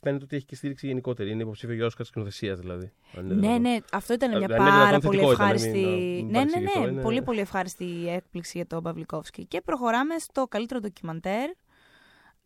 Φαίνεται 0.04 0.24
ότι 0.24 0.36
έχει 0.36 0.46
και 0.46 0.56
στήριξη 0.56 0.88
γενικότερη. 0.88 1.32
Είναι 1.32 1.42
υποψήφιο 1.44 1.76
για 1.76 1.86
Όσκαρ 1.86 2.06
σκηνοθεσίας 2.06 2.60
δηλαδή. 2.60 2.92
αν 3.18 3.26
είναι 3.26 3.34
Ναι, 3.34 3.40
δυνατόν. 3.40 3.62
ναι, 3.62 3.78
αυτό 3.92 4.14
ήταν 4.14 4.32
Ε, 4.32 4.38
μια 4.38 4.48
να 4.48 4.56
είναι 4.56 4.64
πάρα 4.64 4.86
δυνατόν 4.86 5.02
πολύ 5.02 5.18
θετικό 5.18 5.34
ήταν, 5.34 5.46
να 5.48 5.54
ευχάριστη. 5.54 5.86
μην- 5.88 5.88
να 5.88 6.22
μην 6.22 6.32
ναι, 6.32 6.40
ναι, 6.40 6.44
παρεξηγηθώ, 6.44 6.80
ναι, 6.86 6.92
είναι- 6.92 7.02
πολύ 7.02 7.22
πολύ 7.22 7.40
ευχάριστη 7.40 8.10
έκπληξη 8.10 8.52
για 8.58 8.68
τον 8.68 8.84
Παυλικόφσκι. 8.84 9.46
Και 9.46 9.62
προχωράμε 9.62 10.18
στο 10.18 10.48
καλύτερο 10.48 10.80
ντοκιμαντέρ. 10.80 11.50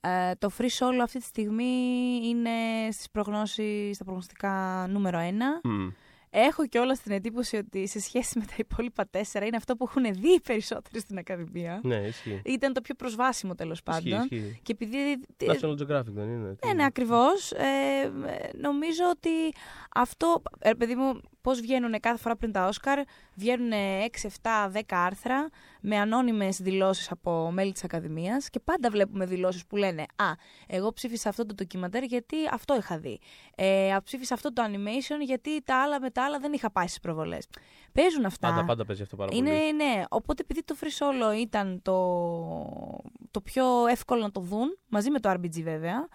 Ε, 0.02 0.32
το 0.39 0.50
Free 0.58 0.63
Solo 0.80 1.00
αυτή 1.04 1.20
τη 1.20 1.26
στιγμή 1.26 1.65
είναι 2.24 2.52
στις 2.91 3.10
προγνώσεις, 3.12 3.96
στα 3.96 4.04
προγνωστικά 4.04 4.86
νούμερο 4.89 5.20
1. 5.20 5.60
Μμ. 5.63 5.88
Έχω 6.39 6.67
και 6.67 6.80
όλα 6.80 6.95
στην 6.95 7.12
εντύπωση 7.12 7.56
ότι 7.58 7.88
σε 7.88 8.00
σχέση 8.00 8.39
με 8.39 8.45
τα 8.45 8.54
υπόλοιπα 8.58 9.08
τέσσερα 9.10 9.45
είναι 9.45 9.56
αυτό 9.56 9.76
που 9.76 9.86
έχουν 9.89 10.13
δει 10.13 10.34
οι 10.34 10.39
περισσότεροι 10.39 11.00
στην 11.00 11.17
Ακαδημία. 11.17 11.80
Ναι, 11.84 11.95
ισχύει. 11.95 12.41
Ήταν 12.45 12.73
το 12.73 12.82
πιο 12.82 12.95
προσβάσιμο 12.95 13.56
τέλος 13.56 13.82
Ισχύει, 13.88 14.10
πάντων. 14.10 14.28
ισχύει. 14.32 14.60
Και 14.63 14.71
επειδή 14.71 14.97
National 15.45 15.71
Geographic 15.71 16.06
δεν 16.13 16.30
είναι. 16.30 16.56
ναι, 16.65 16.73
ναι, 16.73 16.84
ακριβώς. 16.86 17.52
Ε, 17.52 17.65
ε, 18.28 18.58
νομίζω 18.58 19.04
ότι 19.12 19.30
αυτό. 19.95 20.41
Ε, 20.60 20.73
παιδί 20.73 20.95
μου, 20.95 21.21
πώς 21.47 21.60
βγαίνουν 21.60 21.99
κάθε 21.99 22.17
φορά 22.17 22.36
πριν 22.36 22.51
τα 22.51 22.67
Όσκαρ, 22.67 22.99
βγαίνουν 23.36 23.71
6, 23.71 24.27
7, 24.41 24.71
10 24.73 24.81
άρθρα 24.89 25.49
με 25.81 25.97
ανώνυμες 25.97 26.62
δηλώσεις 26.62 27.12
από 27.12 27.51
μέλη 27.51 27.71
της 27.71 27.83
Ακαδημίας 27.83 28.49
και 28.49 28.60
πάντα 28.60 28.89
βλέπουμε 28.89 29.25
δηλώσεις 29.25 29.65
που 29.65 29.75
λένε 29.75 30.01
Α, 30.01 30.25
εγώ 30.67 30.93
ψήφισα 30.93 31.29
αυτό 31.29 31.45
το 31.45 31.53
ντοκιμαντέρ 31.53 32.03
γιατί 32.03 32.36
αυτό 32.51 32.75
είχα 32.75 32.97
δει. 32.97 33.19
Ε, 33.55 33.93
α, 33.93 34.01
ψήφισα 34.03 34.33
αυτό 34.33 34.53
το 34.53 34.63
animation 34.65 35.25
γιατί 35.25 35.62
τα 35.63 35.81
άλλα 35.81 35.99
με 35.99 36.10
τα 36.10 36.23
άλλα 36.23 36.39
δεν 36.39 36.53
είχα 36.53 36.71
πάει 36.71 36.88
στις 36.88 36.99
προβολές. 36.99 37.47
Παίζουν 37.91 38.25
αυτά. 38.25 38.47
Πάντα, 38.49 38.65
πάντα 38.65 38.86
παίζει 38.86 39.01
αυτό 39.01 39.15
πάρα 39.15 39.29
Είναι, 39.33 39.49
πολύ. 39.49 39.73
ναι. 39.73 40.03
Οπότε 40.10 40.41
επειδή 40.41 40.63
το 40.63 40.75
Free 40.79 40.86
Solo 40.86 41.38
ήταν 41.39 41.81
το, 41.81 41.97
το 43.31 43.41
πιο 43.41 43.88
εύκολο 43.88 44.21
να 44.21 44.31
το 44.31 44.39
δουν, 44.41 44.77
μαζί 44.89 45.10
με 45.10 45.19
το 45.19 45.29
RBG 45.31 45.62
βέβαια, 45.63 46.07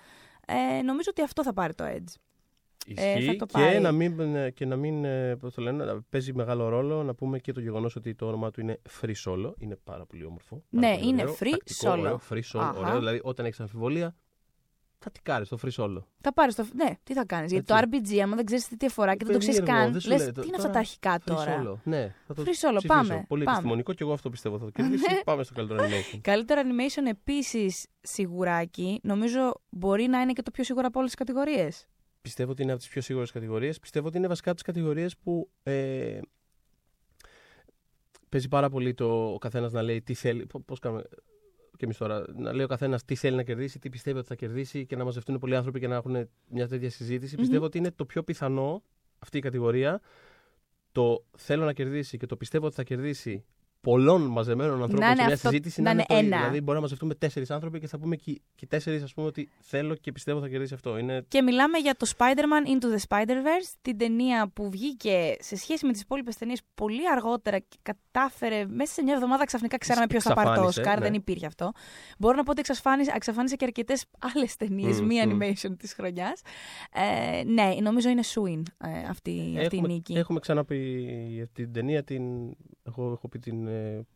ε, 0.47 0.83
νομίζω 0.83 1.09
ότι 1.11 1.23
αυτό 1.23 1.43
θα 1.43 1.53
πάρει 1.53 1.75
το 1.75 1.85
Edge. 1.87 2.15
Ε, 2.87 3.19
Ισχύει 3.19 3.25
θα 3.27 3.37
το 3.37 3.47
και 3.47 3.53
πάρει. 3.59 3.81
να 3.81 3.93
μην, 3.93 4.21
ε, 4.37 4.51
και 4.51 4.67
να 4.67 4.77
μην 4.77 5.05
ε, 5.05 5.37
πώς 5.37 5.55
το 5.55 5.63
λένε, 5.63 5.85
να 5.85 6.03
παίζει 6.03 6.33
μεγάλο 6.35 6.69
ρόλο 6.69 7.03
να 7.03 7.15
πούμε 7.15 7.39
και 7.39 7.53
το 7.53 7.61
γεγονός 7.61 7.97
ότι 7.97 8.15
το 8.15 8.27
όνομά 8.27 8.51
του 8.51 8.61
είναι 8.61 8.81
Free 9.01 9.13
Solo. 9.25 9.53
Είναι 9.59 9.77
πάρα 9.85 10.07
πολύ 10.07 10.25
όμορφο. 10.25 10.63
πάρα 10.71 10.87
Ναι, 10.89 10.95
πολύ 10.99 11.09
είναι 11.09 11.23
ωραίο, 11.23 11.35
Free 11.41 11.51
τακτικό, 11.51 11.93
Solo. 11.93 11.99
Ωραίο, 11.99 12.21
free 12.31 12.41
Solo, 12.53 12.61
Αχα. 12.61 12.79
ωραίο. 12.79 12.99
Δηλαδή 12.99 13.21
όταν 13.23 13.47
έχεις 13.47 13.61
αμφιβολία 13.61 14.17
θα 15.05 15.11
τι 15.11 15.21
κάνεις 15.23 15.49
το 15.49 15.59
Free 15.63 15.71
Solo. 15.83 16.03
Θα 16.21 16.33
πάρεις 16.33 16.55
το. 16.55 16.67
Ναι, 16.75 16.91
τι 17.03 17.13
θα 17.13 17.25
κάνεις. 17.25 17.51
Γιατί 17.53 17.67
το 17.67 17.75
Έτσι. 17.75 17.89
RBG, 18.17 18.19
άμα 18.19 18.37
δεν 18.37 18.45
ξέρεις 18.45 18.69
τι 18.79 18.87
αφορά 18.87 19.15
και 19.17 19.25
δεν 19.25 19.33
το 19.33 19.39
ξέρεις 19.39 19.59
Περίεργο, 19.59 19.83
καν, 19.83 19.93
δεν 19.93 20.01
σου 20.01 20.09
λες 20.09 20.19
λέει, 20.19 20.27
τι 20.29 20.33
το- 20.35 20.43
είναι 20.43 20.51
αυτά 20.57 20.63
τώρα 20.63 20.73
τα 20.73 20.79
αρχικά 20.79 21.19
Free 21.19 21.23
τώρα; 21.25 21.63
Solo. 21.63 21.77
Ναι, 21.85 22.15
θα 22.27 22.35
το 22.35 22.43
Free 22.43 22.47
Solo, 22.47 22.53
ψηφίσω. 22.77 22.87
πάμε, 22.87 23.25
Πολύ 23.29 23.45
πάμε. 23.45 23.57
επιστημονικό 23.57 23.93
και 23.93 24.03
εγώ 24.03 24.13
αυτό 24.13 24.31
πιστεύω 24.31 24.59
θα 24.59 24.65
το 24.65 24.71
κερδίσει. 24.71 25.05
πάμε 25.25 25.43
στο 25.43 25.55
καλύτερο 25.55 25.81
animation. 25.85 26.19
Καλύτερο 26.23 26.61
animation 26.65 27.09
επίσης 27.11 27.87
σιγουράκι, 28.01 29.01
νομίζω 29.03 29.53
μπορεί 29.71 30.07
να 30.07 30.21
είναι 30.21 30.33
και 30.33 30.43
το 30.43 30.51
πιο 30.51 30.65
σίγουρο 30.65 30.87
από 30.87 30.99
όλες 30.99 31.11
τις 31.15 31.25
κατηγορίες. 31.25 31.87
Πιστεύω 32.23 32.51
ότι 32.51 32.63
είναι 32.63 32.73
από 32.73 32.81
τις 32.81 32.89
πιο 32.89 33.01
σίγουρες 33.01 33.31
κατηγορίες. 33.31 33.79
Πιστεύω 33.79 34.07
ότι 34.07 34.17
είναι 34.17 34.29
βασικά 34.29 34.51
από 34.51 34.59
τις 34.59 34.67
κατηγορίες 34.67 35.17
που 35.17 35.51
ε, 35.63 36.21
παίζει 38.29 38.49
πάρα 38.49 38.69
πολύ 38.69 38.95
το 38.95 39.33
ο 39.33 39.39
καθένας 39.39 39.73
να 39.73 39.83
λέει 39.83 40.03
τι 40.03 40.15
θέλει. 40.15 40.47
Πώς 40.65 40.79
κάνουμε. 40.79 41.03
Και 41.77 41.85
εμείς 41.85 41.97
τώρα, 41.97 42.25
να 42.35 42.53
λέει 42.53 42.65
ο 42.65 42.69
καθένας 42.69 43.05
τι 43.05 43.15
θέλει 43.15 43.37
να 43.37 43.43
κερδίσει, 43.43 43.79
τι 43.79 43.89
πιστεύει 43.89 44.19
ότι 44.19 44.27
θα 44.27 44.35
κερδίσει 44.35 44.87
και 44.87 44.97
να 44.97 45.05
μαζευτούν 45.05 45.39
πολλοί 45.39 45.57
άνθρωποι 45.57 45.81
και 45.81 45.89
να 45.89 45.95
έχουν 45.95 46.29
μια 46.49 46.69
τέτοια 46.69 46.91
συζήτηση. 46.91 47.35
Μμμ. 47.35 47.43
Πιστεύω 47.43 47.65
ότι 47.65 47.79
είναι 47.79 47.91
το 47.91 48.05
πιο 48.05 48.23
πιθανό 48.23 48.83
αυτή 49.19 49.39
η 49.39 49.41
κατηγορία. 49.41 50.01
Το 50.93 51.25
θέλω 51.37 51.65
να 51.65 51.73
κερδίσει 51.73 52.19
και 52.19 52.27
το 52.27 52.37
πιστεύω 52.37 52.67
ότι 52.67 52.75
θα 52.75 52.83
κερδίσει 52.83 53.45
πολλών 53.83 54.23
μαζεμένων 54.23 54.83
ανθρώπων 54.83 54.99
Να 54.99 55.07
σε 55.07 55.13
είναι 55.13 55.23
μια 55.25 55.35
αυτό- 55.35 55.49
συζήτηση 55.49 55.83
να 55.83 55.91
είναι 55.91 56.05
είναι 56.09 56.09
το 56.09 56.25
ίδιο. 56.25 56.27
ένα. 56.37 56.39
Δηλαδή, 56.39 56.61
μπορεί 56.61 56.75
να 56.77 56.81
μαζευτούμε 56.83 57.15
τέσσερις 57.15 57.51
άνθρωποι 57.51 57.79
και 57.81 57.87
θα 57.87 57.99
πούμε 57.99 58.17
και, 58.17 58.41
και 58.55 58.67
τέσσερις, 58.67 59.03
ας 59.03 59.15
πούμε, 59.15 59.27
ότι 59.27 59.49
θέλω 59.61 59.95
και 59.95 60.13
πιστεύω 60.13 60.41
θα 60.41 60.49
κερδίσει 60.49 60.75
αυτό. 60.75 60.99
Είναι 60.99 61.25
Και 61.29 61.43
μιλάμε 61.43 61.79
για 61.79 61.95
το 61.95 62.11
Spider-Man 62.17 62.69
Into 62.69 62.97
the 62.97 63.01
Spider-Verse, 63.09 63.73
την 63.83 63.97
ταινία 63.99 64.49
που 64.55 64.71
βγήκε 64.71 65.37
σε 65.39 65.57
σχέση 65.57 65.87
με 65.87 65.93
τις 65.93 66.01
υπόλοιπες 66.01 66.37
ταινίες 66.37 66.61
πολύ 66.75 67.11
αργότερα 67.11 67.59
και 67.59 67.77
κατάφερε 67.83 68.67
μέσα 68.67 68.93
σε 68.93 69.03
μια 69.03 69.15
εβδομάδα 69.15 69.45
ξαφνικά 69.45 69.79
ξέραμε 69.79 70.07
ποιος 70.07 70.23
θα 70.23 70.35
πάρει 70.35 70.47
το 70.47 70.53
Εξαφάνισε, 70.53 70.81
Oscar, 70.91 70.99
ναι. 70.99 71.05
δεν 71.05 71.15
υπήρχε 71.15 71.47
αυτό. 71.47 71.73
Μπορώ 72.19 72.37
να 72.37 72.43
πω 72.43 72.51
ότι 72.51 72.61
εξαφάνισε, 72.61 73.13
εξαφάνισε 73.15 73.57
και 73.57 73.65
αρκετές 73.65 74.05
άλλες 74.37 74.57
ταινίες, 74.57 75.01
Μμμ, 75.01 75.07
μη 75.07 75.27
μμμ. 75.27 75.39
animation 75.41 75.77
της 75.79 75.93
χρονιάς. 75.95 76.41
Ε, 76.93 77.43
ναι, 77.45 77.75
νομίζω 77.83 78.09
είναι 78.09 78.23
Swin 78.35 78.63
ε, 78.85 78.89
αυτή, 79.09 79.55
αυτή 79.61 79.75
η 79.77 79.79
έχουμε, 79.79 79.89
νίκη. 79.93 80.13
Έχουμε 80.13 80.39
ξαναπεί 80.41 80.77
για 81.29 81.47
την 81.49 81.73
ταινία 81.73 82.03
την. 82.05 82.23
Εγώ 82.87 83.11
έχω 83.13 83.29
πει 83.29 83.39
την 83.39 83.67
ε, 83.73 84.07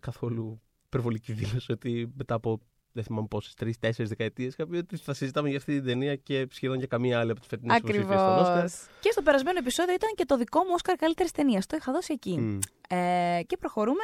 καθόλου 0.00 0.60
υπερβολική 0.86 1.32
δήλωση 1.32 1.72
ότι 1.72 2.12
μετά 2.16 2.34
από 2.34 2.60
δεν 2.92 3.04
θυμάμαι 3.04 3.26
πόσε, 3.26 3.52
τρει-τέσσερι 3.56 4.08
δεκαετίε, 4.08 4.46
είχα 4.46 4.66
πει 4.66 4.76
ότι 4.76 4.96
θα 4.96 5.14
συζητάμε 5.14 5.48
για 5.48 5.58
αυτή 5.58 5.74
την 5.74 5.84
ταινία 5.84 6.16
και 6.16 6.46
σχεδόν 6.50 6.78
για 6.78 6.86
καμία 6.86 7.20
άλλη 7.20 7.30
από 7.30 7.40
τι 7.40 7.46
φετινέ 7.46 7.76
υποψήφιε 7.76 8.02
στον 8.02 8.38
Όσκαρ. 8.38 8.56
Ακριβώ. 8.56 8.68
Και 9.00 9.10
στο 9.10 9.22
περασμένο 9.22 9.58
επεισόδιο 9.58 9.94
ήταν 9.94 10.10
και 10.14 10.24
το 10.24 10.36
δικό 10.36 10.58
μου 10.58 10.76
Oscar 10.82 10.94
καλύτερη 10.98 11.30
ταινία. 11.30 11.62
Το 11.66 11.76
είχα 11.76 11.92
δώσει 11.92 12.12
εκεί. 12.12 12.38
Μμ. 12.38 12.58
Ε, 12.88 13.40
και 13.46 13.56
προχωρούμε 13.56 14.02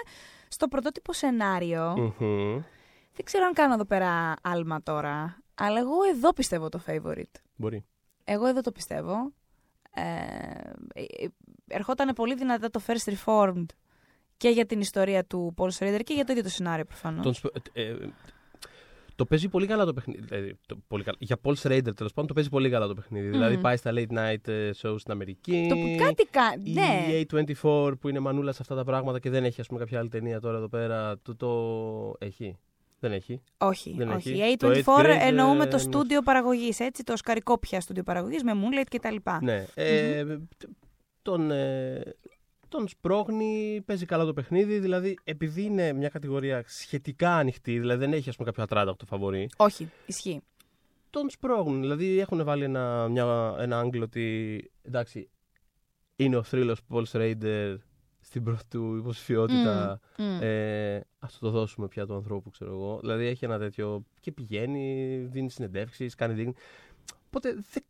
Στο 0.48 0.68
πρωτότυπο 0.68 1.12
σενάριο, 1.12 1.94
Μμμ. 1.96 2.52
δεν 3.14 3.24
ξέρω 3.24 3.44
αν 3.44 3.52
κάνω 3.52 3.74
εδώ 3.74 3.84
πέρα 3.84 4.34
άλμα 4.42 4.82
τώρα, 4.82 5.38
αλλά 5.54 5.78
εγώ 5.78 5.94
εδώ 6.14 6.32
πιστεύω 6.32 6.68
το 6.68 6.80
favorite. 6.86 7.40
Μπορεί. 7.56 7.84
Εγώ 8.24 8.46
εδώ 8.46 8.60
το 8.60 8.72
πιστεύω. 8.72 9.32
Ε, 9.90 10.02
ε, 10.94 11.26
ερχόταν 11.66 12.14
πολύ 12.14 12.34
δυνατά 12.34 12.70
το 12.70 12.80
First 12.86 13.12
Reformed 13.14 13.66
και 14.38 14.48
για 14.48 14.66
την 14.66 14.80
ιστορία 14.80 15.24
του 15.24 15.54
Paul 15.56 15.68
Schrader 15.78 16.00
και 16.04 16.14
για 16.14 16.24
το 16.24 16.30
ίδιο 16.32 16.42
το 16.44 16.48
σενάριο 16.48 16.84
προφανώς. 16.84 17.24
Τον 17.24 17.34
σπ- 17.34 17.56
ε, 17.72 17.82
ε, 17.82 17.96
το 19.16 19.24
παίζει 19.24 19.48
πολύ 19.48 19.66
καλά 19.66 19.84
το 19.84 19.92
παιχνίδι. 19.92 20.20
Δηλαδή, 20.20 20.58
το, 20.66 20.76
πολύ 20.88 21.02
καλά. 21.02 21.16
Για 21.20 21.36
Paul 21.42 21.54
Schrader 21.54 21.94
τέλος 21.96 22.12
πάντων 22.12 22.26
το 22.26 22.32
παίζει 22.34 22.48
πολύ 22.48 22.70
καλά 22.70 22.86
το 22.86 22.94
παιχνίδι. 22.94 23.28
Δηλαδή 23.28 23.58
πάει 23.58 23.76
στα 23.76 23.90
late 23.94 24.12
night 24.18 24.48
ε, 24.48 24.70
shows 24.82 24.94
στην 24.98 25.12
Αμερική. 25.12 25.66
Το 25.68 25.74
που 25.74 25.96
κάτι 26.04 26.24
κάνει. 26.30 26.70
Η 26.70 26.72
Ναι. 26.72 27.42
A24 27.62 27.92
που 28.00 28.08
είναι 28.08 28.18
μανούλα 28.18 28.52
σε 28.52 28.58
αυτά 28.62 28.74
τα 28.74 28.84
πράγματα 28.84 29.18
και 29.18 29.30
δεν 29.30 29.44
έχει 29.44 29.60
ας 29.60 29.66
πούμε 29.66 29.80
κάποια 29.80 29.98
άλλη 29.98 30.08
ταινία 30.08 30.40
τώρα 30.40 30.56
εδώ 30.56 30.68
πέρα. 30.68 31.18
Το, 31.22 31.36
το... 31.36 32.26
έχει. 32.26 32.56
Δεν 33.00 33.12
έχει. 33.12 33.40
Όχι, 33.58 33.94
Δεν 33.96 34.10
όχι. 34.10 34.30
έχει. 34.30 34.52
Η 34.52 34.56
Το 34.56 34.68
A24 34.68 34.72
eighth 34.74 35.00
grade, 35.00 35.16
εννοούμε 35.20 35.64
ε, 35.64 35.66
το 35.66 35.76
ναι. 35.76 35.82
στούντιο 35.82 36.22
παραγωγής, 36.22 36.80
έτσι. 36.80 37.02
Το 37.04 37.16
σκαρικόπια 37.16 37.80
στούντιο 37.80 38.02
παραγωγής 38.02 38.42
με 38.42 38.52
Moonlight 38.54 38.96
κτλ. 38.96 39.16
Ναι. 39.42 39.64
Ε, 39.74 40.24
τον, 41.22 41.50
ε, 41.50 42.02
τον 42.68 42.88
σπρώχνει, 42.88 43.82
παίζει 43.86 44.06
καλά 44.06 44.24
το 44.24 44.32
παιχνίδι. 44.32 44.78
Δηλαδή, 44.78 45.18
επειδή 45.24 45.62
είναι 45.62 45.92
μια 45.92 46.08
κατηγορία 46.08 46.64
σχετικά 46.66 47.36
ανοιχτή, 47.36 47.78
δηλαδή 47.78 47.98
δεν 47.98 48.12
έχει 48.12 48.28
ας 48.28 48.36
πούμε 48.36 48.48
κάποιο 48.48 48.62
ατράνταχτο 48.62 49.06
φαβορή, 49.06 49.48
Όχι, 49.56 49.90
ισχύει. 50.06 50.40
τον 51.10 51.30
σπρώχνουν. 51.30 51.80
Δηλαδή, 51.80 52.18
έχουν 52.18 52.44
βάλει 52.44 52.64
ένα, 52.64 53.08
μια, 53.08 53.54
ένα 53.58 53.78
άγγλο 53.78 54.04
ότι 54.04 54.70
εντάξει, 54.82 55.30
είναι 56.16 56.36
ο 56.36 56.42
θρύλος 56.42 56.80
Paul 56.90 57.04
Schrader 57.12 57.76
στην 58.20 58.42
πρώτη 58.44 58.64
του 58.70 58.96
υποψηφιότητα. 58.96 60.00
Μμ, 60.18 60.24
μμ. 60.24 60.38
Ε, 60.42 61.00
ας 61.18 61.38
το 61.38 61.50
δώσουμε 61.50 61.88
πια 61.88 62.06
του 62.06 62.14
ανθρώπου, 62.14 62.50
ξέρω 62.50 62.70
εγώ. 62.72 62.98
Δηλαδή 63.00 63.26
έχει 63.26 63.44
ένα 63.44 63.58
τέτοιο 63.58 64.04
και 64.20 64.32
πηγαίνει, 64.32 65.16
δίνει 65.30 65.50
συνεντεύξεις, 65.50 66.14
κάνει 66.14 66.34
δείχνει. 66.34 66.54
Οπότε 67.26 67.52
δεν, 67.52 67.84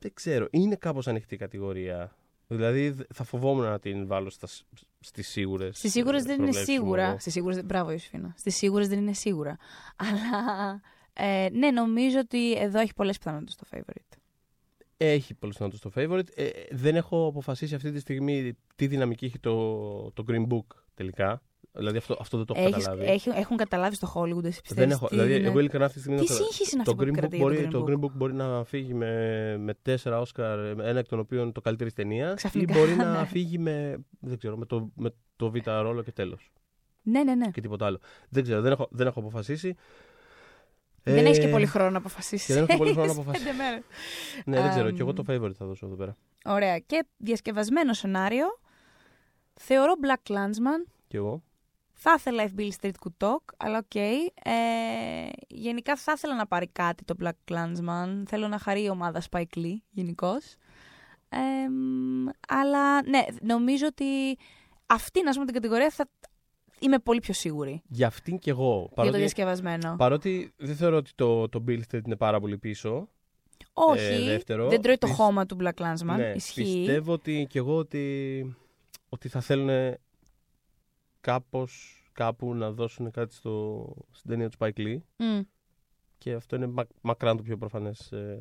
δεν 0.00 0.14
ξέρω. 0.14 0.46
Είναι 0.50 0.74
κάπως 0.76 1.06
ανοιχτή 1.08 1.34
η 1.34 1.38
κατηγορία. 1.38 2.16
Δηλαδή 2.46 2.90
δε- 2.90 3.04
θα 3.14 3.24
φοβόμουν 3.24 3.64
να 3.64 3.78
την 3.78 4.06
βάλω 4.06 4.30
στα, 4.30 4.46
στις 5.00 5.28
σίγουρες. 5.28 5.78
Στις 5.78 5.90
σίγουρες 5.92 6.20
ε, 6.22 6.24
δεν 6.24 6.34
είναι 6.34 6.42
προβλέψεις 6.44 6.74
μου 6.74 6.80
σίγουρα. 6.82 7.06
εγώ. 7.06 7.18
Στις 7.18 7.32
σίγουρες, 7.32 7.64
μπράβο, 7.64 7.90
Ιωσήφινα. 7.90 8.34
Στις 8.38 8.56
σίγουρες 8.56 8.88
δεν 8.88 8.98
είναι 8.98 9.12
σίγουρα. 9.12 9.56
Αλλά 10.06 10.80
ε, 11.12 11.48
ναι, 11.52 11.70
νομίζω 11.70 12.18
ότι 12.18 12.52
εδώ 12.52 12.80
έχει 12.80 12.94
πολλές 12.94 13.18
πιθανότητες 13.18 13.54
το 13.56 13.64
favorite. 13.70 14.16
Έχει 14.96 15.34
πολλές 15.34 15.56
πιθανότητες 15.56 15.92
το 15.92 16.00
favorite. 16.00 16.28
Ε, 16.34 16.48
δεν 16.70 16.96
έχω 16.96 17.26
αποφασίσει 17.26 17.74
αυτή 17.74 17.92
τη 17.92 17.98
στιγμή 18.00 18.56
τι 18.74 18.86
δυναμική 18.86 19.24
έχει 19.24 19.38
το, 19.38 20.10
το 20.12 20.24
Green 20.28 20.46
Book 20.46 20.64
τελικά. 20.94 21.42
Δηλαδή 21.76 21.96
αυτό, 21.98 22.16
αυτό 22.20 22.36
δεν 22.36 22.46
το 22.46 22.54
έχω 22.56 22.66
Έχεις, 22.68 22.84
καταλάβει. 22.84 23.10
έχει, 23.10 23.28
έχουν 23.34 23.56
καταλάβει 23.56 23.94
στο 23.94 24.12
Hollywood, 24.14 24.44
εσύ 24.44 24.60
πιστεύεις 24.60 24.74
δεν 24.74 24.90
έχω. 24.90 25.06
τι 25.08 25.14
Δηλαδή, 25.14 25.34
είναι- 25.34 25.48
εγώ 25.48 25.58
ειλικρινά 25.58 25.84
αυτή 25.84 25.96
τη 25.96 26.02
στιγμή 26.02 26.20
Τι 26.20 26.26
δεν 26.26 26.36
έχω- 26.36 26.44
σύγχυση 26.46 26.74
είναι 26.74 26.84
το 26.84 26.90
αυτή 26.90 27.04
που 27.04 27.10
Green, 27.10 27.14
Book 27.14 27.18
κρατεί 27.18 27.36
μπορεί, 27.36 27.68
το 27.68 27.78
το 27.78 27.84
Green 27.88 27.94
Book; 27.94 28.00
Green 28.00 28.04
Book 28.04 28.12
μπορεί 28.12 28.34
να 28.34 28.64
φύγει 28.64 28.94
με, 28.94 29.56
με 29.58 29.74
τέσσερα 29.82 30.20
Όσκαρ, 30.20 30.58
ένα 30.58 30.98
εκ 30.98 31.06
των 31.08 31.18
οποίων 31.18 31.52
το 31.52 31.60
καλύτερη 31.60 31.92
ταινία. 31.92 32.30
Ή 32.30 32.34
Ξαφνικά, 32.34 32.78
μπορεί 32.78 32.94
να 32.94 33.10
ναι. 33.20 33.26
φύγει 33.26 33.58
με, 33.58 33.96
δεν 34.20 34.38
ξέρω, 34.38 34.56
με, 34.56 34.64
το, 34.66 34.90
με 34.96 35.10
το 35.36 35.50
β' 35.50 35.66
ρόλο 35.66 36.02
και 36.02 36.12
τέλος. 36.12 36.50
Ναι, 37.02 37.22
ναι, 37.22 37.34
ναι. 37.34 37.50
Και 37.50 37.60
τίποτα 37.60 37.86
άλλο. 37.86 37.98
Δεν 38.28 38.42
ξέρω, 38.42 38.60
δεν 38.60 38.72
έχω, 38.72 38.88
δεν 38.90 39.06
έχω 39.06 39.20
αποφασίσει. 39.20 39.74
Δεν 41.02 41.16
Ε, 41.24 41.28
έχεις 41.28 41.38
και 41.38 41.48
πολύ 41.48 41.66
χρόνο 41.66 41.90
να 41.90 41.98
αποφασίσεις. 41.98 42.46
και 42.46 42.52
δεν 42.54 42.62
έχω 42.68 42.76
πολύ 42.78 42.92
χρόνο 42.92 43.06
να 43.06 43.12
αποφασίσω. 43.20 43.44
Πέντε 43.44 43.56
μέρες. 43.56 43.82
Ναι, 44.44 44.60
δεν 44.60 44.70
ξέρω. 44.70 44.86
Αμ. 44.88 44.94
Και 44.94 45.00
εγώ 45.00 45.12
το 45.12 45.24
Favourite 45.28 45.54
θα 45.56 45.66
δώσω 45.66 45.86
εδώ 45.86 45.94
πέρα. 45.94 46.16
Ωραία. 46.44 46.78
Και 46.78 47.04
διασκευασμένο 47.16 47.92
σενάριο. 47.92 48.46
Θεωρώ 49.54 49.92
BlacKkKlansman. 50.02 50.90
Και 51.08 51.16
εγώ. 51.16 51.42
Θα 51.98 52.14
ήθελα 52.18 52.44
If 52.48 52.60
Beale 52.60 52.68
Street 52.80 52.90
Could 52.90 53.26
Talk, 53.28 53.42
αλλά 53.56 53.78
οκ. 53.78 53.94
Ε, 53.94 54.20
γενικά 55.48 55.96
θα 55.96 56.12
ήθελα 56.16 56.34
να 56.34 56.46
πάρει 56.46 56.66
κάτι 56.68 57.04
το 57.04 57.14
BlacKkKlansman. 57.22 58.22
Θέλω 58.26 58.48
να 58.48 58.58
χαρεί 58.58 58.82
η 58.82 58.88
ομάδα 58.88 59.22
Spike 59.30 59.56
Lee 59.56 59.76
γενικώς. 59.90 60.54
Ε, 61.28 61.68
μ, 61.68 62.26
αλλά 62.48 63.02
ναι, 63.08 63.24
νομίζω 63.42 63.86
ότι 63.86 64.38
αυτή 64.86 65.22
να 65.22 65.30
πούμε 65.32 65.44
την 65.44 65.54
κατηγορία 65.54 65.90
θα 65.90 66.08
είμαι 66.80 66.98
πολύ 66.98 67.20
πιο 67.20 67.34
σίγουρη 67.34 67.82
Για 67.88 68.06
αυτήν 68.06 68.38
και 68.38 68.50
εγώ. 68.50 68.76
για 68.78 68.88
το 68.88 68.94
Παρότι, 68.94 69.18
διασκευασμένο. 69.18 69.94
παρότι 69.96 70.52
δεν 70.56 70.76
θεωρώ 70.76 70.96
ότι 70.96 71.10
το, 71.14 71.48
το 71.48 71.64
Bill 71.68 71.80
Street 71.90 72.04
είναι 72.06 72.16
πάρα 72.16 72.40
πολύ 72.40 72.58
πίσω. 72.58 73.08
Όχι, 73.72 74.04
ε, 74.04 74.24
δεύτερο, 74.24 74.68
δεν 74.68 74.80
τρώει 74.82 74.98
το 74.98 75.06
πις- 75.06 75.16
χώμα 75.16 75.46
του 75.46 75.56
Black 75.60 75.72
Clansman. 75.82 76.16
Ναι, 76.16 76.32
Ισχύει. 76.34 76.62
πιστεύω 76.62 77.12
ότι 77.12 77.46
και 77.50 77.58
εγώ 77.58 77.76
ότι, 77.76 78.56
ότι 79.08 79.28
θα 79.28 79.40
θέλουν 79.40 79.94
κάπως, 81.30 82.02
κάπου 82.12 82.54
να 82.54 82.70
δώσουν 82.70 83.10
κάτι 83.10 83.34
στο, 83.34 83.84
στην 84.10 84.30
ταινία 84.30 84.48
του 84.48 84.56
Spike 84.60 84.78
Lee 84.78 84.96
Μμ. 85.16 85.40
και 86.18 86.32
αυτό 86.32 86.56
είναι 86.56 86.66
μα, 86.66 86.84
μακράν 87.00 87.36
το 87.36 87.42
πιο 87.42 87.56
προφανές 87.56 88.12
ε, 88.12 88.38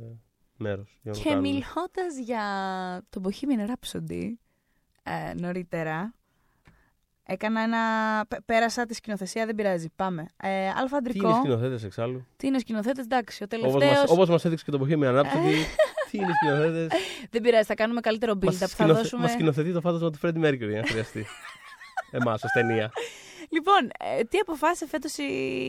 μέρος 0.57 0.99
για 1.01 1.11
να 1.11 1.17
το 1.17 1.23
Και 1.23 1.29
κάνουν. 1.29 1.43
μιλώντας 1.43 2.17
για 2.23 2.43
το 3.09 3.21
Bohemian 3.23 3.69
Rhapsody 3.69 4.29
ε, 5.03 5.33
νωρίτερα, 5.33 6.13
έκανα 7.23 7.61
ένα. 7.61 7.79
πέ- 8.27 8.41
Πέρασα 8.45 8.85
τη 8.85 8.93
σκηνοθεσία, 8.93 9.45
δεν 9.45 9.55
πειράζει. 9.55 9.89
Πάμε. 9.95 10.25
Ε, 10.41 10.67
αλφα 10.69 10.87
Τι 10.87 10.95
αντρικό. 10.95 11.27
είναι 11.27 11.37
σκηνοθέτες 11.37 11.83
εξάλλου; 11.83 12.25
Τι 12.37 12.47
είναι 12.47 12.59
σκηνοθέτες, 12.59 13.03
εντάξει. 13.05 13.43
Ο 13.43 13.45
Όπως 13.49 13.71
τελευταίο. 13.71 14.01
μας, 14.01 14.09
όπως 14.11 14.29
μας 14.29 14.45
έδειξε 14.45 14.65
και 14.65 14.71
το 14.71 14.79
Bohemian 14.85 15.19
Rhapsody, 15.19 15.55
τι 16.11 16.17
είναι 16.17 16.31
σκηνοθέτες; 16.41 16.87
Δεν 17.31 17.41
πειράζει, 17.41 17.65
θα 17.65 17.73
κάνουμε 17.75 17.99
καλύτερο 18.01 18.33
build-up. 18.33 18.43
μας, 18.45 18.57
Θα 18.57 18.67
σκηνοθε- 18.67 19.01
δώσουμε. 19.01 19.21
μας 19.21 19.31
σκηνοθετεί 19.31 19.73
το 19.73 19.81
φάντασμα 19.81 20.09
του 20.09 20.19
Freddie 20.21 20.43
Mercury, 20.45 20.73
αν 20.77 20.85
χρειαστεί. 20.85 21.25
Εμάς, 22.21 22.43
ως 22.43 22.51
ταινία. 22.51 22.91
Λοιπόν, 23.49 23.89
ε, 24.17 24.23
τι 24.23 24.37
αποφάσισε 24.37 24.87
φέτος 24.87 25.17
η, 25.17 25.23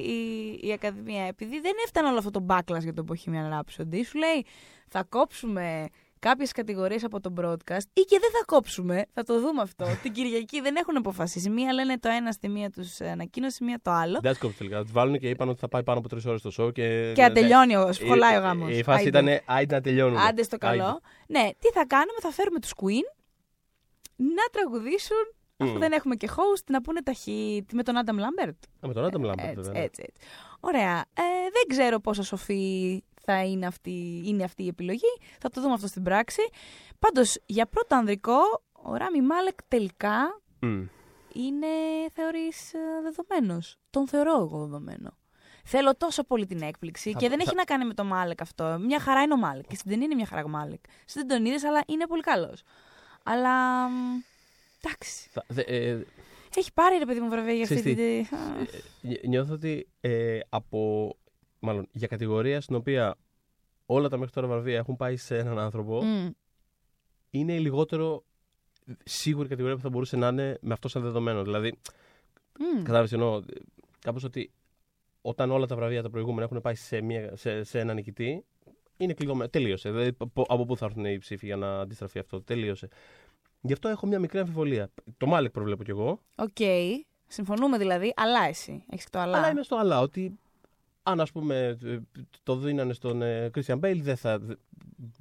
η, 0.07 0.67
η 0.69 0.73
Ακαδημία. 0.73 1.25
Επειδή 1.27 1.61
δεν 1.61 1.73
έφτανε 1.85 2.09
όλο 2.09 2.19
αυτό 2.19 2.31
το 2.31 2.47
backlash 2.49 2.81
για 2.83 2.93
τον 2.95 3.07
Bohemian 3.09 3.59
Rhapsody, 3.59 4.01
σου 4.07 4.19
λέει 4.19 4.45
θα 4.89 5.05
κόψουμε 5.09 5.87
κάποιες 6.19 6.53
κατηγορίες 6.53 7.05
από 7.05 7.21
το 7.21 7.33
broadcast 7.41 7.85
ή 7.93 8.01
και 8.01 8.19
δεν 8.21 8.31
θα 8.33 8.45
κόψουμε. 8.47 9.05
Θα 9.13 9.23
το 9.23 9.41
δούμε 9.41 9.63
αυτό. 9.63 9.87
Την 10.03 10.13
Κυριακή 10.13 10.61
δεν 10.61 10.77
έχουν 10.77 10.97
αποφασίσει. 10.97 11.51
Μία 11.51 11.73
λένε 11.73 11.99
το 11.99 12.09
ένα 12.09 12.33
στη 12.33 12.49
μία 12.49 12.71
τους 12.71 13.01
ανακοίνωση, 13.01 13.65
μία 13.65 13.79
το 13.83 13.91
άλλο. 13.91 14.19
Δεν 14.23 14.35
σκόψε 14.35 14.59
τελικά. 14.59 14.83
Τους 14.83 14.93
βάλουν 14.93 15.19
και 15.19 15.29
είπαν 15.29 15.49
ότι 15.49 15.59
θα 15.59 15.69
πάει 15.69 15.83
πάνω 15.83 15.99
από 15.99 16.09
τρεις 16.09 16.25
ώρες 16.27 16.43
το 16.43 16.51
show. 16.59 16.73
Και, 16.73 17.13
Και 17.15 17.23
να 17.23 17.33
τελειώνει, 17.33 17.77
ο, 17.77 17.89
Η- 17.89 17.93
σχολάει 17.93 18.37
ο 18.37 18.41
γάμος. 18.41 18.71
Η, 18.71 18.79
η 18.79 18.83
φάση 18.83 19.05
Άιντε. 19.05 19.19
ήταν 19.19 19.41
άιντε 19.45 19.75
να 19.75 19.81
τελειώνουμε. 19.81 20.23
Άντε 20.23 20.43
στο 20.43 20.57
καλό. 20.59 20.85
Άιντε. 20.85 21.01
Ναι, 21.27 21.49
τι 21.59 21.69
θα 21.69 21.87
κάνουμε, 21.87 22.19
θα 22.21 22.31
φέρουμε 22.31 22.59
τους 22.61 22.73
Queen 22.77 23.15
να 24.17 24.45
τραγουδήσουν, 24.53 25.35
αφού 25.57 25.73
Μμ. 25.73 25.79
δεν 25.79 25.93
έχουμε 25.93 26.15
και 26.15 26.29
host, 26.37 26.65
να 26.71 26.81
πούνε 26.81 27.03
τα 27.03 27.13
hit 27.25 27.65
με 27.73 27.83
τον 27.83 27.95
Adam 28.05 28.11
Lambert. 28.15 28.59
Α, 28.81 28.87
Με 28.87 28.93
τον 28.93 29.05
Άνταμ 29.05 29.23
Λάμπερτ, 29.23 29.49
Έτσι, 29.49 29.61
βέβαια. 29.63 29.83
έτσι, 29.83 30.03
έτσι. 30.07 30.27
Ωραία. 30.61 30.99
Ε, 31.15 31.23
δεν 31.53 31.63
ξέρω 31.69 32.01
πόσο 32.01 32.23
σοφή 32.23 33.03
θα 33.21 33.45
είναι 33.45 33.67
αυτή, 33.67 34.23
είναι 34.27 34.45
αυτή 34.45 34.63
η 34.63 34.69
επιλογή. 34.69 35.19
Θα 35.41 35.51
το 35.51 35.61
δούμε 35.61 35.73
αυτό 35.73 35.87
στην 35.87 36.03
πράξη. 36.03 36.43
Πάντως, 36.99 37.39
για 37.47 37.67
πρώτο 37.67 37.95
ανδρικό, 37.97 38.39
ο 38.73 38.95
Ράμι 38.97 39.23
Μάλεκ 39.23 39.59
τελικά 39.69 40.41
Μμ. 40.61 40.83
είναι, 41.33 41.67
θεωρείς, 42.13 42.75
ε, 42.75 42.79
δεδομένος. 43.03 43.77
Τον 43.91 44.09
θεωρώ 44.09 44.33
εγώ 44.41 44.59
δεδομένο. 44.59 45.17
Θέλω 45.69 45.97
τόσο 45.97 46.25
πολύ 46.25 46.47
την 46.47 46.63
έκπληξη 46.63 47.13
Θα- 47.13 47.19
και 47.19 47.29
δεν 47.29 47.39
θα- 47.39 47.45
έχει 47.47 47.55
να 47.55 47.65
κάνει 47.65 47.85
με 47.85 47.95
τον 47.95 48.07
Μάλεκ 48.07 48.41
αυτό. 48.41 48.79
Μια 48.81 49.01
χαρά 49.01 49.23
είναι 49.23 49.33
ο 49.33 49.37
Μάλεκ. 49.37 49.67
Και 49.67 49.75
στην 49.75 49.91
ταινία 49.91 50.05
είναι 50.07 50.15
μια 50.15 50.27
χαρά 50.27 50.45
ο 50.45 50.49
Μάλεκ. 50.49 50.81
Εσύ 51.07 51.19
δεν 51.19 51.27
τον 51.27 51.45
είδες, 51.45 51.65
αλλά 51.65 51.83
είναι 51.87 52.07
πολύ 52.07 52.23
καλός. 52.23 52.63
Αλλά. 53.25 53.55
Μ, 54.87 54.89
Εντάξει. 54.89 55.29
Θα- 55.31 55.45
δε- 55.49 55.63
ε, 55.63 56.05
Έχει 56.57 56.73
πάρει 56.73 56.99
ρε 56.99 57.05
παιδί 57.07 57.21
μου 57.21 57.29
βραβεία 57.29 57.53
για 57.55 57.63
αυτή 57.63 57.75
Ξέρεις 57.75 57.97
την. 57.97 58.37
ε, 58.39 59.09
νι- 59.09 59.27
Νιώθω 59.27 59.53
ότι 59.55 59.89
ε, 60.01 60.39
από. 60.49 61.11
Μάλλον 61.59 61.89
για 61.93 62.07
κατηγορία 62.07 62.61
στην 62.61 62.77
οποία 62.77 63.17
όλα 63.87 64.09
τα 64.09 64.17
μέχρι 64.17 64.33
τώρα 64.33 64.47
βραβεία 64.47 64.77
έχουν 64.79 64.97
πάει 64.97 65.17
σε 65.17 65.39
έναν 65.39 65.59
άνθρωπο, 65.59 66.03
Μμ. 66.05 66.29
είναι 67.31 67.53
η 67.55 67.59
λιγότερο 67.61 68.25
σίγουρη 69.05 69.49
κατηγορία 69.49 69.77
που 69.77 69.83
θα 69.83 69.89
μπορούσε 69.89 70.17
να 70.17 70.29
είναι 70.29 70.59
με 70.61 70.73
αυτό 70.73 70.89
σαν 70.89 71.03
δεδομένο. 71.03 71.43
Δηλαδή, 71.43 71.79
Μμ. 72.59 72.77
Κατάλαβες 72.83 73.13
εννοώ. 73.13 73.43
Κάπως 74.01 74.25
ότι 74.25 74.51
όταν 75.21 75.51
όλα 75.51 75.67
τα 75.67 75.77
βραβεία 75.77 76.03
τα 76.03 76.11
προηγούμενα 76.11 76.43
έχουν 76.45 76.61
πάει 76.61 76.75
σε, 76.75 77.01
μια, 77.01 77.37
σε, 77.37 77.63
σε 77.65 77.79
ένα 77.79 77.95
νικητή, 77.95 78.45
είναι 78.97 79.13
κλειδωμένο. 79.15 79.51
Τελείωσε. 79.51 79.91
Δηλαδή, 79.91 80.13
πο- 80.13 80.47
από 80.49 80.65
πού 80.65 80.77
θα 80.77 80.85
έρθουν 80.87 81.05
οι 81.05 81.19
ψήφοι 81.19 81.47
για 81.47 81.57
να 81.57 81.81
αντιστραφεί 81.81 82.19
αυτό; 82.19 82.43
Τελείωσε. 82.43 82.89
Γι' 83.67 83.73
αυτό 83.73 83.89
έχω 83.89 84.07
μια 84.07 84.19
μικρή 84.19 84.39
αμφιβολία. 84.39 84.91
Τον 85.17 85.27
Malek 85.27 85.51
προβλέπω 85.51 85.83
κι 85.85 85.91
εγώ. 85.91 86.21
Οκ. 86.35 86.57
Συμφωνούμε 87.27 87.79
δηλαδή, 87.79 88.13
αλλά 88.17 88.45
εσύ. 88.45 88.85
Έχεις 88.91 89.11
το 89.11 89.19
αλλά. 89.19 89.37
Αλλά 89.39 89.51
είμαι 89.51 89.63
στο 89.63 89.77
αλλά 89.77 90.01
ότι 90.01 90.39
αν 91.03 91.21
ας 91.21 91.33
πούμε 91.33 91.79
ε, 91.85 91.99
το 92.43 92.57
δίνανε 92.57 92.93
στον 92.93 93.23
ε, 93.23 93.51
Christian 93.55 93.75
Bale 93.81 93.99
δεν 94.03 94.17
θα. 94.17 94.39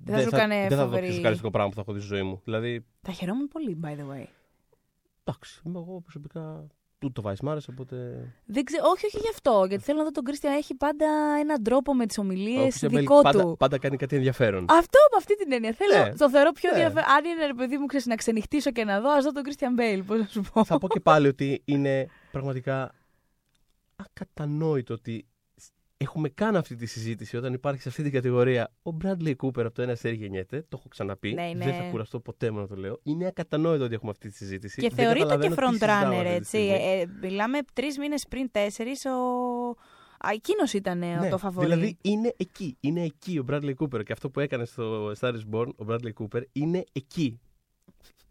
Δεν 0.03 0.21
σου 0.21 0.27
έκανε 0.35 0.55
δεν 0.67 0.69
θα 0.69 0.75
δω 0.75 0.81
το 0.81 0.85
φοβερή- 0.85 1.05
πιο 1.05 1.15
σοκαριστικό 1.15 1.49
πράγμα 1.51 1.69
που 1.69 1.75
θα 1.75 1.81
έχω 1.81 1.93
δει 1.93 1.99
στη 1.99 2.07
ζωή 2.07 2.23
μου. 2.23 2.41
Δηλαδή, 2.43 2.85
Θα 3.01 3.11
χαιρόμουν 3.11 3.47
πολύ, 3.47 3.79
by 3.83 3.87
the 3.87 3.89
way. 4.13 4.25
εντάξει, 5.23 5.61
είμαι 5.65 5.79
εγώ 5.79 5.99
προσωπικά. 6.01 6.67
Του 6.99 7.11
το 7.11 7.21
Vice 7.25 7.39
μ' 7.41 7.49
άρεσε, 7.49 7.71
οπότε. 7.71 7.95
Δεν 8.45 8.63
ξέ... 8.63 8.77
Όχι, 8.93 9.05
όχι 9.05 9.17
γι' 9.19 9.29
αυτό. 9.29 9.65
Γιατί 9.67 9.83
θέλω 9.83 9.97
να 9.97 10.03
δω 10.03 10.11
τον 10.11 10.23
Christian 10.23 10.53
έχει 10.55 10.75
πάντα 10.75 11.05
έναν 11.39 11.63
τρόπο 11.63 11.93
με 11.95 12.05
τις 12.05 12.17
ομιλίες 12.17 12.83
ο 12.83 12.87
Christian 12.87 12.91
Bale 12.93 12.97
δικό 12.99 13.21
πάντα, 13.21 13.41
του. 13.41 13.55
πάντα 13.59 13.77
κάνει 13.79 13.97
κάτι 13.97 14.15
ενδιαφέρον. 14.15 14.65
Αυτό 14.69 14.99
με 15.11 15.17
αυτή 15.17 15.35
την 15.35 15.51
έννοια. 15.51 15.73
Θέλω. 15.73 16.03
Ναι. 16.03 16.15
Το 16.15 16.29
θεωρώ 16.29 16.51
πιο 16.51 16.69
Ναι. 16.71 16.77
ενδιαφέρον. 16.77 17.09
Αν 17.17 17.25
είναι 17.25 17.45
ρε 17.45 17.53
παιδί 17.53 17.77
μου, 17.77 17.85
ξέρεις 17.85 18.05
να 18.05 18.15
ξενυχτήσω 18.15 18.71
και 18.71 18.83
να 18.83 19.01
δω, 19.01 19.09
ας 19.11 19.23
δω 19.23 19.31
τον 19.31 19.43
Κρίστιαν 19.43 19.73
Μπέιλ. 19.73 20.03
Πώς 20.03 20.19
να 20.19 20.25
σου 20.25 20.41
πω. 20.53 20.65
θα 20.65 20.77
πω 20.77 20.87
και 20.87 20.99
πάλι 20.99 21.27
ότι 21.27 21.61
είναι 21.65 22.07
πραγματικά 22.31 22.91
ακατανόητο 23.95 24.93
ότι 24.93 25.25
έχουμε 26.05 26.29
κάνει 26.29 26.57
αυτή 26.57 26.75
τη 26.75 26.85
συζήτηση 26.85 27.37
όταν 27.37 27.53
υπάρχει 27.53 27.81
σε 27.81 27.89
αυτή 27.89 28.03
την 28.03 28.11
κατηγορία. 28.11 28.71
Ο 28.83 28.91
Bradley 29.03 29.33
Cooper 29.35 29.59
από 29.65 29.71
το 29.71 29.81
ένα 29.81 29.91
αστέρι 29.91 30.15
γεννιέται. 30.15 30.61
Το 30.61 30.75
έχω 30.79 30.87
ξαναπεί. 30.87 31.33
Ναι, 31.33 31.49
είναι- 31.49 31.65
Δεν 31.65 31.73
θα 31.73 31.83
κουραστώ 31.89 32.19
ποτέ 32.19 32.51
μου 32.51 32.59
να 32.59 32.67
το 32.67 32.75
λέω. 32.75 32.99
Είναι 33.03 33.25
ακατανόητο 33.25 33.83
ότι 33.83 33.93
έχουμε 33.93 34.11
αυτή 34.11 34.29
τη 34.29 34.35
συζήτηση. 34.35 34.81
Και 34.81 34.87
Δεν 34.89 34.97
θεωρείται 34.97 35.17
και 35.17 35.23
καταλαβαίνω 35.23 35.55
τι 35.55 35.61
front 35.61 35.67
συζητάμε 35.69 36.15
runner, 36.15 36.17
αυτή 36.17 36.29
τη 36.29 36.35
έτσι. 36.35 36.47
στιγμή. 36.47 36.69
Ε, 36.69 36.99
ε, 37.01 37.05
μιλάμε 37.21 37.59
τρεις 37.73 37.97
μήνες 37.97 38.25
πριν, 38.29 38.51
τέσσερις, 38.51 39.05
ο. 39.05 39.11
Εκείνος 40.33 40.73
ήταν 40.73 41.01
ε, 41.01 41.15
Ναι, 41.15 41.29
το 41.29 41.37
φαβορή. 41.37 41.67
Δηλαδή 41.67 41.97
είναι 42.01 42.33
εκεί. 42.37 42.77
Είναι 42.79 43.03
εκεί 43.03 43.37
ο 43.39 43.45
Bradley 43.49 43.73
Cooper. 43.79 44.03
Και 44.05 44.11
αυτό 44.11 44.29
που 44.29 44.39
έκανε 44.39 44.65
στο 44.65 45.11
Star 45.19 45.33
is 45.33 45.55
Born, 45.55 45.67
ο 45.67 45.85
Bradley 45.89 46.11
Cooper, 46.23 46.41
είναι 46.51 46.83
εκεί. 46.91 47.39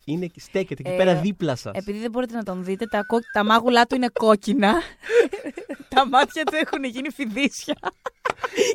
Είναι, 0.04 0.24
εκεί, 0.24 0.40
στέκεται 0.40 0.82
εκεί 0.86 0.94
Ε, 0.94 0.96
πέρα 0.96 1.14
δίπλα 1.14 1.56
σας. 1.56 1.72
Επειδή 1.74 1.98
δεν 1.98 2.10
μπορείτε 2.10 2.36
να 2.36 2.42
τον 2.42 2.64
δείτε, 2.64 2.86
τα, 2.86 3.02
κο- 3.06 3.18
τα 3.32 3.44
μάγουλά 3.44 3.84
του 3.86 3.94
είναι 3.94 4.08
κόκκινα. 4.12 4.74
τα 5.94 6.08
μάτια 6.08 6.44
του 6.44 6.54
έχουν 6.56 6.84
γίνει 6.84 7.10
φιδίσια. 7.10 7.74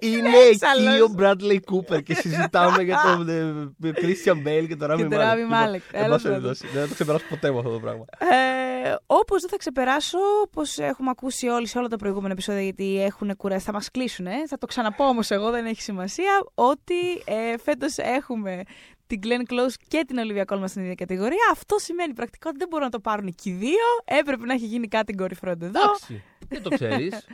Είναι 0.01 0.29
εκεί 0.37 0.47
έξαλλος. 0.63 1.01
ο 1.01 1.13
Bradley 1.19 1.59
Cooper 1.71 2.03
και 2.03 2.13
συζητάμε 2.13 2.83
για 2.83 2.97
τον 3.03 3.29
ε, 3.29 3.91
Christian 3.95 4.47
Bale 4.47 4.65
και 4.67 4.75
τον 4.75 4.91
Rami 4.91 4.95
Και 4.97 5.03
τον 5.03 5.11
Malek. 5.19 5.33
Rami 5.33 5.37
Λοιπόν, 5.37 5.51
Malek. 5.51 5.81
εν 5.91 6.03
Έλα 6.03 6.09
πάση 6.09 6.23
τώρα. 6.23 6.35
περιπτώσει, 6.35 6.67
Δεν 6.73 6.81
θα 6.81 6.87
το 6.87 6.93
ξεπεράσω 6.93 7.25
ποτέ 7.29 7.51
με 7.51 7.57
αυτό 7.57 7.69
το 7.69 7.79
πράγμα. 7.79 8.05
Ε, 8.19 8.95
Όπως 9.05 9.41
δεν 9.41 9.49
θα 9.49 9.57
ξεπεράσω, 9.57 10.17
όπως 10.43 10.77
έχουμε 10.77 11.09
ακούσει 11.09 11.47
όλοι 11.47 11.67
σε 11.67 11.77
όλα 11.77 11.87
τα 11.87 11.95
προηγούμενα 11.95 12.31
επεισόδια, 12.33 12.61
γιατί 12.61 13.01
έχουν 13.03 13.35
κουράσει, 13.35 13.65
θα 13.65 13.71
μας 13.73 13.91
κλείσουν. 13.91 14.25
Ε. 14.27 14.47
Θα 14.47 14.57
το 14.57 14.65
ξαναπώ 14.65 15.03
όμως 15.07 15.29
εγώ, 15.31 15.49
δεν 15.51 15.65
έχει 15.65 15.81
σημασία, 15.81 16.43
ότι 16.53 16.95
ε, 17.25 17.57
φέτος 17.63 17.97
έχουμε 17.97 18.61
την 19.09 19.19
Glenn 19.23 19.51
Close 19.53 19.73
και 19.87 20.03
την 20.07 20.17
Olivia 20.19 20.45
Colman 20.53 20.63
στην 20.67 20.81
ίδια 20.81 20.95
κατηγορία. 20.95 21.49
Αυτό 21.51 21.77
σημαίνει 21.79 22.13
πρακτικά 22.13 22.49
ότι 22.49 22.57
δεν 22.57 22.67
μπορούν 22.67 22.85
να 22.85 22.91
το 22.91 22.99
πάρουν 22.99 23.33
και 23.35 23.49
οι 23.49 23.53
δύο. 23.53 23.87
Έπρεπε 24.05 24.45
να 24.45 24.53
έχει 24.53 24.65
γίνει 24.65 24.87
κάτι 24.87 25.13
κορυφρόντ 25.13 25.63
εδώ. 25.63 25.81
Εντάξει. 25.81 26.23
Δεν 26.49 26.61
το 26.61 26.69
ξέρεις. 26.69 27.13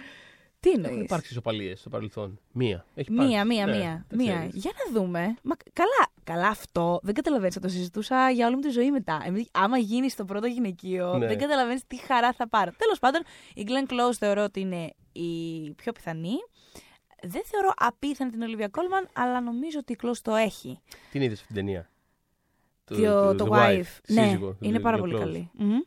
Τι 0.59 0.71
Έχουν 0.71 0.83
εννοεί. 0.85 1.01
υπάρξει 1.03 1.31
ισοπαλίες 1.31 1.79
στο 1.79 1.89
παρελθόν. 1.89 2.39
Μία. 2.51 2.85
Έχει 2.95 3.11
Μία, 3.11 3.25
υπάρξει. 3.27 3.47
μία, 3.47 3.65
Ναι, 3.65 3.77
μία. 3.77 4.05
δεν 4.09 4.19
μία. 4.19 4.33
ξέρεις. 4.35 4.55
Για 4.55 4.71
να 4.85 4.99
δούμε. 4.99 5.35
Μα, 5.43 5.55
καλά, 5.73 6.07
καλά 6.23 6.47
αυτό. 6.47 6.99
Δεν 7.03 7.13
καταλαβαίνεις. 7.13 7.53
Θα 7.53 7.59
το 7.59 7.67
συζητούσα 7.67 8.29
για 8.29 8.45
όλη 8.47 8.55
μου 8.55 8.61
τη 8.61 8.69
ζωή 8.69 8.91
μετά. 8.91 9.21
Εμείς, 9.25 9.47
άμα 9.51 9.77
γίνει 9.77 10.09
στο 10.09 10.25
πρώτο 10.25 10.47
γυναικείο, 10.47 11.17
Ναι. 11.17 11.27
δεν 11.27 11.37
καταλαβαίνεις 11.37 11.81
τι 11.87 11.95
χαρά 11.97 12.31
θα 12.33 12.47
πάρω. 12.49 12.71
Τέλος 12.77 12.99
πάντων, 12.99 13.21
η 13.55 13.63
Glenn 13.67 13.91
Close 13.91 14.13
θεωρώ 14.19 14.43
ότι 14.43 14.59
είναι 14.59 14.93
η 15.11 15.71
πιο 15.75 15.91
πιθανή. 15.91 16.35
Δεν 17.27 17.41
θεωρώ 17.45 17.71
απίθανη 17.75 18.31
την 18.31 18.41
Olivia 18.43 18.63
Colman, 18.65 19.07
αλλά 19.13 19.41
νομίζω 19.41 19.79
ότι 19.79 19.93
η 19.93 19.97
Close 20.03 20.17
το 20.21 20.35
έχει. 20.35 20.79
Την 21.11 21.21
είδες 21.21 21.41
αυτή 21.41 21.53
την 21.53 21.55
ταινία; 21.65 21.89
Το, 22.85 22.95
το- 22.95 23.35
το, 23.35 23.45
The 23.45 23.57
wife. 23.57 23.99
Ναι, 24.07 24.23
σύζυγο 24.23 24.49
του 24.51 24.57
είναι 24.65 24.79
πάρα 24.79 24.97
Glenn 24.97 24.99
πολύ 24.99 25.15
Close. 25.15 25.19
καλή. 25.19 25.49
Μμμ. 25.53 25.79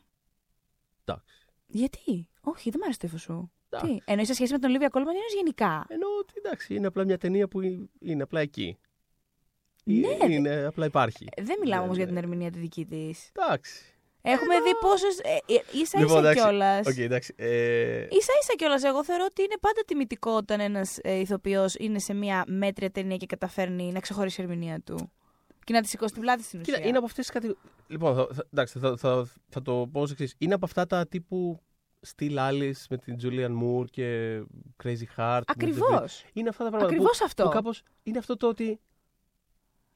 Εντάξει. 1.05 1.47
Γιατί; 1.67 2.29
Όχι, 2.41 2.71
δεν 2.71 2.75
μου 2.79 2.85
αρέσει 2.85 2.99
το 2.99 3.07
ύφος 3.07 3.21
σου. 3.21 3.53
Εντάξει. 3.71 3.95
Τι, 3.95 4.03
εννοείς 4.05 4.27
σε 4.29 4.35
σχέση 4.35 4.53
με 4.53 4.59
την 4.59 4.69
Olivia 4.69 4.85
Colman 4.91 4.97
ή 4.97 5.17
εννοείς 5.17 5.35
γενικά; 5.35 5.87
Εννοώ 5.89 6.09
ότι 6.21 6.33
εντάξει, 6.37 6.75
είναι 6.75 6.87
απλά 6.87 7.05
μια 7.05 7.19
ταινία 7.19 7.49
που 7.49 7.61
είναι 8.01 8.23
απλά 8.23 8.41
εκεί. 8.41 8.79
Ναι, 9.85 10.09
Ε, 10.21 10.33
Είναι, 10.33 10.65
απλά 10.65 10.87
υπάρχει. 10.87 11.27
Δεν 11.37 11.57
μιλάμε 11.61 11.77
Ναι, 11.81 11.85
όμως 11.85 11.97
για 11.97 12.05
ναι. 12.07 12.11
την 12.13 12.21
ερμηνεία 12.23 12.51
τη 12.51 12.59
δική 12.59 12.85
της. 12.87 13.31
Εντάξει. 13.33 13.98
Έχουμε 14.33 14.61
δει 14.61 14.75
πόσες. 14.81 15.19
Ε, 15.19 15.39
ίσα 15.47 15.83
ίσα 15.83 15.99
Λοιπόν, 15.99 16.19
εντάξει. 16.19 16.43
κιόλας. 16.43 16.87
Οκ, 16.87 16.97
εντάξει. 16.97 17.35
Ε, 17.37 18.07
Ίσα 18.11 18.33
ίσα 18.33 18.55
κιόλας, 18.57 18.83
εγώ 18.83 19.05
θεωρώ 19.05 19.25
ότι 19.29 19.43
είναι 19.43 19.57
πάντα 19.61 19.83
τιμητικό 19.87 20.31
όταν 20.31 20.61
ένας 20.61 20.99
ε, 21.03 21.15
ηθοποιός 21.19 21.75
είναι 21.75 21.99
σε 21.99 22.15
μια 22.15 22.45
μέτρια 22.47 22.91
ταινία 22.91 23.17
και 23.17 23.27
καταφέρνει 23.27 23.93
να 23.93 24.01
ξεχωρίσει 24.01 24.41
η 24.41 24.45
ερμηνεία 24.45 24.81
του. 24.81 25.13
Και 25.65 25.73
να 25.73 25.81
τη 25.81 25.89
σηκώσει 25.89 26.13
στην 26.13 26.23
πλάτη 26.23 26.43
στην 26.43 26.61
ουσία. 26.61 26.75
Κοίτα, 26.75 26.89
είναι 26.89 26.97
από 26.97 27.07
αυτές 27.07 27.25
τις 27.25 27.35
κατηγορίες. 27.35 27.63
Λοιπόν, 27.87 28.15
θα, 28.15 28.29
θα, 28.35 28.47
εντάξει, 28.53 28.79
θα, 28.79 28.97
θα, 28.97 29.29
θα 29.49 29.63
το 29.63 29.89
πω 29.93 30.01
ως 30.01 30.11
εξής. 30.11 30.35
Είναι 30.39 30.55
από 30.55 30.65
αυτά 30.65 30.87
τα 30.87 31.07
τύπου 31.07 31.61
Still 32.07 32.37
Alice 32.37 32.83
με 32.91 32.97
την 32.97 33.17
Julianne 33.23 33.51
Moore 33.63 33.85
και 33.91 34.39
Crazy 34.85 35.05
Heart. 35.17 35.41
Ακριβώς. 35.47 36.25
Είναι 36.33 36.49
αυτά 36.49 36.65
τα 36.65 36.71
πράγματα. 36.71 36.95
Ακριβώς 36.95 37.19
που, 37.19 37.25
αυτό. 37.25 37.45
Που 37.45 37.51
κάπως 37.51 37.83
είναι 38.03 38.19
αυτό 38.19 38.37
το 38.37 38.49
ότι 38.49 38.81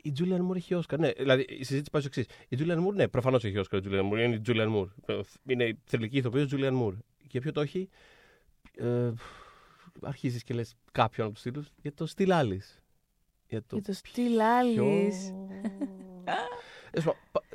η 0.02 0.12
Julian 0.18 0.48
Moore 0.50 0.56
έχει 0.56 0.74
Όσκαρ. 0.74 0.98
Ναι, 0.98 1.10
δηλαδή 1.10 1.42
η 1.48 1.64
συζήτηση 1.64 1.90
πάει 1.90 2.02
στο 2.02 2.10
εξής. 2.14 2.36
Η 2.48 2.56
Julian 2.60 2.86
Moore, 2.86 2.94
ναι, 2.94 3.08
προφανώς 3.08 3.44
έχει 3.44 3.58
Όσκαρ 3.58 3.80
η 3.80 3.88
Julian 3.90 4.00
Moore. 4.12 4.18
Είναι 4.24 4.34
η 4.34 4.42
Julian 4.46 4.74
Moore. 4.76 5.20
Είναι 5.46 5.64
η 5.64 5.78
θρηλυκή 5.84 6.16
ηθοποιός 6.16 6.48
Julian 6.54 6.82
Moore. 6.82 6.96
Και 7.26 7.40
ποιο 7.40 7.52
το 7.52 7.60
έχει; 7.60 7.88
Ε, 8.76 9.10
Αρχίζεις 10.02 10.42
και 10.42 10.54
λες 10.54 10.74
κάποιον 10.92 11.26
από 11.26 11.34
τους 11.34 11.42
τίτλους 11.44 11.68
για 11.82 11.92
το 11.94 12.06
Still 12.16 12.28
Alice. 12.28 12.78
Για 13.48 13.60
το 13.66 13.76
Για 13.76 13.82
το 13.84 13.92
στυλ 13.92 14.40
άλλη. 14.40 15.12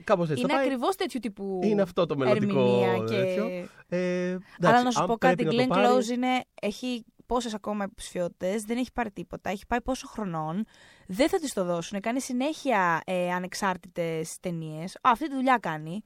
Κάπως 0.04 0.30
έτσι. 0.30 0.42
Είναι 0.42 0.52
θα 0.52 0.56
πάει- 0.58 0.66
ακριβώς 0.66 0.96
τέτοιου 0.96 1.20
τύπου 1.20 1.60
Είναι 1.64 1.82
αυτό 1.82 2.06
το 2.06 2.18
μελλοντικό 2.18 2.60
ερμηνεία. 2.60 2.98
Και... 2.98 3.16
τέτοιο. 3.16 3.46
Ε, 3.88 4.30
εντάξει, 4.30 4.40
Αλλά 4.62 4.84
να 4.84 4.92
σου 4.92 5.02
αν 5.02 5.08
πω 5.08 5.18
κάτι, 5.18 5.42
η 5.42 5.46
πρέπει 5.46 5.56
να 5.56 5.64
Glenn 5.64 5.68
το 5.68 5.74
πάρει- 5.74 5.88
Close 6.06 6.10
είναι, 6.16 6.44
έχει 6.62 7.06
πόσες 7.28 7.54
ακόμα 7.54 7.84
υποψηφιότητες, 7.84 8.64
δεν 8.64 8.78
έχει 8.78 8.92
πάρει 8.94 9.12
τίποτα, 9.12 9.50
έχει 9.50 9.66
πάει 9.68 9.82
πόσο 9.82 10.08
χρονών. 10.08 10.66
Δεν 11.08 11.30
θα 11.30 11.40
της 11.40 11.54
το 11.54 11.64
δώσουν. 11.66 12.00
Κάνει 12.00 12.22
συνέχεια 12.22 13.02
ε, 13.06 13.32
ανεξάρτητες 13.34 14.40
ταινίες. 14.40 14.98
Αυτή 15.02 15.28
τη 15.30 15.36
δουλειά 15.36 15.58
κάνει. 15.58 16.04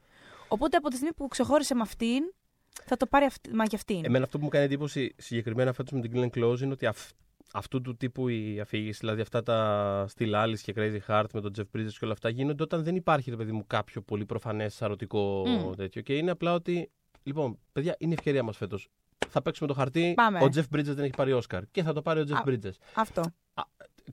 Οπότε 0.47 0.77
από 0.77 0.87
τη 0.89 0.95
στιγμή 0.95 1.13
που 1.13 1.27
ξεχώρισε 1.27 1.75
με 1.75 1.81
αυτήν, 1.81 2.23
θα 2.85 2.97
το 2.97 3.05
πάρει 3.07 3.25
αυτή, 3.25 3.53
μα 3.53 3.65
και 3.65 3.75
αυτήν. 3.75 4.05
Εμένα 4.05 4.23
αυτό 4.23 4.37
που 4.37 4.43
μου 4.43 4.49
κάνει 4.49 4.65
εντύπωση 4.65 5.13
συγκεκριμένα 5.17 5.73
φέτος 5.73 5.91
με 5.91 6.01
την 6.07 6.11
Glenn 6.15 6.37
Close 6.37 6.59
είναι 6.61 6.71
ότι 6.73 6.85
αυ- 6.85 7.11
αυτού 7.53 7.81
του 7.81 7.97
τύπου 7.97 8.27
η 8.27 8.59
αφήγηση, 8.59 8.99
δηλαδή 8.99 9.21
αυτά 9.21 9.43
τα 9.43 10.07
Still 10.17 10.33
Alice 10.43 10.59
και 10.61 10.73
Crazy 10.75 10.99
Heart 11.07 11.25
με 11.33 11.41
τον 11.41 11.53
Jeff 11.57 11.77
Bridges 11.77 11.91
και 11.91 12.03
όλα 12.05 12.13
αυτά 12.13 12.29
γίνονται 12.29 12.63
όταν 12.63 12.83
δεν 12.83 12.95
υπάρχει, 12.95 13.29
ρε 13.29 13.35
παιδί 13.35 13.51
μου, 13.51 13.63
κάποιο 13.67 14.01
πολύ 14.01 14.25
προφανές 14.25 14.73
σαρωτικό 14.73 15.43
Μμ. 15.47 15.71
τέτοιο. 15.75 16.01
Και 16.01 16.17
είναι 16.17 16.31
απλά 16.31 16.53
ότι, 16.53 16.91
λοιπόν, 17.23 17.59
παιδιά, 17.71 17.95
είναι 17.99 18.11
η 18.11 18.13
ευκαιρία 18.13 18.43
μας 18.43 18.57
φέτος. 18.57 18.89
Θα 19.29 19.41
παίξουμε 19.41 19.67
το 19.69 19.73
χαρτί. 19.75 20.13
Πάμε. 20.15 20.39
Ο 20.39 20.47
Jeff 20.55 20.75
Bridges 20.75 20.83
δεν 20.83 20.99
έχει 21.03 21.13
πάρει 21.17 21.31
Όσκαρ. 21.33 21.63
Και 21.71 21.83
θα 21.83 21.93
το 21.93 22.01
πάρει 22.01 22.19
ο 22.19 22.23
Jeff 22.27 22.33
Α, 22.35 22.41
Bridges. 22.45 22.71
Αυτό. 22.93 23.23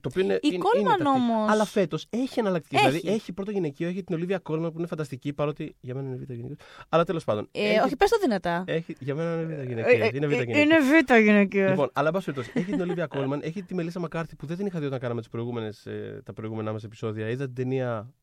Το 0.01 0.09
οποίο 0.11 0.23
είναι, 0.23 0.33
Η 0.33 0.39
είναι, 0.43 0.57
Coleman 0.63 0.79
είναι 0.79 0.87
τακτική. 0.89 1.09
όμως- 1.09 1.49
Αλλά 1.51 1.65
φέτος 1.65 2.05
έχει 2.09 2.39
εναλλακτικέ. 2.39 2.75
Έχει. 2.75 2.85
Δηλαδή 2.89 3.07
έχει 3.15 3.33
πρώτο 3.33 3.51
γυναικείο, 3.51 3.87
έχει 3.87 4.03
την 4.03 4.17
Olivia 4.19 4.33
Colman 4.35 4.69
που 4.71 4.77
είναι 4.77 4.87
φανταστική, 4.87 5.33
παρότι 5.33 5.75
για 5.79 5.95
μένα 5.95 6.07
είναι 6.07 6.15
β' 6.15 6.31
γυναικείο. 6.31 6.55
Αλλά 6.89 7.03
τέλος 7.03 7.23
πάντων. 7.23 7.47
Ε, 7.51 7.69
έχει, 7.69 7.79
όχι, 7.79 7.95
πες 7.95 8.09
το 8.09 8.17
δυνατά. 8.21 8.63
έχει, 8.67 8.95
για 8.99 9.15
μένα 9.15 9.41
είναι 9.41 9.45
β' 9.55 9.59
Ε, 9.59 9.63
γυναικείο. 9.63 10.03
ε, 10.05 10.09
Είναι 10.13 10.27
β' 10.27 10.31
ε, 10.31 10.35
γυναικείο. 10.35 10.61
Είναι 10.61 10.75
β' 10.79 11.13
γυναικείο. 11.21 11.69
Λοιπόν, 11.69 11.89
αλλά 11.93 12.07
εν 12.07 12.13
πάση 12.13 12.31
περιπτώσει, 12.31 12.59
έχει 12.59 12.71
την 12.75 12.85
Olivia 12.95 13.07
Colman, 13.07 13.39
έχει 13.43 13.63
τη 13.63 13.75
Μελίσσα 13.75 13.99
Μακάρθη 13.99 14.35
που 14.35 14.45
δεν 14.45 14.57
την 14.57 14.65
είχα 14.65 14.79
δει 14.79 14.85
όταν 14.85 14.99
κάναμε 14.99 15.19
τις 15.19 15.29
προηγούμενες, 15.29 15.85
ε, 15.85 16.21
τα 16.25 16.33
προηγούμενά 16.33 16.71
μας 16.71 16.83
επεισόδια. 16.83 17.29
Είδα 17.29 17.45
την 17.45 17.53
ταινία. 17.55 18.13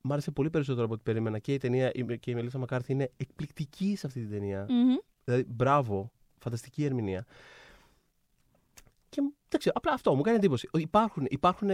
Μ' 0.00 0.12
άρεσε 0.12 0.30
πολύ 0.30 0.50
περισσότερο 0.50 0.84
από 0.84 0.94
ό,τι 0.94 1.02
περίμενα 1.02 1.38
και 1.38 1.52
η 1.52 1.58
ταινία 1.58 1.90
η- 1.94 2.18
και 2.18 2.30
η 2.30 2.34
Μελίσσα 2.34 2.58
Μακάρθη 2.58 2.92
είναι 2.92 3.10
εκπληκτική 3.16 3.96
σε 3.96 4.06
αυτή 4.06 4.20
την 4.20 4.30
ταινία. 4.30 4.66
Μμμ. 4.68 4.94
Δηλαδή, 5.24 5.44
μπράβο, 5.48 6.12
φανταστική 6.46 6.84
ερμηνεία. 6.84 7.24
Και 9.08 9.22
δεν 9.48 9.58
ξέρω, 9.60 9.74
απλά 9.78 9.92
αυτό 9.92 10.14
μου 10.14 10.22
κάνει 10.22 10.36
εντύπωση. 10.36 10.68
ότι 10.72 10.82
Υπάρχουν, 10.82 11.26
υπάρχουν, 11.28 11.68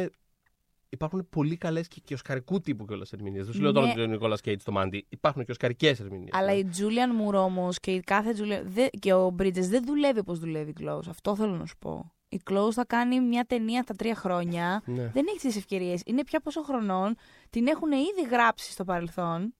υπάρχουν 0.88 1.28
πολύ 1.30 1.56
καλές 1.56 1.88
και, 1.88 2.00
και 2.04 2.14
οσκαρικού 2.14 2.60
τύπου 2.60 2.84
κιόλας 2.84 3.12
ερμηνείες. 3.12 3.44
Δεν 3.44 3.54
σου 3.54 3.60
λέω 3.60 3.72
τώρα 3.72 3.86
Ναι. 3.86 3.92
ότι 3.92 4.00
ο 4.00 4.06
Νικόλας 4.06 4.40
Κέιτς 4.40 4.62
στο 4.62 4.72
Μάντι. 4.72 5.06
Υπάρχουν 5.08 5.44
και 5.44 5.50
οσκαρικές 5.50 6.00
ερμηνείες. 6.00 6.30
Αλλά 6.32 6.54
η 6.54 6.64
Julian 6.76 7.28
Moore 7.28 7.34
όμως 7.34 7.80
και 7.80 7.90
η 7.92 8.00
κάθε 8.00 8.34
Julian, 8.38 8.62
δε- 8.64 8.88
και 8.88 9.12
ο 9.12 9.34
Bridges 9.38 9.60
δεν 9.68 9.84
δουλεύει 9.84 10.18
όπως 10.18 10.38
δουλεύει 10.38 10.70
η 10.70 10.74
Close. 10.80 11.08
Αυτό 11.08 11.36
θέλω 11.36 11.56
να 11.56 11.66
σου 11.66 11.76
πω. 11.78 12.12
Η 12.28 12.40
Close 12.50 12.72
θα 12.72 12.84
κάνει 12.84 13.20
μια 13.20 13.44
ταινία 13.44 13.84
τα 13.84 13.94
τρία 13.94 14.14
χρόνια. 14.14 14.82
Ναι. 14.86 15.06
Δεν 15.14 15.24
έχει 15.28 15.38
τις 15.38 15.56
ευκαιρίες. 15.56 16.02
Είναι 16.06 16.24
πια 16.24 16.40
πόσο 16.40 16.62
χρονών. 16.62 17.16
Την 17.50 17.66
έχουν 17.66 17.92
ήδη 17.92 18.28
γράψει 18.30 18.72
στο 18.72 18.84
παρελθόν. 18.84 19.54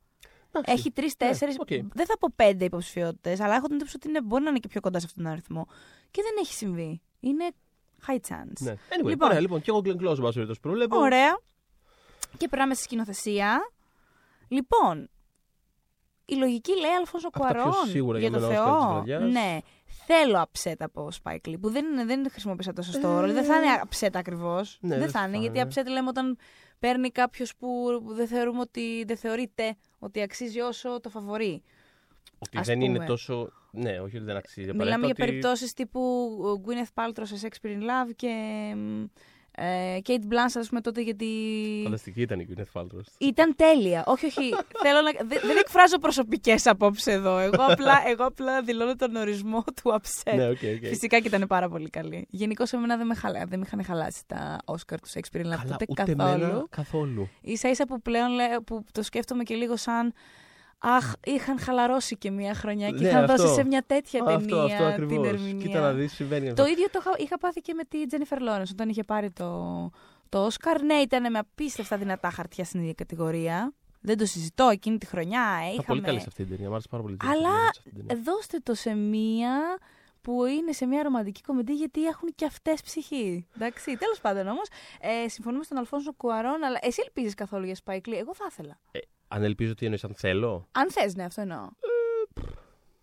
Εντάξει. 0.52 0.72
Έχει 0.72 0.90
τρεις-τέσσερις. 0.92 1.50
Ναι, 1.52 1.56
οκ. 1.60 1.68
Δεν 1.94 2.06
θα 2.06 2.18
πω 2.18 2.28
πέντε 2.36 2.64
υποψηφιότητες, 2.64 3.40
αλλά 3.40 3.54
έχω 3.54 3.64
την 3.66 3.74
εντύπωση 3.74 3.96
ότι 3.96 4.08
είναι, 4.08 4.22
μπορεί 4.22 4.42
να 4.42 4.50
είναι 4.50 4.58
και 4.58 4.68
πιο 4.68 4.80
κοντά 4.80 4.98
σε 5.00 5.06
αυτόν 5.06 5.22
τον 5.22 5.32
αριθμό. 5.32 5.66
Και 6.10 6.22
δεν 6.22 6.32
έχει 6.40 6.52
συμβεί. 6.52 7.00
Είναι 7.20 7.44
high 8.06 8.14
chance. 8.28 8.60
Ναι. 8.60 8.72
Anyway, 8.72 8.96
Λοιπόν. 8.96 9.08
λοιπόν. 9.10 9.28
Ωραία, 9.28 9.40
λοιπόν, 9.40 9.60
και 9.60 9.70
εγώ 9.70 9.78
Glenn 9.84 9.88
Close, 10.02 10.16
εν 10.16 10.22
πάση 10.22 10.32
περιπτώσει, 10.32 10.60
προβλέπω. 10.60 10.96
Ωραία. 10.98 11.38
Και 12.36 12.48
περνάμε 12.48 12.74
στη 12.74 12.82
σκηνοθεσία. 12.82 13.60
Λοιπόν, 14.48 15.08
η 16.24 16.34
λογική 16.34 16.70
λέει 16.80 16.90
Αλφόνσο 16.98 17.28
Αυτά 17.34 17.46
πιο 17.46 17.62
Κουαρών. 17.62 17.88
σίγουρα 17.88 18.18
για 18.18 18.28
για 18.28 18.38
το 18.40 18.46
μένα 18.46 18.62
Όσκαρ 18.62 18.76
της 18.76 18.84
Θεό. 18.84 18.92
βραδιάς. 18.92 19.32
Ναι. 19.32 19.58
Θέλω 20.06 20.44
upset 20.52 20.74
από 20.78 21.08
Spike 21.22 21.48
Lee, 21.48 21.54
που 21.60 21.70
δεν, 21.70 21.84
είναι, 21.84 22.04
δεν 22.04 22.30
χρησιμοποίησα 22.30 22.72
το 22.72 22.82
σωστό 22.82 23.08
όρο. 23.08 23.32
Δεν 23.32 23.44
θα 23.44 23.56
είναι 23.56 23.82
upset 23.90 24.10
ακριβώς. 24.12 24.74
Ε. 24.74 24.78
Ναι, 24.80 24.88
δεν 24.88 24.98
δεν 24.98 25.10
θα 25.10 25.20
θα 25.20 25.26
είναι, 25.26 25.36
είναι. 25.36 25.46
γιατί 25.52 25.80
upset 25.80 25.86
λέμε 25.86 26.08
όταν 26.08 26.38
παίρνει 26.82 27.10
κάποιος 27.10 27.56
που 27.56 28.00
δεν 28.06 28.26
θεωρούμε 28.26 28.60
ότι 28.60 29.04
δεν 29.06 29.16
θεωρείται 29.16 29.76
ότι 29.98 30.22
αξίζει 30.22 30.60
όσο 30.60 31.00
το 31.00 31.08
φαβορί. 31.08 31.62
Ότι 32.38 32.58
ας 32.58 32.66
δεν 32.66 32.80
είναι 32.80 32.94
πούμε. 32.94 33.06
τόσο. 33.06 33.52
Ναι, 33.70 34.00
όχι 34.00 34.16
ότι 34.16 34.24
δεν 34.24 34.36
αξίζει. 34.36 34.66
Μιλάμε 34.66 34.84
για 34.84 34.94
απαραίτητα, 34.96 35.22
ότι- 35.22 35.24
περιπτώσεις 35.30 35.72
τύπου 35.72 36.62
Gwyneth 36.66 37.02
Paltrow 37.02 37.22
σε 37.22 37.48
Shakespeare 37.48 37.70
in 37.70 37.80
Love 37.80 38.10
και 38.16 38.28
ε, 39.54 39.98
Cate 40.06 40.10
Blanchett, 40.32 40.58
ας 40.58 40.68
πούμε, 40.68 40.80
τότε 40.80 41.00
γιατί. 41.00 41.26
Φανταστική 41.84 42.20
ήταν 42.20 42.40
η 42.40 42.46
Gwyneth 42.50 42.80
Paltrow. 42.80 43.00
Ήταν 43.18 43.54
τέλεια. 43.56 44.04
όχι, 44.06 44.26
όχι. 44.26 44.54
θέλω 44.82 45.00
να... 45.00 45.10
δε- 45.26 45.46
δεν 45.46 45.56
εκφράζω 45.56 45.98
προσωπικές 45.98 46.66
απόψεις 46.66 47.12
εδώ. 47.12 47.38
Εγώ 47.38 47.62
απλά, 47.68 48.02
εγώ 48.06 48.24
απλά 48.24 48.62
δηλώνω 48.62 48.96
τον 48.96 49.16
ορισμό 49.16 49.64
του 49.82 50.00
upset. 50.00 50.34
Ναι, 50.36 50.48
OK, 50.48 50.58
OK. 50.82 50.86
Φυσικά 50.86 51.18
και 51.20 51.26
ήταν 51.28 51.46
πάρα 51.46 51.68
πολύ 51.68 51.90
καλή. 51.90 52.26
Γενικώς 52.30 52.72
εμένα 52.72 52.96
δεν 52.96 53.06
με, 53.06 53.14
χαλά, 53.14 53.44
δεν 53.46 53.58
με 53.58 53.64
είχαν 53.66 53.84
χαλάσει 53.84 54.22
τα 54.26 54.60
Oscar 54.64 54.96
του 55.02 55.08
Shakespeare 55.14 55.40
in 55.40 55.46
Love 55.46 55.48
Καλά, 55.50 55.62
τότε 55.68 55.84
ούτε 55.88 56.02
καθόλου. 56.04 56.20
εμένα 56.44 56.66
καθόλου. 56.70 57.28
Ίσα 57.52 57.68
ίσα 57.68 57.86
που 57.86 58.00
πλέον 58.02 58.30
λέω, 58.30 58.62
που 58.62 58.84
το 58.92 59.02
σκέφτομαι 59.02 59.42
και 59.42 59.54
λίγο 59.54 59.76
σαν 59.76 60.12
Αχ, 60.84 61.12
είχαν 61.24 61.58
χαλαρώσει 61.58 62.16
και 62.16 62.30
μία 62.30 62.54
χρονιά 62.54 62.90
και 62.90 62.94
Ναι, 63.02 63.08
είχαν 63.08 63.24
αυτό. 63.30 63.36
δώσει 63.42 63.54
σε 63.54 63.64
μια 63.64 63.84
τέτοια 63.86 64.22
αυτό, 64.24 64.38
ταινία 64.38 64.64
αυτό 64.64 64.76
την 64.76 65.02
ακριβώς. 65.02 65.26
ερμηνεία. 65.26 65.66
Κοίτα 65.66 65.80
να 65.80 65.92
δεις, 65.92 66.12
συμβαίνει 66.12 66.48
αυτό. 66.48 66.62
Το 66.62 66.68
ίδιο 66.68 66.86
το 66.90 66.98
είχα, 67.00 67.10
είχα 67.18 67.38
πάθει 67.38 67.60
και 67.60 67.74
με 67.74 67.84
τη 67.84 68.06
Τζένιφερ 68.06 68.40
Λόρενς 68.40 68.70
όταν 68.70 68.88
είχε 68.88 69.02
πάρει 69.02 69.30
το, 69.30 69.90
το 70.28 70.44
Όσκαρ. 70.44 70.82
Ναι, 70.82 70.94
ήταν 70.94 71.30
με 71.30 71.38
απίστευτα 71.38 71.96
δυνατά 71.96 72.30
χαρτιά 72.30 72.64
στην 72.64 72.80
ίδια 72.80 72.94
κατηγορία. 72.94 73.72
Δεν 74.00 74.18
το 74.18 74.26
συζητώ 74.26 74.68
εκείνη 74.68 74.98
τη 74.98 75.06
χρονιά. 75.06 75.40
Ε, 75.40 75.64
Ήταν 75.64 75.70
είχαμε... 75.72 75.84
πολύ 75.86 76.00
καλή 76.00 76.20
σε 76.20 76.24
αυτή 76.28 76.44
την 76.44 76.52
ταινία. 76.56 76.68
Μ' 76.68 76.72
άρεσε 76.72 76.88
πάρα 76.90 77.02
πολύ. 77.02 77.14
η 77.14 77.18
Αλλά, 77.22 77.48
Jennifer 77.48 77.52
Lawrence 77.52 77.70
σε 77.72 77.78
αυτή 77.78 77.90
την 77.90 78.06
ταινία. 78.06 78.22
Δώστε 78.24 78.58
το 78.62 78.74
σε 78.74 78.94
μία 78.94 79.78
που 80.20 80.44
είναι 80.44 80.72
σε 80.72 80.86
μια 80.86 81.02
ρομαντική 81.02 81.40
κομμεντή 81.40 81.72
γιατί 81.74 82.04
έχουν 82.06 82.28
και 82.34 82.44
αυτές 82.44 82.82
ψυχή. 82.82 83.46
Εντάξει, 83.54 83.96
τέλος 83.96 84.20
πάντων 84.20 84.46
όμως. 84.48 84.68
Ε, 85.00 85.28
συμφωνούμε 85.28 85.64
στον 85.64 85.78
Αλφόνσο 85.78 86.12
Κουαρόν, 86.12 86.64
αλλά 86.64 86.78
εσύ 86.80 87.00
ελπίζεις 87.04 87.34
καθόλου 87.34 87.64
για 87.64 87.76
Spike 87.84 88.08
Lee; 88.08 88.16
Εγώ 88.18 88.34
θα 88.34 88.46
ήθελα. 88.50 88.78
Ε, 88.90 88.98
αν 89.34 89.42
ελπίζω 89.42 89.74
τι 89.74 89.84
εννοείς, 89.84 90.04
αν 90.04 90.14
θέλω, 90.16 90.68
Αν 90.72 90.90
θες, 90.90 91.14
ναι, 91.14 91.24
αυτό 91.24 91.40
εννοώ. 91.40 91.68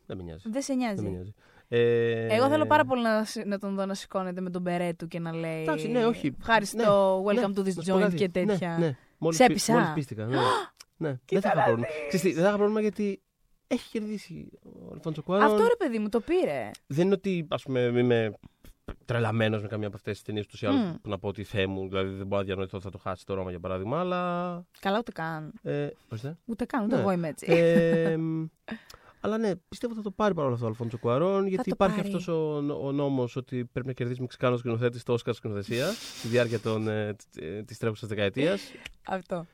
δεν 0.05 0.17
με 0.17 0.23
νοιάζει. 0.23 0.49
Δεν 0.49 0.61
σε 0.61 0.73
Δεν 0.73 0.77
με 0.77 1.01
νοιάζει. 1.01 1.09
νοιάζει. 1.09 1.33
Ε, 1.71 2.35
Εγώ 2.35 2.49
θέλω 2.49 2.65
πάρα 2.65 2.85
πολύ 2.85 3.01
να, 3.01 3.23
σ- 3.25 3.45
να 3.45 3.59
τον 3.59 3.75
δω 3.75 3.85
να 3.85 3.93
σηκώνεται 3.93 4.41
με 4.41 4.49
τον 4.49 4.61
μπερέ 4.61 4.93
του 4.93 5.07
και 5.07 5.19
να 5.19 5.33
λέει. 5.35 5.61
Εντάξει, 5.61 5.87
ναι, 5.87 6.05
όχι. 6.05 6.35
Ευχαριστώ, 6.39 7.21
Ναι, 7.25 7.31
welcome 7.41 7.47
ναι, 7.49 7.53
to 7.55 7.59
this 7.67 7.75
να 7.75 7.81
σου 7.83 7.91
πω 7.91 7.97
joint 7.97 8.01
κάτι. 8.01 8.15
και 8.15 8.29
τέτοια. 8.29 8.77
Ναι, 8.79 8.85
ναι. 8.85 8.97
Μόλις, 9.17 9.37
Σε 9.37 9.43
πι- 9.43 9.51
έπεισα. 9.51 9.73
μόλις 9.73 9.89
πίστηκα. 9.93 10.25
Ναι, 10.25 10.37
ναι. 10.97 11.19
δεν 11.29 11.41
θα 11.41 11.51
είχα 11.55 11.63
πρόβλημα. 11.63 11.87
Ξέρεις 12.07 12.21
τι, 12.21 12.33
δεν 12.33 12.41
θα 12.43 12.47
είχα 12.47 12.57
πρόβλημα 12.57 12.81
γιατί 12.81 13.21
έχει 13.67 13.89
κερδίσει 13.89 14.49
ο 14.63 14.89
Αλφόνσο 14.93 15.21
Κουάρον. 15.23 15.45
Αυτό 15.45 15.67
ρε 15.67 15.75
παιδί 15.77 15.99
μου 15.99 16.09
το 16.09 16.19
πήρε. 16.19 16.71
Δεν 16.87 17.05
είναι 17.05 17.13
ότι 17.13 17.47
ας 17.49 17.63
πούμε, 17.63 17.79
είμαι 17.79 18.33
τρελαμένος 19.05 19.61
με 19.61 19.67
καμία 19.67 19.87
από 19.87 19.95
αυτές 19.95 20.13
τις 20.15 20.23
ταινίες 20.23 20.45
τους 20.47 20.61
ή 20.61 20.65
άλλους 20.65 20.81
Μμ. 20.81 20.93
που 21.01 21.09
να 21.09 21.19
πω 21.19 21.27
ότι 21.27 21.43
Θεέ 21.43 21.67
μου, 21.67 21.87
δηλαδή 21.87 22.09
δεν 22.15 22.27
μπορώ 22.27 22.41
να 22.41 22.47
διανοηθώ 22.47 22.77
ότι 22.77 22.85
θα 22.85 22.91
το 22.91 22.97
χάσει 22.97 23.25
το 23.25 23.33
Ρώμα 23.33 23.49
για 23.49 23.59
παράδειγμα, 23.59 23.99
αλλά. 23.99 24.63
Καλά, 24.79 24.97
ούτε 24.97 25.11
καν. 25.11 25.53
Ε, 25.61 25.87
ορίστε. 26.09 26.37
Ούτε 26.45 26.65
καν, 26.65 26.83
ούτε 26.83 26.95
Ναι. 26.95 27.01
εγώ 27.01 27.11
είμαι 27.11 27.27
έτσι. 27.27 27.45
ε, 27.49 28.17
μ, 28.17 28.45
αλλά 29.21 29.37
ναι, 29.37 29.55
πιστεύω 29.55 29.93
ότι 29.93 30.01
θα 30.03 30.09
το 30.09 30.15
πάρει 30.15 30.33
παρόλο 30.33 30.53
αυτό 30.53 30.65
ο 30.65 30.69
Αλφόνσο 30.69 30.97
Κουαρόν, 30.97 31.47
γιατί 31.47 31.69
το 31.69 31.71
υπάρχει 31.73 31.95
πάρει. 32.01 32.07
αυτός 32.07 32.27
ο, 32.27 32.55
ο 32.87 32.91
νόμος 32.91 33.35
ότι 33.35 33.65
πρέπει 33.65 33.87
να 33.87 33.93
κερδίσει 33.93 34.21
Μεξικάνος 34.21 34.59
σκηνοθέτης 34.59 35.03
το 35.03 35.13
Όσκαρ 35.13 35.33
σκηνοθεσία 35.33 35.87
στη 36.19 36.27
διάρκεια 36.27 36.59
ε, 36.91 37.63
της 37.63 37.77
τρέχουσας 37.77 38.09
δεκαετίας. 38.09 38.61
Αυτό. 39.07 39.45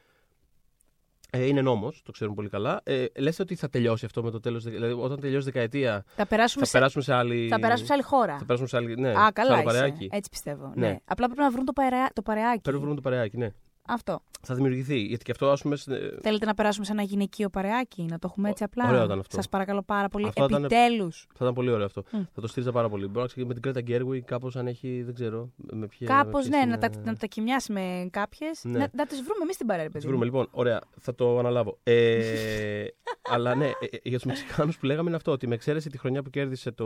Ε, 1.30 1.46
είναι 1.46 1.62
νόμος, 1.62 2.02
το 2.06 2.12
ξέρουμε 2.12 2.36
πολύ 2.36 2.50
καλά. 2.50 2.82
Ε, 2.84 3.06
Λες 3.18 3.40
ότι 3.40 3.56
θα 3.56 3.70
τελειώσει 3.70 4.06
αυτό 4.06 4.24
με 4.24 4.32
το 4.32 4.40
τέλος. 4.40 4.64
Δηλαδή, 4.64 4.94
όταν 4.94 5.20
τελειώσει 5.20 5.48
η 5.48 5.52
δεκαετία, 5.52 6.04
Θα 6.16 6.26
περάσουμε, 6.26 6.64
θα 6.64 6.70
σε... 6.72 6.78
περάσουμε 6.78 7.04
σε 7.04 7.14
άλλη. 7.14 7.48
θα 7.48 7.60
περάσουμε 7.60 7.88
σε 7.88 7.94
άλλη 7.94 8.02
χώρα. 8.02 8.38
Θα 8.38 8.46
περάσουμε 8.46 8.68
σε 8.68 8.78
άλλη. 8.78 8.96
Ναι, 8.96 9.10
Α, 9.10 9.26
σε 9.26 9.32
καλά 9.32 9.54
άλλο 9.54 9.56
είσαι. 9.56 9.64
παρεάκι. 9.64 10.10
Έτσι 10.12 10.30
πιστεύω. 10.30 10.72
Ναι. 10.76 10.88
Ναι. 10.88 11.00
Απλά 11.06 11.26
πρέπει 11.26 11.42
να 11.42 11.52
βρουν 11.52 11.66
το, 11.66 11.74
παρεά... 11.74 12.10
το 12.14 12.22
παρεάκι. 12.22 12.62
Πρέπει 12.62 12.78
να 12.78 12.82
βρούμε 12.84 12.96
το 12.96 13.02
παρεάκι, 13.02 13.38
ναι. 13.38 13.50
Αυτό. 13.88 14.22
Θα 14.46 14.56
δημιουργηθεί. 14.56 14.98
Γιατί 15.00 15.24
και 15.24 15.32
αυτό, 15.32 15.50
ας 15.50 15.62
πούμε. 15.62 15.76
σε- 15.76 16.18
Θέλετε 16.22 16.46
να 16.46 16.54
περάσουμε 16.54 16.86
σε 16.86 16.92
ένα 16.92 17.02
γυναικείο 17.02 17.50
παρεάκι, 17.50 18.02
να 18.04 18.20
το 18.20 18.28
έχουμε 18.32 18.50
έτσι 18.50 18.64
απλά; 18.64 18.88
ωραίο 18.90 19.04
ήταν 19.04 19.20
αυτό. 19.20 19.36
Σας 19.36 19.50
παρακαλώ 19.50 19.82
πάρα 19.84 20.08
πολύ. 20.08 20.28
Αυτό 20.28 20.44
ήταν- 20.46 20.64
Επιτέλους. 20.64 21.26
Θα 21.30 21.38
ήταν 21.42 21.54
πολύ 21.54 21.70
ωραίο 21.72 21.86
αυτό. 21.86 22.04
Μμ. 22.12 22.20
Θα 22.34 22.42
το 22.42 22.48
στήριζα 22.48 22.72
πάρα 22.72 22.90
πολύ. 22.90 23.06
Μπορεί 23.06 23.20
να 23.20 23.26
ξεκινήσει 23.26 23.48
με 23.48 23.54
την 23.54 23.72
Κρέτα 23.72 23.82
Γκέρουι, 23.82 24.22
κάπως 24.22 24.56
αν 24.56 24.68
έχει. 24.68 25.02
Δεν 25.04 25.14
ξέρω. 25.14 25.50
Με 25.72 25.88
ποια, 25.88 26.08
Κάπως 26.08 26.26
με 26.26 26.40
ποιες 26.40 26.48
ναι, 26.50 26.58
είναι- 26.58 26.66
να 26.66 26.90
τα, 26.90 26.90
να 27.04 27.16
τα 27.16 27.26
κοιμιάσει 27.28 27.72
με 27.72 28.08
κάποιες. 28.12 28.64
Ναι. 28.64 28.78
Να, 28.80 28.90
να 28.94 29.06
τις 29.06 29.18
βρούμε 29.22 29.40
εμείς 29.44 29.56
στην 29.56 29.68
παρέα, 29.68 29.84
Τις 29.86 29.94
παιδί. 29.94 30.08
βρούμε 30.08 30.26
μου. 30.26 30.32
λοιπόν. 30.32 30.48
Ωραία, 30.52 30.82
θα 31.00 31.16
το 31.16 31.40
αναλάβω. 31.40 31.78
Ε, 31.84 32.86
αλλά 33.34 33.56
ναι, 33.56 33.66
ε, 33.66 33.70
ε, 33.92 33.98
για 34.04 34.18
τους 34.18 34.26
Μεξικάνους 34.26 34.78
που 34.78 34.86
λέγαμε 34.86 35.08
είναι 35.08 35.18
αυτό. 35.18 35.32
Ότι 35.32 35.48
με 35.48 35.56
εξαίρεση 35.56 35.90
τη 35.90 35.98
χρονιά 35.98 36.22
που 36.24 36.30
κέρδισε 36.30 36.72
το, 36.72 36.86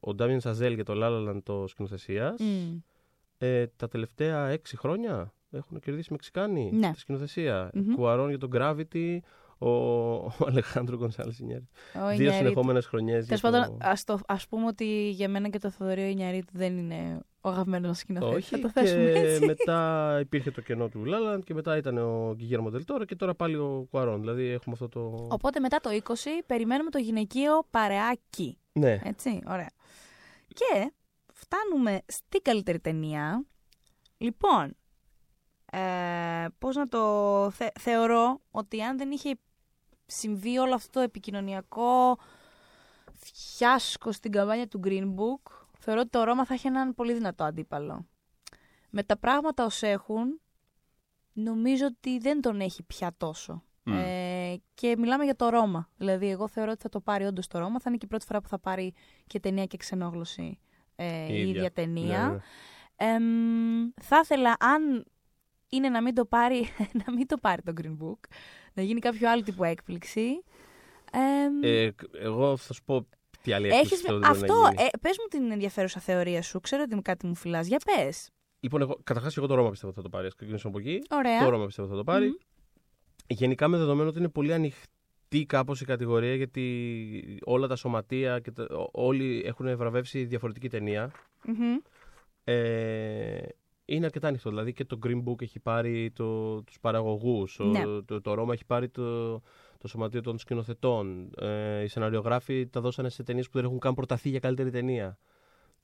ο 0.00 0.14
Ντάμιεν 0.14 0.40
Σαζέλ 0.40 0.74
για 0.74 0.84
το 0.84 0.94
Λάλαλαν 0.94 1.42
το 1.42 1.64
σκηνοθεσίας, 1.66 2.40
Μμ. 2.40 2.76
ε, 3.38 3.66
τα 3.76 3.88
τελευταία 3.88 4.48
έξι 4.48 4.76
χρόνια 4.76 5.32
έχουν 5.50 5.80
κερδίσει 5.80 6.12
Μεξικάνοι 6.12 6.70
Ναι. 6.72 6.86
στη 6.86 6.98
σκηνοθεσία. 6.98 7.70
Μμμ. 7.74 7.94
Κουαρών 7.94 8.28
για 8.28 8.38
τον 8.38 8.50
Gravity, 8.54 9.18
ο, 9.58 9.68
ο 9.68 10.32
Αλεχάνδρο 10.46 10.96
Γκονσάλε 10.96 11.32
Ινιέρη. 11.40 11.68
Ο 11.94 11.98
Δύο 11.98 12.10
Ινιαρίτου. 12.12 12.32
συνεχόμενες 12.36 12.86
χρονιές. 12.86 13.26
Τέλος 13.26 13.40
πάντων, 13.40 13.76
ας, 13.80 14.04
το, 14.04 14.18
ας 14.26 14.48
πούμε 14.48 14.66
ότι 14.66 15.10
για 15.10 15.28
μένα 15.28 15.48
και 15.48 15.58
το 15.58 15.70
Θοδωρή 15.70 16.10
Ινιαρίτου 16.10 16.52
δεν 16.52 16.76
είναι 16.78 17.20
ο 17.40 17.48
αγαπημένος 17.48 17.98
σκηνοθέτης. 17.98 18.36
Όχι, 18.36 18.48
Θα 18.54 18.58
το 18.60 18.70
θέσουμε 18.70 19.02
και 19.12 19.18
έτσι. 19.18 19.46
μετά 19.46 20.18
υπήρχε 20.20 20.50
το 20.50 20.60
κενό 20.60 20.88
του 20.88 21.04
Λάλαντ 21.04 21.42
και 21.42 21.54
μετά 21.54 21.76
ήταν 21.76 21.98
ο 21.98 22.32
Γκυγέρμο 22.34 22.70
Δελτόρο 22.70 23.04
και 23.04 23.16
τώρα 23.16 23.34
πάλι 23.34 23.56
ο 23.56 23.86
Κουαρών. 23.90 24.20
Δηλαδή 24.20 24.44
έχουμε 24.44 24.74
αυτό 24.80 24.88
το. 24.88 25.26
Οπότε 25.30 25.60
μετά 25.60 25.80
το 25.80 25.90
20 26.04 26.12
περιμένουμε 26.46 26.90
το 26.90 26.98
γυναικείο 26.98 27.66
παρεάκι. 27.70 28.58
Ναι. 28.72 29.00
Έτσι, 29.04 29.40
ωραία. 29.46 29.70
Και 30.48 30.92
φτάνουμε 31.32 32.00
στην 32.06 32.42
καλύτερη 32.42 32.80
ταινία. 32.80 33.44
Λοιπόν, 34.18 34.76
ε, 35.72 36.46
πώς 36.58 36.76
να 36.76 36.88
το 36.88 37.50
θε- 37.50 37.78
θεωρώ 37.80 38.40
ότι 38.50 38.82
αν 38.82 38.98
δεν 38.98 39.10
είχε 39.10 39.38
συμβεί 40.06 40.58
όλο 40.58 40.74
αυτό 40.74 40.90
το 40.90 41.00
επικοινωνιακό 41.00 42.18
φιάσκο 43.12 44.12
στην 44.12 44.32
καμπάνια 44.32 44.68
του 44.68 44.80
Green 44.84 45.14
Book, 45.14 45.52
θεωρώ 45.78 46.00
ότι 46.00 46.10
το 46.10 46.24
Ρώμα 46.24 46.44
θα 46.44 46.54
έχει 46.54 46.66
έναν 46.66 46.94
πολύ 46.94 47.12
δυνατό 47.12 47.44
αντίπαλο. 47.44 48.06
Με 48.90 49.02
τα 49.02 49.18
πράγματα 49.18 49.64
ως 49.64 49.82
έχουν, 49.82 50.40
νομίζω 51.32 51.86
ότι 51.86 52.18
δεν 52.18 52.40
τον 52.40 52.60
έχει 52.60 52.82
πια 52.82 53.14
τόσο. 53.16 53.62
Μμ. 53.82 53.92
Ε, 53.92 54.60
και 54.74 54.96
μιλάμε 54.98 55.24
για 55.24 55.36
το 55.36 55.48
Ρώμα. 55.48 55.90
Δηλαδή, 55.96 56.30
εγώ 56.30 56.48
θεωρώ 56.48 56.70
ότι 56.70 56.82
θα 56.82 56.88
το 56.88 57.00
πάρει 57.00 57.24
όντως 57.24 57.46
το 57.46 57.58
Ρώμα. 57.58 57.80
Θα 57.80 57.84
είναι 57.86 57.96
και 57.96 58.04
η 58.04 58.08
πρώτη 58.08 58.24
φορά 58.24 58.40
που 58.40 58.48
θα 58.48 58.58
πάρει 58.58 58.94
και 59.26 59.40
ταινία 59.40 59.64
και 59.64 59.76
ξενόγλωση 59.76 60.58
ε, 60.96 61.32
η 61.32 61.48
ίδια, 61.48 61.72
ταινία. 61.72 62.26
Ναι, 62.26 62.32
ναι. 62.32 63.14
Εμ, 63.14 63.90
θα 64.00 64.18
ήθελα, 64.22 64.56
αν 64.58 65.06
είναι 65.68 65.88
να 65.88 66.02
μην 66.02 66.14
το 66.14 66.24
πάρει, 66.24 66.68
να 67.06 67.12
μην 67.12 67.26
το 67.26 67.36
πάρει 67.36 67.62
το 67.62 67.72
Green 67.80 67.96
Book, 68.04 68.18
να 68.74 68.82
γίνει 68.82 69.00
κάποιο 69.00 69.30
άλλο 69.30 69.42
τύπου 69.42 69.64
έκπληξη. 69.64 70.42
Εμ, 71.12 71.62
Ε, 71.62 71.90
εγώ 72.12 72.56
θα 72.56 72.72
σου 72.72 72.82
πω 72.84 73.06
τι 73.42 73.52
άλλη 73.52 73.66
έχεις, 73.66 73.78
έκπληξη 73.80 74.04
θέλω 74.06 74.18
να 74.18 74.28
αυτό, 74.28 74.54
γίνει. 74.54 74.82
ε, 74.82 74.98
πες 75.00 75.16
μου 75.20 75.26
την 75.30 75.50
ενδιαφέρουσα 75.50 76.00
θεωρία 76.00 76.42
σου. 76.42 76.60
Ξέρω 76.60 76.82
ότι 76.90 77.02
κάτι 77.02 77.26
μου 77.26 77.34
φυλάς. 77.34 77.66
Για 77.66 77.80
πες. 77.84 78.30
Λοιπόν, 78.60 78.80
εγώ, 78.80 78.98
καταρχάς 79.04 79.32
και 79.32 79.38
εγώ 79.38 79.48
το 79.48 79.54
Ρώμα 79.54 79.70
πιστεύω 79.70 79.92
ότι 79.92 80.00
θα 80.02 80.08
το 80.08 80.16
πάρει. 80.16 80.26
Α 80.26 80.30
ξεκινήσω 80.36 80.68
από 80.68 80.78
εκεί. 80.78 81.02
Ωραία. 81.10 81.44
Το 81.44 81.48
Ρώμα 81.48 81.66
πιστεύω 81.66 81.88
ότι 81.88 81.96
θα 81.96 82.04
το 82.04 82.12
πάρει. 82.12 82.26
Μμμ. 82.26 82.34
Γενικά 83.26 83.68
με 83.68 83.76
δεδομένο 83.76 84.08
ότι 84.08 84.18
είναι 84.18 84.28
πολύ 84.28 84.52
ανοιχτή 84.52 85.46
κάπως 85.46 85.80
η 85.80 85.84
κατηγορία 85.84 86.34
γιατί 86.34 87.38
όλα 87.44 87.66
τα 87.66 87.76
σωματεία 87.76 88.40
και 88.40 88.50
τα, 88.50 88.62
ό- 88.70 88.90
όλοι 88.92 89.42
έχουν 89.46 89.76
βραβεύσει 89.76 90.24
διαφορετική 90.24 90.68
ταινία. 90.68 91.10
Μμμ. 91.44 91.76
Ε, 92.44 93.38
είναι 93.86 94.04
αρκετά 94.04 94.28
ανοιχτό. 94.28 94.48
Δηλαδή 94.50 94.72
και 94.72 94.84
το 94.84 94.98
Green 95.06 95.22
Book 95.24 95.42
έχει 95.42 95.60
πάρει 95.60 96.10
το, 96.10 96.62
τους 96.62 96.80
παραγωγούς, 96.80 97.58
ο- 97.60 97.64
Ναι. 97.64 97.82
το, 98.04 98.20
το 98.20 98.34
Ρώμα 98.34 98.52
έχει 98.52 98.64
πάρει 98.64 98.88
το, 98.88 99.32
το 99.78 99.88
σωματείο 99.88 100.20
των 100.20 100.38
σκηνοθετών. 100.38 101.30
Ε, 101.38 101.82
οι 101.82 101.86
σεναριογράφοι 101.86 102.66
τα 102.66 102.80
δώσανε 102.80 103.08
σε 103.08 103.22
ταινίες 103.22 103.46
που 103.46 103.52
δεν 103.56 103.64
έχουν 103.64 103.78
καν 103.78 103.94
προταθεί 103.94 104.28
για 104.28 104.38
καλύτερη 104.38 104.70
ταινία. 104.70 105.18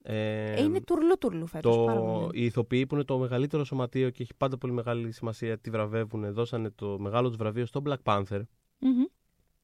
Ε, 0.02 0.52
Ε, 0.52 0.62
είναι 0.62 0.80
τουρλού 0.80 1.18
τουρλού 1.18 1.46
φέτος. 1.46 1.76
πάρα 1.86 1.98
το, 1.98 2.04
πολύ. 2.04 2.40
οι 2.40 2.44
ηθοποιοί 2.44 2.86
που 2.86 2.94
είναι 2.94 3.04
το 3.04 3.18
μεγαλύτερο 3.18 3.64
σωματείο 3.64 4.10
και 4.10 4.22
έχει 4.22 4.34
πάντα 4.36 4.58
πολύ 4.58 4.72
μεγάλη 4.72 5.12
σημασία 5.12 5.58
τι 5.58 5.70
βραβεύουν, 5.70 6.32
δώσανε 6.32 6.70
το 6.70 6.98
μεγάλο 6.98 7.28
τους 7.28 7.36
βραβείο 7.36 7.66
στο 7.66 7.82
Black 7.86 7.96
Panther. 8.04 8.40
Μμμ. 8.78 9.04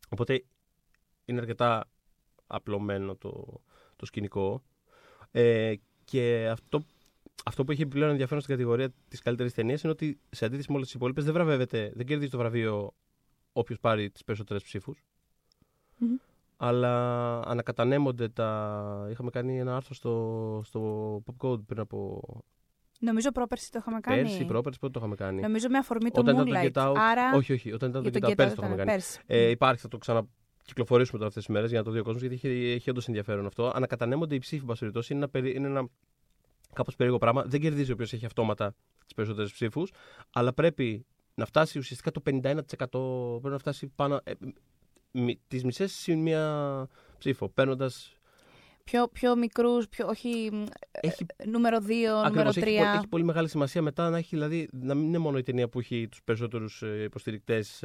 Οπότε 0.09 0.45
είναι 1.25 1.41
αρκετά 1.41 1.89
απλωμένο 2.47 3.15
το, 3.17 3.61
το 3.97 4.07
σκηνικό. 4.07 4.63
Ε, 5.31 5.75
και 6.05 6.49
αυτό, 6.53 6.83
αυτό 7.45 7.65
που 7.65 7.73
έχει 7.73 7.87
πλέον 7.87 8.11
ενδιαφέρον 8.11 8.41
στην 8.43 8.55
κατηγορία 8.55 8.93
της 9.09 9.21
καλύτερης 9.23 9.55
ταινίας 9.55 9.83
είναι 9.83 9.93
ότι 9.93 10.21
σε 10.31 10.45
αντίθεση 10.45 10.67
με 10.69 10.75
όλες 10.75 10.87
τις 10.87 10.97
υπόλοιπες 10.97 11.25
δεν 11.25 11.33
βραβεύεται, 11.33 11.93
δεν 11.95 12.07
κερδίζει 12.07 12.31
το 12.31 12.39
βραβείο 12.39 12.95
όποιος 13.53 13.79
πάρει 13.81 14.11
τις 14.11 14.25
περισσότερες 14.25 14.63
ψήφους. 14.63 15.05
Μμμ. 15.99 16.17
Αλλά 16.57 17.41
ανακατανέμονται 17.41 18.29
τα. 18.29 19.09
Είχαμε 19.11 19.31
κάνει 19.31 19.59
ένα 19.59 19.77
άρθρο 19.77 19.95
στο, 19.95 20.61
στο 20.65 21.23
Pop 21.27 21.49
Code 21.49 21.61
πριν 21.67 21.81
από. 21.81 22.23
Νομίζω 23.01 23.33
πρόπερση 23.33 23.71
το 23.73 23.79
είχαμε 23.81 24.01
κάνει. 24.01 24.23
Πέρσι, 24.23 24.45
πρόπερσι, 24.45 24.79
πότε 24.79 24.93
το 24.93 24.99
είχαμε 24.99 25.15
κάνει. 25.15 25.41
Νομίζω 25.41 25.69
με 25.69 25.79
αφορμή 25.79 26.11
το 26.11 26.21
Όταν 26.21 26.35
ήταν 26.35 26.49
Moonlight. 26.49 26.71
το 26.73 26.81
Get 26.81 26.89
Out. 26.91 26.95
Άρα 26.97 27.35
Όχι, 27.35 27.53
όχι, 27.53 27.73
όταν 27.73 27.91
ήταν 27.91 28.03
το 28.03 28.09
για 28.09 28.21
Get 28.21 28.25
Out, 28.25 28.31
Get 28.33 28.37
πέρσι 28.37 28.53
Out 28.53 28.57
το 28.57 28.63
είχαμε 28.67 28.75
ήταν 28.75 28.87
κάνει. 28.87 28.99
πέρσι. 28.99 29.21
Ε, 29.27 29.49
υπάρχει, 29.51 29.81
θα 29.81 29.89
το 29.89 29.99
ξανακυκλοφορήσουμε 29.99 31.17
τώρα 31.19 31.29
αυτές 31.29 31.45
τις 31.45 31.55
μέρες 31.55 31.71
για 31.71 31.79
να 31.79 31.85
το 31.85 31.91
δει 31.91 31.99
ο 31.99 32.03
κόσμος, 32.03 32.21
γιατί 32.23 32.35
έχει, 32.35 32.71
έχει 32.71 32.91
όντως 32.91 33.09
ενδιαφέρον 33.09 33.47
αυτό. 33.47 33.73
Ανακατανέμονται 33.75 34.35
οι 34.35 34.39
ψήφοι, 34.39 34.61
εν 34.61 34.67
πάση 34.67 34.79
περιπτώσει. 34.81 35.13
Είναι 35.13 35.23
ένα, 35.23 35.31
περί- 35.31 35.55
είναι 35.57 35.67
ένα 35.67 35.89
κάπως 36.79 36.97
περίεργο 36.97 37.19
πράγμα. 37.19 37.43
Δεν 37.43 37.61
κερδίζει 37.61 37.93
όποιο 37.93 38.07
έχει 38.11 38.27
αυτόματα 38.27 38.75
τις 39.05 39.15
περισσότερες 39.15 39.53
ψήφους, 39.53 39.93
αλλά 40.33 40.53
πρέπει 40.53 41.07
να 41.35 41.45
φτάσει 41.45 41.79
ουσιαστικά 41.79 42.11
το 42.11 42.23
51%. 42.25 43.41
Πρέπει 43.41 43.53
να 43.53 43.59
φτάσει 43.59 43.87
πάνω. 43.87 44.21
Ε, 44.25 44.33
τις 45.49 45.65
μισές 45.65 45.93
συν 45.93 46.19
μία 46.19 46.89
ψήφο. 47.19 47.49
Παίρνοντας. 47.49 48.18
Πιο, 48.91 49.09
πιο 49.09 49.37
μικρούς, 49.37 49.89
πιο, 49.89 50.07
όχι 50.09 50.49
μ, 50.53 50.65
Έχει, 50.91 51.27
νούμερο 51.47 51.77
2, 51.79 51.83
νούμερο 51.83 52.21
ακριβώς, 52.25 52.55
3. 52.57 52.63
έχει, 52.63 52.77
πο- 52.79 52.97
έχει 52.97 53.07
πολύ 53.09 53.25
μεγάλη 53.25 53.49
σημασία 53.49 53.83
μετά 53.83 54.11
να 54.11 54.19
έχει, 54.19 54.37
δηλαδή, 54.37 54.69
να 54.73 54.95
μην 54.95 55.07
είναι 55.07 55.19
μόνο 55.19 55.39
η 55.39 55.43
ταινία 55.43 55.69
που 55.69 55.79
έχει 55.79 56.09
τους 56.09 56.21
περισσότερους 56.25 56.83
υποστηρικτές 57.05 57.85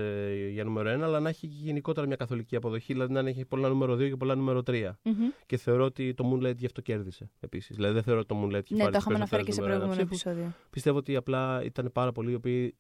για 0.52 0.64
νούμερο 0.64 0.90
1, 0.90 1.02
αλλά 1.02 1.20
να 1.20 1.30
έχει 1.30 1.48
γενικότερα 1.48 2.08
μια 2.08 2.16
καθολική 2.16 2.56
αποδοχή. 2.56 2.94
Δηλαδή 2.94 3.14
να 3.14 3.20
έχει 3.20 3.46
πολλά 3.46 3.70
νούμερο 3.70 3.94
2 3.96 4.08
και 4.10 4.16
πολλά 4.16 4.36
νούμερο 4.36 4.62
3. 4.68 4.98
Μμμ. 5.04 5.14
Και 5.46 5.58
θεωρώ 5.58 5.84
ότι 5.86 6.14
το 6.14 6.32
Moonlight 6.34 6.56
γι' 6.56 6.66
αυτό 6.66 6.82
κέρδισε 6.82 7.30
επίσης. 7.40 7.76
Δηλαδή 7.76 7.94
δεν 7.94 8.04
θεωρώ 8.04 8.20
ότι 8.20 8.28
το 8.28 8.42
Moonlight 8.44 8.54
έχει 8.54 8.74
Ναι, 8.74 8.80
πάρει 8.80 8.92
το 8.92 8.98
τις 8.98 9.00
είχαμε 9.02 9.16
αναφέρει 9.16 9.44
και 9.44 9.52
σε 9.52 9.62
περισσότερες 9.62 9.62
νούμερο 9.62 9.74
ένα 9.74 9.86
προηγούμενο 9.86 10.06
ψήφους. 10.08 10.26
επεισόδιο. 10.26 10.54
Πιστεύω 10.70 10.98
ότι 10.98 11.16
απλά 11.16 11.64
ήταν 11.64 11.90
πάρα 11.94 12.12
πολλοί 12.12 12.32
οι 12.32 12.36
οποίοι 12.36 12.76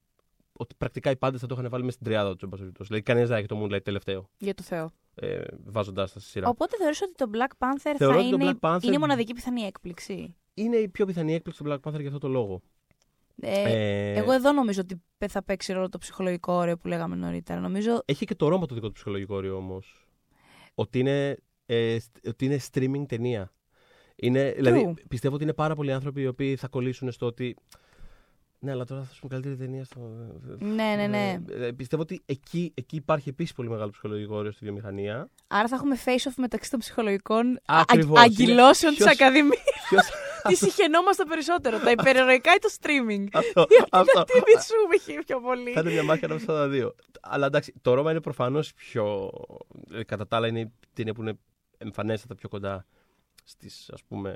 ότι 0.53 0.75
πρακτικά 0.77 1.09
οι 1.11 1.15
πάντες 1.15 1.41
θα 1.41 1.47
το 1.47 1.55
είχαν 1.57 1.69
βάλει 1.69 1.83
μέσα 1.83 1.95
στην 1.95 2.05
τριάδα 2.07 2.35
του. 2.35 2.49
Δηλαδή, 2.79 3.01
κανένας 3.03 3.29
δεν 3.29 3.37
έχει 3.37 3.47
το 3.47 3.63
Moonlight 3.63 3.83
τελευταίο. 3.83 4.29
Για 4.37 4.53
το 4.53 4.63
Θεό. 4.63 4.91
Ε, 5.15 5.41
Βάζοντάς 5.65 6.13
τα 6.13 6.19
στη 6.19 6.29
σειρά. 6.29 6.47
Οπότε 6.49 6.75
θεωρείς 6.77 7.01
ότι 7.01 7.13
το 7.15 7.29
Black 7.33 7.65
Panther 7.65 7.93
Θεωρώ 7.97 8.13
θα 8.13 8.19
ότι 8.19 8.29
το 8.29 8.35
είναι, 8.35 8.51
Black 8.61 8.69
Panther- 8.75 8.83
είναι 8.83 8.95
η 8.95 8.97
μοναδική 8.97 9.33
πιθανή 9.33 9.61
έκπληξη; 9.61 10.35
Είναι 10.53 10.75
η 10.77 10.87
πιο 10.87 11.05
πιθανή 11.05 11.33
έκπληξη 11.33 11.63
του 11.63 11.69
Black 11.69 11.89
Panther 11.89 11.97
για 11.99 12.07
αυτό 12.07 12.17
το 12.19 12.27
λόγο. 12.27 12.61
Ε, 13.41 13.61
Ε, 13.71 14.13
Εγώ 14.19 14.31
εδώ 14.31 14.51
νομίζω 14.51 14.81
ότι 14.81 15.01
θα 15.29 15.43
παίξει 15.43 15.73
ρόλο 15.73 15.89
το 15.89 15.97
ψυχολογικό 15.97 16.53
όριο 16.53 16.77
που 16.77 16.87
λέγαμε 16.87 17.15
νωρίτερα. 17.15 17.59
Νομίζω 17.59 18.01
Έχει 18.05 18.25
και 18.25 18.35
το 18.35 18.47
Ρώμα 18.47 18.65
το 18.65 18.73
δικό 18.75 18.87
του 18.87 18.93
ψυχολογικό 18.93 19.35
όριο 19.35 19.55
όμως. 19.55 20.07
Ότι 20.73 20.99
είναι, 20.99 21.37
ε, 21.65 21.99
στ- 21.99 22.27
ότι 22.27 22.45
είναι 22.45 22.59
streaming 22.71 23.03
ταινία. 23.07 23.51
Είναι, 24.15 24.51
δηλαδή, 24.51 24.93
πιστεύω 25.09 25.35
ότι 25.35 25.43
είναι 25.43 25.53
πάρα 25.53 25.75
πολλοί 25.75 25.91
άνθρωποι 25.93 26.21
οι 26.21 26.27
οποίοι 26.27 26.55
θα 26.55 26.67
κολλήσουν 26.67 27.11
στο 27.11 27.25
ότι. 27.25 27.55
Ναι, 28.63 28.71
αλλά 28.71 28.85
τώρα 28.85 29.01
θα 29.01 29.07
δώσουμε 29.07 29.29
καλύτερη 29.29 29.55
ταινία 29.55 29.83
στο. 29.83 29.99
Ναι, 30.59 30.93
ναι, 30.97 31.07
ναι. 31.07 31.39
Ε, 31.65 31.71
πιστεύω 31.71 32.01
ότι 32.01 32.21
εκεί, 32.25 32.71
εκεί 32.75 32.95
υπάρχει 32.95 33.29
επίσης 33.29 33.53
πολύ 33.53 33.69
μεγάλο 33.69 33.89
ψυχολογικό 33.91 34.35
όριο 34.35 34.51
στη 34.51 34.63
βιομηχανία. 34.65 35.29
Άρα 35.47 35.67
θα 35.67 35.75
έχουμε 35.75 35.97
face-off 36.05 36.33
μεταξύ 36.37 36.69
των 36.69 36.79
ψυχολογικών 36.79 37.59
Ακριβώς. 37.65 38.19
αγ- 38.19 38.25
αγκυλώσεων 38.25 38.93
της 38.93 39.03
Ποιος- 39.03 39.21
Ακαδημίας. 39.21 39.59
Ποιος- 39.89 40.09
Τι 40.47 40.55
συχαινόμαστε 40.55 41.23
περισσότερο, 41.23 41.79
τα 41.79 41.91
υπερηρωικά 41.91 42.51
ή 42.53 42.57
το 42.57 42.69
streaming. 42.81 43.25
αυτό, 43.33 43.65
Γιατί 43.69 43.89
αυτό. 43.91 44.19
να 44.19 44.25
τη 44.25 44.33
μισούμε 44.33 44.97
χι- 45.03 45.25
πιο 45.25 45.39
πολύ. 45.41 45.71
Θα 45.71 45.79
είναι 45.79 45.91
μια 45.91 46.03
μάχη 46.03 46.25
ανάμεσα 46.25 46.45
στα 46.45 46.67
δύο. 46.67 46.95
Αλλά 47.21 47.45
εντάξει, 47.45 47.73
το 47.81 47.93
Ρώμα 47.93 48.11
είναι 48.11 48.21
προφανώς 48.21 48.73
πιο. 48.73 49.29
ε, 49.93 50.03
Κατά 50.03 50.27
τα 50.27 50.35
άλλα, 50.37 50.47
είναι 50.47 50.59
η 50.59 50.71
ταινία 50.93 51.13
που 51.13 51.21
είναι 51.21 51.33
εμφανέστατα 51.77 52.35
πιο 52.35 52.49
κοντά 52.49 52.85
στις 53.43 53.89
ας 53.93 54.03
πούμε 54.03 54.35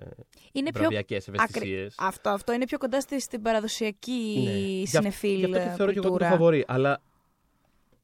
Είναι 0.52 0.70
πιο... 0.72 0.80
βραβιακέ 0.80 1.16
ευαισθησίες. 1.16 1.96
Αυτό, 1.98 2.30
αυτό 2.30 2.54
είναι 2.54 2.66
πιο 2.66 2.78
κοντά 2.78 3.02
στη, 3.02 3.22
στην 3.22 3.42
παραδοσιακή 3.42 4.42
Ναι. 4.44 4.52
Γι' 4.52 4.84
αυτό- 4.84 4.98
συνεφίλ 4.98 5.38
Γι' 5.40 5.46
αυτό 5.46 5.58
και 5.58 5.76
θεωρώ 5.76 5.92
και 5.92 5.98
εγώ 5.98 6.00
ότι 6.00 6.00
κουλτούρα. 6.08 6.30
το 6.30 6.36
φαβορεί. 6.36 6.64
Αλλά, 6.68 7.02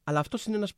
αλλά 0.04 0.18
αυτός 0.18 0.44
είναι 0.46 0.56
ένας 0.56 0.72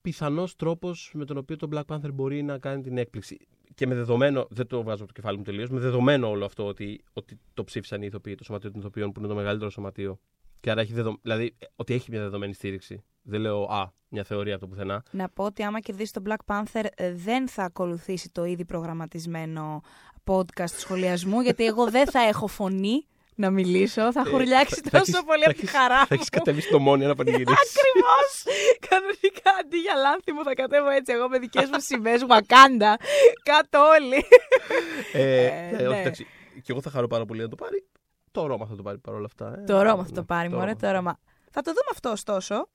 πιθανός 0.00 0.56
τρόπος 0.56 1.10
με 1.14 1.24
τον 1.24 1.36
οποίο 1.36 1.56
το 1.56 1.68
Black 1.72 1.84
Panther 1.94 2.12
μπορεί 2.12 2.42
να 2.42 2.58
κάνει 2.58 2.82
την 2.82 2.98
έκπληξη. 2.98 3.38
Και 3.74 3.86
με 3.86 3.94
δεδομένο, 3.94 4.46
δεν 4.50 4.66
το 4.66 4.82
βάζω 4.82 5.04
από 5.04 5.12
το 5.12 5.20
κεφάλι 5.20 5.36
μου 5.38 5.42
τελείως, 5.44 5.68
με 5.70 5.80
δεδομένο 5.80 6.28
όλο 6.28 6.44
αυτό 6.44 6.66
ότι, 6.66 7.04
ότι 7.12 7.38
το 7.54 7.64
ψήφισαν 7.64 8.02
οι 8.02 8.06
ηθοποιοί, 8.08 8.34
το 8.34 8.44
σωματείο 8.44 8.70
των 8.70 8.80
ηθοποιών 8.80 9.12
που 9.12 9.20
είναι 9.20 9.28
το 9.28 9.34
μεγαλύτερο 9.34 9.70
σωματείο. 9.70 10.18
Και 10.60 10.70
άρα 10.70 10.80
έχει 10.80 10.92
δεδο... 10.92 11.16
δηλαδή 11.22 11.54
ε, 11.58 11.66
ότι 11.76 11.94
έχει 11.94 12.10
μια 12.10 12.20
δεδομένη 12.20 12.52
στήριξη. 12.52 13.04
Δεν 13.22 13.40
λέω 13.40 13.62
Α, 13.62 13.92
μια 14.16 14.24
θεωρία 14.24 14.54
από 14.54 14.62
το 14.64 14.70
πουθενά. 14.70 15.02
Να 15.10 15.28
πω 15.28 15.44
ότι 15.44 15.62
άμα 15.62 15.80
κερδίσει 15.80 16.12
το 16.12 16.22
Black 16.28 16.54
Panther 16.54 16.84
ε, 16.94 17.12
δεν 17.14 17.48
θα 17.48 17.62
ακολουθήσει 17.62 18.28
το 18.30 18.44
ήδη 18.44 18.64
προγραμματισμένο 18.64 19.80
podcast 20.30 20.70
του 20.70 20.80
σχολιασμού 20.80 21.40
γιατί 21.40 21.64
εγώ 21.66 21.90
δεν 21.90 22.06
θα 22.10 22.20
έχω 22.20 22.46
φωνή 22.46 23.06
να 23.34 23.50
μιλήσω. 23.50 24.12
Θα 24.12 24.24
χουρλιάξει 24.30 24.80
Ε, 24.84 24.88
θα- 24.88 24.90
θα 24.90 24.98
τόσο 24.98 25.10
έχεις- 25.16 25.24
πολύ 25.26 25.42
θα 25.44 25.50
από 25.50 25.58
τη 25.58 25.64
έχεις- 25.66 25.76
χαρά 25.78 25.98
Θα 25.98 26.06
μου. 26.14 26.18
έχει 26.20 26.28
κατέβει 26.30 26.60
στο 26.60 26.78
μόνοι 26.78 27.04
να 27.06 27.14
πανηγυρίσει. 27.14 27.52
Ακριβώς! 27.66 28.32
Κανονικά 28.88 29.50
αντί 29.60 29.76
για 29.78 29.94
λάθη 29.94 30.32
μου 30.32 30.42
θα 30.44 30.54
κατέβω 30.54 30.88
έτσι 30.88 31.12
εγώ 31.12 31.28
με 31.28 31.38
δικές 31.38 31.64
μου 31.72 31.80
σημαίες 31.80 32.20
Wakanda. 32.28 32.90
Κάτω 33.42 33.78
όλοι. 33.96 34.24
ε, 35.12 35.44
Ε, 35.44 35.68
ε, 35.70 35.74
όχι, 35.74 35.84
ναι. 35.94 36.00
εντάξει. 36.00 36.26
Και 36.62 36.72
εγώ 36.72 36.80
θα 36.80 36.90
χαρώ 36.90 37.06
πάρα 37.06 37.24
πολύ 37.24 37.40
να 37.42 37.48
το 37.48 37.56
πάρει. 37.56 37.84
Το 38.30 38.46
Ρώμα 38.46 38.66
θα 38.66 38.76
το 38.76 38.82
πάρει 38.82 38.98
παρόλα 38.98 39.24
αυτά. 39.26 39.58
ε. 39.58 39.64
Το 39.64 39.82
Ρώμα 39.82 40.02
θα 40.02 40.08
Ναι, 40.10 40.16
το 40.16 40.22
πάρει, 40.24 40.48
μωρέ, 40.48 40.60
Ρώμα. 40.64 40.76
το 40.76 40.90
Ρώμα. 40.90 41.18
Θα 41.50 41.62
το 41.62 41.70
δούμε 41.70 41.88
αυτό 41.92 42.10
ωστόσο. 42.10 42.68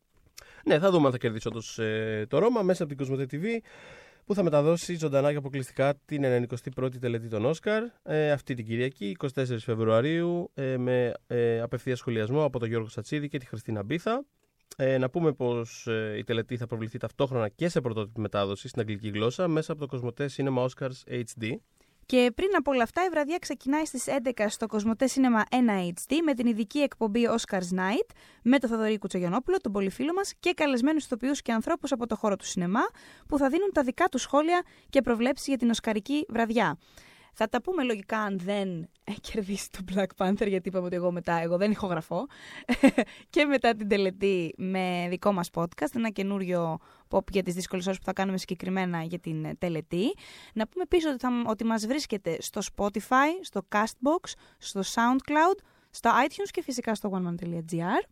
Ναι, 0.66 0.80
θα 0.80 0.92
δούμε 0.92 1.06
αν 1.06 1.12
θα 1.12 1.18
κερδίσει 1.18 1.48
όντως, 1.48 1.80
ε, 1.80 2.26
το 2.30 2.40
Ρώμα 2.40 2.62
μέσα 2.62 2.84
από 2.84 2.96
την 2.96 3.08
Κοσμοτέ 3.08 3.38
TV 3.38 3.46
που 4.26 4.34
θα 4.34 4.44
μεταδώσει 4.44 4.96
ζωντανά 4.96 5.32
και 5.32 5.38
αποκλειστικά 5.38 5.94
την 6.06 6.24
91η 6.24 6.98
τελετή 7.00 7.28
των 7.28 7.46
Όσκαρ 7.46 7.84
ε, 8.04 8.32
αυτή 8.32 8.54
την 8.54 8.66
Κυριακή, 8.66 9.16
24 9.36 9.46
Φεβρουαρίου, 9.60 10.52
ε, 10.54 10.78
με 10.78 11.14
ε, 11.28 11.62
απευθείας 11.62 11.98
σχολιασμό 11.98 12.44
από 12.44 12.60
τον 12.60 12.68
Γιώργο 12.68 12.88
Σατσίδη 12.88 13.30
και 13.30 13.38
τη 13.38 13.46
Χριστίνα 13.46 13.84
Μπίθα. 13.84 14.26
Ε, 14.78 14.98
να 14.98 15.10
πούμε 15.10 15.32
πως 15.32 15.88
ε, 15.88 16.18
η 16.18 16.24
τελετή 16.24 16.58
θα 16.58 16.68
προβληθεί 16.68 16.98
ταυτόχρονα 16.98 17.50
και 17.50 17.70
σε 17.70 17.82
πρωτότυπη 17.82 18.20
μετάδοση 18.20 18.68
στην 18.68 18.82
αγγλική 18.82 19.10
γλώσσα 19.10 19.48
μέσα 19.48 19.72
από 19.72 19.82
το 19.82 19.88
Κοσμοτέ 19.88 20.30
Cinema 20.36 20.66
Oscars 20.68 21.24
HD. 21.38 21.56
Και 22.06 22.32
πριν 22.36 22.50
από 22.58 22.72
όλα 22.72 22.84
αυτά, 22.84 23.06
η 23.06 23.10
βραδιά 23.10 23.38
ξεκινάει 23.38 23.86
στις 23.86 24.06
11 24.08 24.46
στο 24.50 24.68
Κοσμοτέ 24.68 25.10
Cinema 25.14 25.56
1 25.56 25.56
HD 25.88 26.16
με 26.24 26.34
την 26.34 26.48
ειδική 26.48 26.80
εκπομπή 26.80 27.28
Oscars 27.30 27.76
Night 27.76 28.10
με 28.44 28.60
τον 28.60 28.70
Θοδωρή 28.70 28.98
Κουτσογιανόπουλο, 28.98 29.58
τον 29.58 29.72
πολύ 29.72 29.90
φίλο 29.90 30.14
μας 30.14 30.34
και 30.40 30.54
καλεσμένους 30.54 31.04
ηθοποιούς 31.04 31.42
και 31.42 31.52
ανθρώπους 31.52 31.92
από 31.92 32.08
το 32.08 32.16
χώρο 32.16 32.36
του 32.36 32.46
σινεμά 32.46 32.84
που 33.28 33.38
θα 33.38 33.50
δίνουν 33.50 33.70
τα 33.74 33.84
δικά 33.84 34.06
τους 34.06 34.22
σχόλια 34.22 34.62
και 34.90 35.02
προβλέψεις 35.02 35.48
για 35.48 35.58
την 35.58 35.70
Οσκαρική 35.70 36.26
βραδιά. 36.30 36.78
Θα 37.34 37.48
τα 37.48 37.62
πούμε 37.62 37.84
λογικά 37.84 38.20
αν 38.20 38.40
δεν 38.40 38.90
κερδίσει 39.32 39.70
το 39.72 39.80
Black 39.94 40.26
Panther, 40.26 40.48
γιατί 40.48 40.70
είπαμε 40.70 40.86
ότι 40.86 40.96
εγώ 40.96 41.12
μετά, 41.12 41.34
εγώ 41.34 41.58
δεν 41.58 41.72
ηχογραφώ. 41.72 42.26
και 43.30 43.46
μετά 43.46 43.76
την 43.76 43.88
τελετή 43.88 44.54
με 44.58 45.08
δικό 45.10 45.32
μας 45.32 45.50
podcast, 45.54 45.96
ένα 45.96 46.10
καινούριο 46.10 46.78
pop 47.10 47.32
για 47.32 47.44
τις 47.44 47.54
δύσκολες 47.54 47.86
ώρες 47.86 47.98
που 47.98 48.06
θα 48.06 48.14
κάνουμε 48.14 48.38
συγκεκριμένα 48.38 49.04
για 49.04 49.20
την 49.20 49.46
ε, 49.46 49.56
τελετή. 49.56 50.14
Να 50.54 50.68
πούμε 50.68 50.84
επίσης 50.84 51.10
ότι, 51.10 51.20
θα, 51.20 51.30
ότι 51.48 51.64
μας 51.64 51.86
βρίσκεται 51.86 52.38
στο 52.42 52.62
Spotify, 52.76 53.30
στο 53.42 53.68
Castbox, 53.72 54.32
στο 54.58 54.82
SoundCloud, 54.82 55.64
στο 55.90 56.10
iTunes 56.28 56.50
και 56.52 56.62
φυσικά 56.64 56.96
στο 56.96 57.10
oneman.gr. 57.14 58.10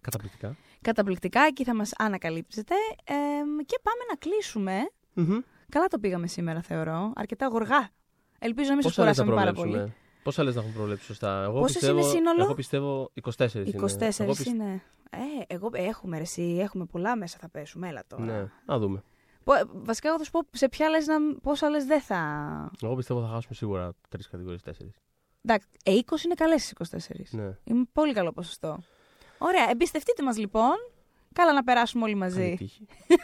Καταπληκτικά. 0.00 0.56
Καταπληκτικά, 0.80 1.40
εκεί 1.40 1.64
θα 1.64 1.74
μας 1.74 1.92
ανακαλύψετε. 1.98 2.74
Εμ, 3.04 3.56
και 3.66 3.78
πάμε 3.82 4.02
να 4.08 4.16
κλείσουμε. 4.16 4.90
Μμμ. 5.12 5.38
Καλά 5.68 5.86
το 5.86 5.98
πήγαμε 5.98 6.26
σήμερα, 6.26 6.62
θεωρώ. 6.62 7.12
Αρκετά 7.14 7.46
γοργά. 7.46 7.90
Ελπίζω 8.38 8.68
να 8.68 8.74
μην 8.74 8.82
σας 8.82 8.94
Πόσα 8.94 9.08
λες 9.08 9.16
να 9.16 9.24
κουράσαμε 9.24 9.44
πάρα 9.44 9.52
πολύ. 9.56 9.70
προβλέψουμε. 9.70 10.04
Πόσα 10.22 10.42
λες 10.44 10.54
να 10.54 10.60
έχουμε 10.60 10.76
προβλέψει 10.76 11.04
σωστά; 11.04 11.42
Εγώ 11.42 11.60
Πόσες 11.60 11.72
πιστεύω, 11.76 11.98
είναι 11.98 12.08
σύνολο; 12.08 12.42
Εγώ 12.42 12.54
πιστεύω 12.54 13.10
24 13.38 13.54
είναι. 13.54 13.64
24 13.70 14.20
Εγώ 14.24 14.32
πιστε- 14.32 14.46
είναι. 14.46 14.82
Ε, 15.10 15.54
εγώ 15.54 15.70
έχουμε 15.72 16.16
ρε, 16.16 16.22
εσύ, 16.22 16.58
έχουμε 16.60 16.84
πολλά 16.84 17.16
μέσα 17.16 17.38
θα 17.40 17.48
πέσουμε, 17.48 17.88
έλα 17.88 18.02
τώρα. 18.06 18.22
Ναι, 18.24 18.50
να 18.66 18.78
δούμε. 18.78 19.02
Πο- 19.44 19.68
βασικά, 19.72 20.08
εγώ 20.08 20.18
θα 20.18 20.24
σου 20.24 20.30
πω 20.30 20.40
σε 20.52 20.68
ποια 20.68 20.88
λες 20.88 21.06
να, 21.06 21.14
πόσα 21.42 21.70
λες 21.70 21.84
δεν 21.84 22.00
θα... 22.00 22.18
Εγώ 22.82 22.94
πιστεύω 22.94 23.20
θα 23.20 23.26
χάσουμε 23.26 23.54
σίγουρα 23.54 23.92
τρεις 24.08 24.28
κατηγορίες, 24.28 24.62
τέσσερις. 24.62 24.94
Εντάξει, 25.42 25.68
ε, 25.84 25.92
20 25.92 26.24
είναι 26.24 26.34
καλές 26.34 26.62
στις 26.62 26.72
24. 27.30 27.30
Ναι. 27.30 27.56
Είναι 27.64 27.84
πολύ 27.92 28.12
καλό 28.12 28.32
ποσοστό. 28.32 28.78
Ωραία, 29.38 29.70
εμπιστευτείτε 29.70 30.22
μας 30.22 30.38
λοιπόν. 30.38 30.74
Καλά 31.32 31.52
να 31.52 31.62
περάσουμε 31.64 32.04
όλοι 32.04 32.12
Καλή 32.18 32.24
μαζί. 32.34 32.54
τύχη. 32.58 32.86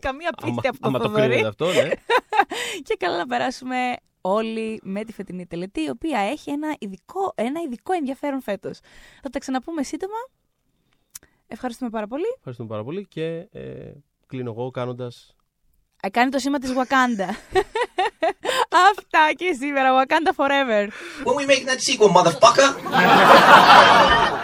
Καμία 0.00 0.30
Άμα, 0.42 0.52
πίστη 0.52 0.68
από 0.68 0.78
το 0.80 0.88
άμα 0.88 0.98
το 0.98 1.04
Θοδωρή. 1.04 1.26
κρίνετε 1.26 1.48
αυτό, 1.48 1.66
ναι. 1.66 1.90
Και 2.86 2.96
καλά 2.98 3.16
να 3.16 3.26
περάσουμε 3.26 3.76
όλοι 4.20 4.80
με 4.82 5.04
τη 5.04 5.12
φετινή 5.12 5.46
τελετή, 5.46 5.80
η 5.80 5.88
οποία 5.88 6.18
έχει 6.20 6.50
ένα 6.50 6.76
ειδικό, 6.78 7.32
ένα 7.34 7.60
ειδικό 7.60 7.92
ενδιαφέρον 7.92 8.40
φέτος. 8.42 8.78
Θα 9.22 9.30
τα 9.30 9.38
ξαναπούμε 9.38 9.82
σύντομα. 9.82 10.18
Ευχαριστούμε 11.46 11.90
πάρα 11.90 12.06
πολύ. 12.06 12.34
Ευχαριστούμε 12.36 12.68
πάρα 12.68 12.84
πολύ 12.84 13.06
και 13.06 13.26
ε, 13.52 13.92
κλείνω 14.26 14.50
εγώ 14.50 14.70
κάνοντας. 14.70 15.34
Ε, 16.02 16.08
Κάνει 16.08 16.30
το 16.30 16.38
σήμα 16.38 16.58
της 16.58 16.72
Wakanda. 16.76 17.28
Αυτά 18.90 19.32
και 19.36 19.52
σήμερα. 19.60 19.90
Wakanda 20.04 20.32
forever. 20.36 20.88
When 21.24 21.34
we 21.36 21.46
make 21.46 21.64
that 21.66 21.80
sequel, 21.80 22.08
motherfucker. 22.08 22.68